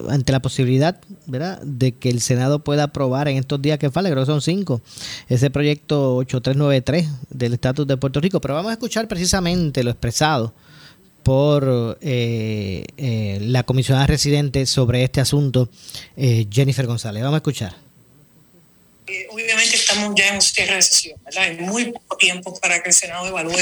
ante 0.09 0.33
la 0.33 0.41
posibilidad 0.41 1.01
¿verdad? 1.27 1.61
de 1.62 1.93
que 1.93 2.09
el 2.09 2.21
Senado 2.21 2.61
pueda 2.61 2.85
aprobar 2.85 3.29
en 3.29 3.37
estos 3.37 3.61
días 3.61 3.79
que 3.79 3.91
faltan, 3.91 4.12
creo 4.12 4.25
que 4.25 4.31
son 4.31 4.41
cinco, 4.41 4.81
ese 5.29 5.51
proyecto 5.51 6.16
8393 6.16 7.09
del 7.31 7.55
estatus 7.55 7.87
de 7.87 7.97
Puerto 7.97 8.21
Rico. 8.21 8.41
Pero 8.41 8.55
vamos 8.55 8.71
a 8.71 8.75
escuchar 8.75 9.09
precisamente 9.09 9.85
lo 9.85 9.91
expresado 9.91 10.55
por 11.23 11.99
eh, 12.01 12.85
eh, 12.97 13.39
la 13.41 13.62
comisionada 13.62 14.07
residente 14.07 14.66
sobre 14.66 15.05
este 15.05 15.21
asunto, 15.21 15.68
eh, 16.16 16.47
Jennifer 16.51 16.87
González. 16.87 17.23
Vamos 17.23 17.37
a 17.37 17.39
escuchar. 17.39 17.75
Obviamente 19.31 19.75
estamos 19.75 20.14
ya 20.16 20.35
en 20.35 20.41
cierre 20.41 20.77
de 20.77 20.83
sesión, 20.83 21.18
¿verdad? 21.25 21.45
Hay 21.45 21.57
muy 21.57 21.87
poco 21.87 22.16
tiempo 22.16 22.59
para 22.61 22.81
que 22.81 22.91
el 22.91 22.95
Senado 22.95 23.27
evalúe 23.27 23.59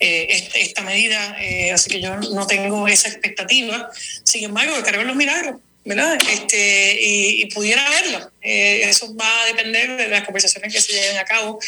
esta, 0.00 0.82
medida, 0.82 1.36
así 1.72 1.90
que 1.90 2.00
yo 2.00 2.16
no 2.16 2.44
tengo 2.48 2.88
esa 2.88 3.08
expectativa. 3.08 3.88
Sin 4.24 4.44
embargo, 4.44 4.74
en 4.76 5.06
los 5.06 5.14
milagros, 5.14 5.60
¿verdad? 5.84 6.18
Este, 6.32 6.98
y, 7.00 7.42
y 7.42 7.46
pudiera 7.46 7.88
verlo. 7.88 8.32
eso 8.40 9.14
va 9.14 9.42
a 9.42 9.46
depender 9.46 9.96
de 9.96 10.08
las 10.08 10.24
conversaciones 10.24 10.74
que 10.74 10.80
se 10.80 10.92
lleven 10.92 11.18
a 11.18 11.24
cabo 11.24 11.60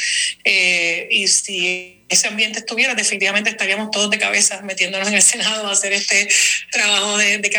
y 1.08 1.28
si 1.28 2.01
ese 2.12 2.28
ambiente 2.28 2.60
estuviera, 2.60 2.94
definitivamente 2.94 3.50
estaríamos 3.50 3.90
todos 3.90 4.10
de 4.10 4.18
cabeza 4.18 4.60
metiéndonos 4.62 5.08
en 5.08 5.14
el 5.14 5.22
Senado 5.22 5.66
a 5.66 5.72
hacer 5.72 5.92
este 5.92 6.28
trabajo 6.70 7.16
de, 7.16 7.38
de 7.38 7.50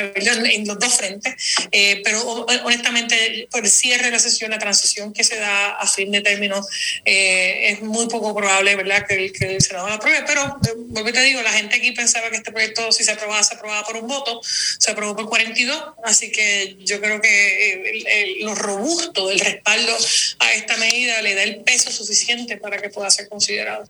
en, 0.53 0.67
los 0.67 0.79
dos 0.79 0.95
frentes. 0.95 1.35
Eh, 1.71 2.01
pero 2.03 2.45
honestamente, 2.63 3.47
por 3.51 3.63
el 3.63 3.71
cierre 3.71 4.05
de 4.05 4.11
la 4.11 4.19
sesión, 4.19 4.51
la 4.51 4.59
transición 4.59 5.13
que 5.13 5.23
se 5.23 5.37
da 5.37 5.71
a 5.71 5.87
fin 5.87 6.11
de 6.11 6.21
término, 6.21 6.65
eh, 7.05 7.71
es 7.71 7.81
muy 7.81 8.07
poco 8.07 8.35
probable 8.35 8.75
¿verdad? 8.75 9.05
Que, 9.07 9.15
el, 9.15 9.33
que 9.33 9.55
el 9.55 9.61
Senado 9.61 9.87
lo 9.87 9.93
apruebe. 9.93 10.23
Pero, 10.27 10.59
eh, 10.67 10.73
vuelvo 10.75 11.11
te 11.11 11.21
digo, 11.21 11.41
la 11.41 11.53
gente 11.53 11.75
aquí 11.75 11.91
pensaba 11.91 12.29
que 12.29 12.37
este 12.37 12.51
proyecto, 12.51 12.91
si 12.91 13.03
se 13.03 13.11
aprobaba, 13.11 13.43
se 13.43 13.55
aprobaba 13.55 13.85
por 13.85 13.97
un 13.97 14.07
voto, 14.07 14.39
se 14.43 14.91
aprobó 14.91 15.15
por 15.15 15.27
42. 15.29 15.83
Así 16.03 16.31
que 16.31 16.77
yo 16.79 16.99
creo 17.01 17.21
que 17.21 18.37
lo 18.41 18.55
robusto 18.55 19.27
del 19.27 19.39
respaldo 19.39 19.95
a 20.39 20.53
esta 20.53 20.77
medida 20.77 21.21
le 21.21 21.35
da 21.35 21.43
el 21.43 21.61
peso 21.61 21.91
suficiente 21.91 22.57
para 22.57 22.79
que 22.81 22.89
pueda 22.89 23.09
ser 23.09 23.27
considerado. 23.29 23.89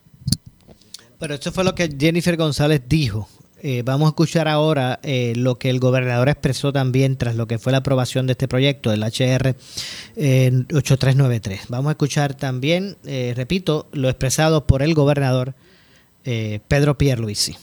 Pero 1.23 1.35
esto 1.35 1.53
fue 1.53 1.63
lo 1.63 1.73
que 1.73 1.89
Jennifer 1.97 2.35
González 2.35 2.81
dijo. 2.85 3.29
Eh, 3.61 3.81
vamos 3.85 4.07
a 4.07 4.09
escuchar 4.09 4.49
ahora 4.49 4.99
eh, 5.03 5.31
lo 5.37 5.57
que 5.57 5.69
el 5.69 5.79
gobernador 5.79 6.27
expresó 6.27 6.73
también 6.73 7.15
tras 7.17 7.35
lo 7.35 7.47
que 7.47 7.59
fue 7.59 7.71
la 7.71 7.77
aprobación 7.77 8.27
de 8.27 8.33
este 8.33 8.49
proyecto, 8.49 8.91
del 8.91 9.03
HR 9.03 9.55
8393. 10.17 11.61
Vamos 11.69 11.87
a 11.87 11.93
escuchar 11.93 12.35
también, 12.35 12.97
eh, 13.05 13.31
repito, 13.37 13.87
lo 13.93 14.09
expresado 14.09 14.67
por 14.67 14.81
el 14.81 14.93
gobernador 14.93 15.55
Pedro 16.23 16.97
Pierluisi. 16.97 17.55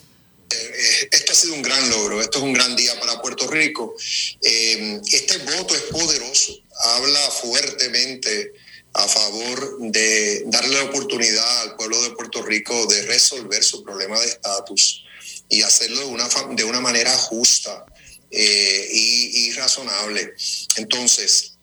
Esto 1.10 1.32
ha 1.32 1.34
sido 1.34 1.52
un 1.52 1.62
gran 1.62 1.90
logro, 1.90 2.22
esto 2.22 2.38
es 2.38 2.44
un 2.44 2.54
gran 2.54 2.74
día 2.76 2.98
para 2.98 3.20
Puerto 3.20 3.46
Rico. 3.46 3.94
este 4.40 5.36
voto 5.36 5.74
es 5.74 5.82
poderoso, 5.82 6.54
habla 6.96 7.20
fuertemente 7.42 8.54
a 8.92 9.06
favor 9.06 9.78
de 9.80 10.42
darle 10.46 10.74
la 10.76 10.84
oportunidad 10.84 11.60
al 11.62 11.76
pueblo 11.76 12.02
de 12.02 12.10
Puerto 12.10 12.42
Rico 12.42 12.86
de 12.86 13.02
resolver 13.02 13.62
su 13.62 13.84
problema 13.84 14.18
de 14.18 14.26
estatus. 14.26 15.04
y 15.48 15.62
hacerlo 15.62 16.00
de 16.00 16.06
una, 16.06 16.28
de 16.50 16.64
una 16.64 16.80
manera 16.80 17.16
justa 17.16 17.84
eh, 18.30 18.88
y, 18.92 19.52
razonable. 19.52 20.34
Entonces, 20.76 21.54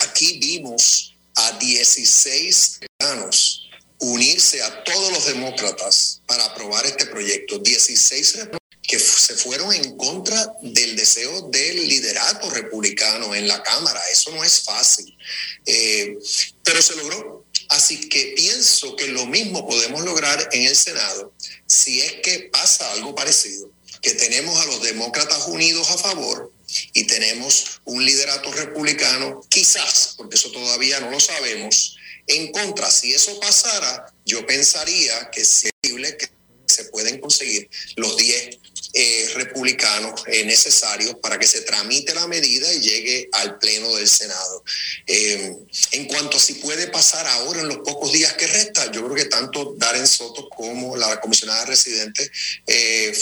aquí 0.00 0.38
vimos 0.38 1.14
a 1.36 1.52
16 1.52 2.80
ciudadanos 2.80 3.68
unirse 3.98 4.62
a 4.62 4.82
todos 4.82 5.12
los 5.12 5.26
demócratas 5.26 6.22
para 6.26 6.44
aprobar 6.46 6.84
este 6.86 7.06
proyecto. 7.06 7.58
16 7.58 8.28
que 8.82 8.98
se 8.98 9.34
fueron 9.36 9.72
en 9.72 9.96
contra 9.96 10.52
del 10.62 10.96
deseo 10.96 11.42
del 11.50 11.88
liderato 11.88 12.50
republicano 12.50 13.34
en 13.34 13.46
la 13.46 13.62
Cámara. 13.62 14.00
Eso 14.10 14.30
no 14.32 14.42
es 14.42 14.62
fácil, 14.62 15.16
eh, 15.66 16.18
pero 16.64 16.82
se 16.82 16.96
logró. 16.96 17.46
Así 17.68 18.08
que 18.08 18.32
pienso 18.36 18.96
que 18.96 19.06
lo 19.08 19.26
mismo 19.26 19.66
podemos 19.66 20.02
lograr 20.02 20.48
en 20.52 20.62
el 20.62 20.74
Senado 20.74 21.32
si 21.66 22.00
es 22.00 22.14
que 22.22 22.50
pasa 22.52 22.90
algo 22.92 23.14
parecido, 23.14 23.70
que 24.02 24.14
tenemos 24.14 24.58
a 24.58 24.66
los 24.66 24.82
demócratas 24.82 25.46
unidos 25.46 25.88
a 25.90 25.98
favor 25.98 26.52
y 26.92 27.04
tenemos 27.04 27.80
un 27.84 28.04
liderato 28.04 28.50
republicano, 28.52 29.40
quizás, 29.48 30.14
porque 30.16 30.36
eso 30.36 30.50
todavía 30.50 31.00
no 31.00 31.10
lo 31.10 31.20
sabemos, 31.20 31.96
en 32.26 32.50
contra. 32.52 32.90
Si 32.90 33.12
eso 33.12 33.38
pasara, 33.40 34.12
yo 34.24 34.46
pensaría 34.46 35.30
que 35.30 35.42
es 35.42 35.66
posible 35.80 36.16
que 36.16 36.28
se 36.66 36.84
pueden 36.86 37.20
conseguir 37.20 37.68
los 37.96 38.16
10 38.16 38.59
eh, 38.92 39.30
republicanos 39.36 40.20
eh, 40.26 40.44
necesarios 40.44 41.14
para 41.22 41.38
que 41.38 41.46
se 41.46 41.60
tramite 41.60 42.12
la 42.12 42.26
medida 42.26 42.72
y 42.72 42.80
llegue 42.80 43.28
al 43.34 43.56
Pleno 43.60 43.94
del 43.94 44.08
Senado. 44.08 44.64
Eh, 45.06 45.58
en 45.92 46.04
cuanto 46.06 46.38
a 46.38 46.40
si 46.40 46.54
puede 46.54 46.88
pasar 46.88 47.24
ahora 47.24 47.60
en 47.60 47.68
los 47.68 47.78
pocos 47.78 48.10
días 48.10 48.32
que 48.32 48.48
restan, 48.48 48.92
yo 48.92 49.04
creo 49.04 49.14
que 49.14 49.26
tanto 49.26 49.74
Darren 49.76 50.08
Soto 50.08 50.48
como 50.48 50.96
la 50.96 51.20
comisionada 51.20 51.66
residente 51.66 52.32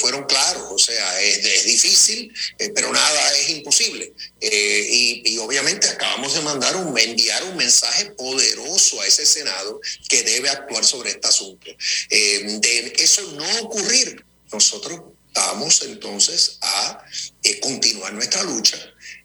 fueron 0.01 0.25
claros. 0.25 0.69
O 0.71 0.79
sea, 0.79 1.21
es, 1.21 1.65
difícil, 1.65 2.33
pero 2.75 2.91
nada 2.91 3.37
es 3.37 3.51
imposible. 3.51 4.15
Y, 4.41 5.35
y, 5.35 5.39
obviamente 5.39 5.87
acabamos 5.87 6.33
de 6.33 6.41
mandar 6.41 6.77
un, 6.77 6.99
enviar 6.99 7.45
un 7.45 7.57
mensaje 7.57 8.07
poderoso 8.13 9.03
a 9.03 9.07
ese 9.07 9.27
Senado 9.27 9.81
que 10.09 10.23
debe 10.23 10.49
actuar 10.49 10.85
sobre 10.85 11.11
este 11.11 11.29
asunto. 11.29 11.71
de 12.09 12.93
eso 12.97 13.21
no 13.33 13.61
ocurrir, 13.61 14.25
nosotros 14.51 15.01
vamos 15.39 15.83
entonces 15.83 16.59
a 16.61 17.05
eh, 17.43 17.61
continuar 17.61 18.13
nuestra 18.13 18.43
lucha 18.43 18.77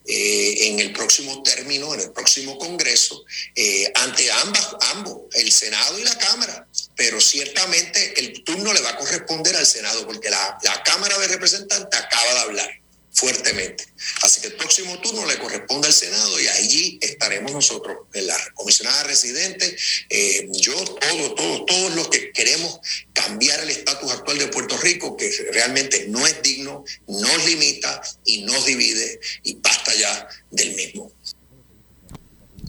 eh, 0.06 0.68
en 0.68 0.80
el 0.80 0.92
próximo 0.92 1.42
término, 1.42 1.92
en 1.94 2.00
el 2.00 2.12
próximo 2.12 2.56
Congreso, 2.58 3.24
eh, 3.54 3.90
ante 3.94 4.30
ambas, 4.30 4.68
ambos, 4.94 5.22
el 5.32 5.50
Senado 5.50 5.98
y 5.98 6.04
la 6.04 6.16
Cámara. 6.16 6.68
Pero 6.94 7.20
ciertamente 7.20 8.20
el 8.20 8.44
turno 8.44 8.72
le 8.72 8.80
va 8.82 8.90
a 8.90 8.96
corresponder 8.96 9.56
al 9.56 9.66
Senado, 9.66 10.06
porque 10.06 10.30
la, 10.30 10.58
la 10.62 10.82
Cámara 10.84 11.18
de 11.18 11.28
Representantes 11.28 11.98
acaba 11.98 12.34
de 12.34 12.40
hablar 12.40 12.83
fuertemente. 13.14 13.84
Así 14.22 14.40
que 14.40 14.48
el 14.48 14.54
próximo 14.54 14.98
turno 14.98 15.24
le 15.26 15.38
corresponde 15.38 15.86
al 15.86 15.94
Senado 15.94 16.40
y 16.40 16.48
allí 16.48 16.98
estaremos 17.00 17.52
nosotros, 17.52 17.96
la 18.12 18.36
comisionada 18.54 19.04
residente, 19.04 19.76
eh, 20.10 20.48
yo, 20.52 20.74
todos, 20.74 21.34
todos, 21.36 21.66
todos 21.66 21.94
los 21.94 22.08
que 22.08 22.32
queremos 22.32 22.80
cambiar 23.12 23.60
el 23.60 23.70
estatus 23.70 24.10
actual 24.12 24.38
de 24.38 24.48
Puerto 24.48 24.76
Rico, 24.78 25.16
que 25.16 25.30
realmente 25.52 26.06
no 26.08 26.26
es 26.26 26.42
digno, 26.42 26.84
nos 27.06 27.46
limita 27.46 28.02
y 28.24 28.42
nos 28.42 28.66
divide 28.66 29.20
y 29.44 29.54
basta 29.54 29.94
ya 29.94 30.28
del 30.50 30.74
mismo. 30.74 31.12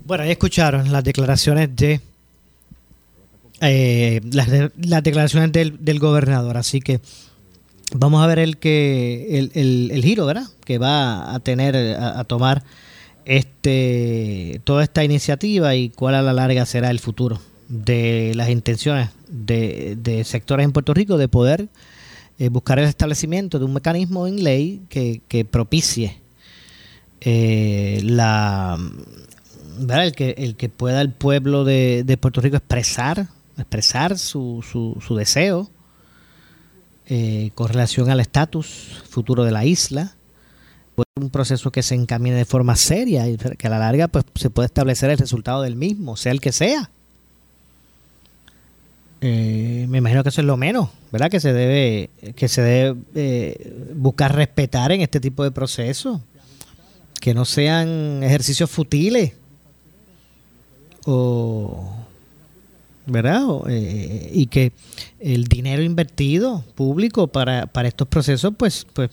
Bueno, 0.05 0.23
ahí 0.23 0.31
escucharon 0.31 0.91
las 0.91 1.03
declaraciones 1.03 1.75
de 1.75 1.99
eh, 3.61 4.21
las, 4.31 4.47
las, 4.77 5.03
declaraciones 5.03 5.51
del, 5.51 5.83
del 5.83 5.97
gobernador, 5.97 6.57
así 6.57 6.81
que 6.81 6.99
Vamos 7.93 8.23
a 8.23 8.27
ver 8.27 8.39
el 8.39 8.57
que 8.57 9.37
el, 9.53 9.91
el, 9.91 10.03
giro, 10.03 10.25
¿verdad? 10.25 10.47
Que 10.65 10.77
va 10.77 11.33
a 11.33 11.39
tener 11.39 11.75
a, 11.75 12.23
tomar 12.23 12.63
este 13.25 14.61
toda 14.63 14.83
esta 14.83 15.03
iniciativa 15.03 15.75
y 15.75 15.89
cuál 15.89 16.15
a 16.15 16.21
la 16.21 16.33
larga 16.33 16.65
será 16.65 16.89
el 16.89 16.99
futuro 16.99 17.39
de 17.67 18.33
las 18.35 18.49
intenciones 18.49 19.09
de, 19.27 20.23
sectores 20.25 20.63
en 20.63 20.71
Puerto 20.71 20.93
Rico 20.93 21.17
de 21.17 21.27
poder 21.27 21.67
eh, 22.37 22.49
buscar 22.49 22.79
el 22.79 22.85
establecimiento 22.85 23.59
de 23.59 23.65
un 23.65 23.73
mecanismo 23.73 24.27
en 24.27 24.43
ley 24.43 24.81
que, 24.89 25.47
propicie 25.49 26.19
eh, 27.21 27.99
la 28.03 28.77
¿verdad? 29.79 30.05
El 30.05 30.13
que 30.13 30.35
el 30.37 30.55
que 30.55 30.69
pueda 30.69 31.01
el 31.01 31.11
pueblo 31.11 31.63
de, 31.63 32.03
de 32.05 32.17
Puerto 32.17 32.41
Rico 32.41 32.57
expresar 32.57 33.27
expresar 33.57 34.17
su, 34.17 34.63
su, 34.69 35.01
su 35.05 35.15
deseo 35.15 35.69
eh, 37.07 37.51
con 37.55 37.67
relación 37.67 38.09
al 38.09 38.19
estatus 38.19 39.03
futuro 39.09 39.43
de 39.43 39.51
la 39.51 39.65
isla. 39.65 40.15
Un 41.17 41.29
proceso 41.29 41.71
que 41.71 41.83
se 41.83 41.95
encamine 41.95 42.35
de 42.35 42.45
forma 42.45 42.75
seria 42.75 43.27
y 43.27 43.37
que 43.37 43.67
a 43.67 43.69
la 43.69 43.79
larga 43.79 44.07
pues, 44.07 44.25
se 44.35 44.49
puede 44.49 44.67
establecer 44.67 45.09
el 45.09 45.17
resultado 45.17 45.61
del 45.61 45.75
mismo, 45.75 46.17
sea 46.17 46.31
el 46.31 46.41
que 46.41 46.51
sea. 46.51 46.89
Eh, 49.21 49.85
me 49.89 49.99
imagino 49.99 50.23
que 50.23 50.29
eso 50.29 50.41
es 50.41 50.47
lo 50.47 50.57
menos, 50.57 50.89
¿verdad? 51.11 51.31
Que 51.31 51.39
se 51.39 51.53
debe, 51.53 52.09
que 52.35 52.47
se 52.47 52.61
debe 52.61 52.99
eh, 53.15 53.91
buscar 53.95 54.35
respetar 54.35 54.91
en 54.91 55.01
este 55.01 55.19
tipo 55.19 55.43
de 55.43 55.51
procesos. 55.51 56.21
Que 57.19 57.33
no 57.33 57.45
sean 57.45 58.21
ejercicios 58.23 58.69
futiles 58.69 59.33
o 61.05 62.04
¿verdad? 63.05 63.43
Eh, 63.69 64.31
y 64.33 64.47
que 64.47 64.71
el 65.19 65.45
dinero 65.45 65.83
invertido 65.83 66.63
público 66.75 67.27
para, 67.27 67.67
para 67.67 67.87
estos 67.87 68.07
procesos, 68.07 68.53
pues, 68.57 68.85
pues, 68.93 69.09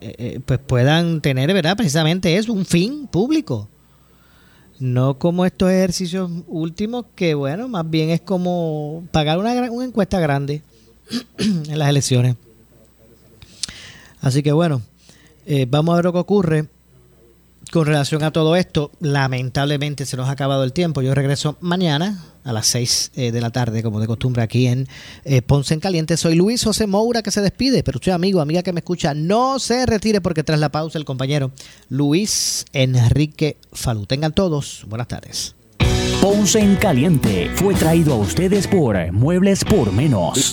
eh, 0.00 0.14
eh, 0.18 0.40
pues 0.44 0.58
puedan 0.60 1.20
tener, 1.20 1.52
¿verdad? 1.52 1.76
Precisamente 1.76 2.36
eso, 2.36 2.52
un 2.52 2.66
fin 2.66 3.06
público. 3.06 3.68
No 4.78 5.18
como 5.18 5.46
estos 5.46 5.70
ejercicios 5.70 6.30
últimos 6.48 7.06
que, 7.14 7.34
bueno, 7.34 7.68
más 7.68 7.88
bien 7.88 8.10
es 8.10 8.20
como 8.20 9.04
pagar 9.12 9.38
una, 9.38 9.70
una 9.70 9.84
encuesta 9.84 10.18
grande 10.18 10.62
en 11.38 11.78
las 11.78 11.88
elecciones. 11.88 12.36
Así 14.20 14.42
que 14.42 14.52
bueno, 14.52 14.82
vamos 15.68 15.92
a 15.92 15.96
ver 15.96 16.04
lo 16.04 16.12
que 16.12 16.18
ocurre 16.18 16.68
con 17.72 17.86
relación 17.86 18.22
a 18.22 18.30
todo 18.30 18.54
esto. 18.54 18.92
Lamentablemente 19.00 20.04
se 20.04 20.16
nos 20.16 20.28
ha 20.28 20.32
acabado 20.32 20.62
el 20.62 20.72
tiempo. 20.72 21.00
Yo 21.00 21.14
regreso 21.14 21.56
mañana 21.60 22.22
a 22.44 22.52
las 22.52 22.66
6 22.66 23.12
eh, 23.16 23.32
de 23.32 23.40
la 23.40 23.50
tarde, 23.50 23.82
como 23.82 23.98
de 23.98 24.06
costumbre, 24.06 24.42
aquí 24.42 24.66
en 24.66 24.86
eh, 25.24 25.40
Ponce 25.40 25.72
en 25.72 25.80
Caliente. 25.80 26.16
Soy 26.18 26.34
Luis 26.34 26.62
José 26.62 26.86
Moura 26.86 27.22
que 27.22 27.30
se 27.30 27.40
despide, 27.40 27.82
pero 27.82 27.96
usted, 27.96 28.12
amigo, 28.12 28.40
amiga 28.40 28.62
que 28.62 28.72
me 28.72 28.80
escucha, 28.80 29.14
no 29.14 29.58
se 29.58 29.86
retire 29.86 30.20
porque 30.20 30.44
tras 30.44 30.60
la 30.60 30.70
pausa 30.70 30.98
el 30.98 31.06
compañero 31.06 31.50
Luis 31.88 32.66
Enrique 32.74 33.56
Falú. 33.72 34.04
Tengan 34.06 34.34
todos 34.34 34.84
buenas 34.86 35.08
tardes. 35.08 35.54
Ponce 36.20 36.60
en 36.60 36.76
Caliente 36.76 37.50
fue 37.54 37.74
traído 37.74 38.12
a 38.12 38.16
ustedes 38.18 38.68
por 38.68 39.10
Muebles 39.12 39.64
por 39.64 39.92
Menos. 39.92 40.52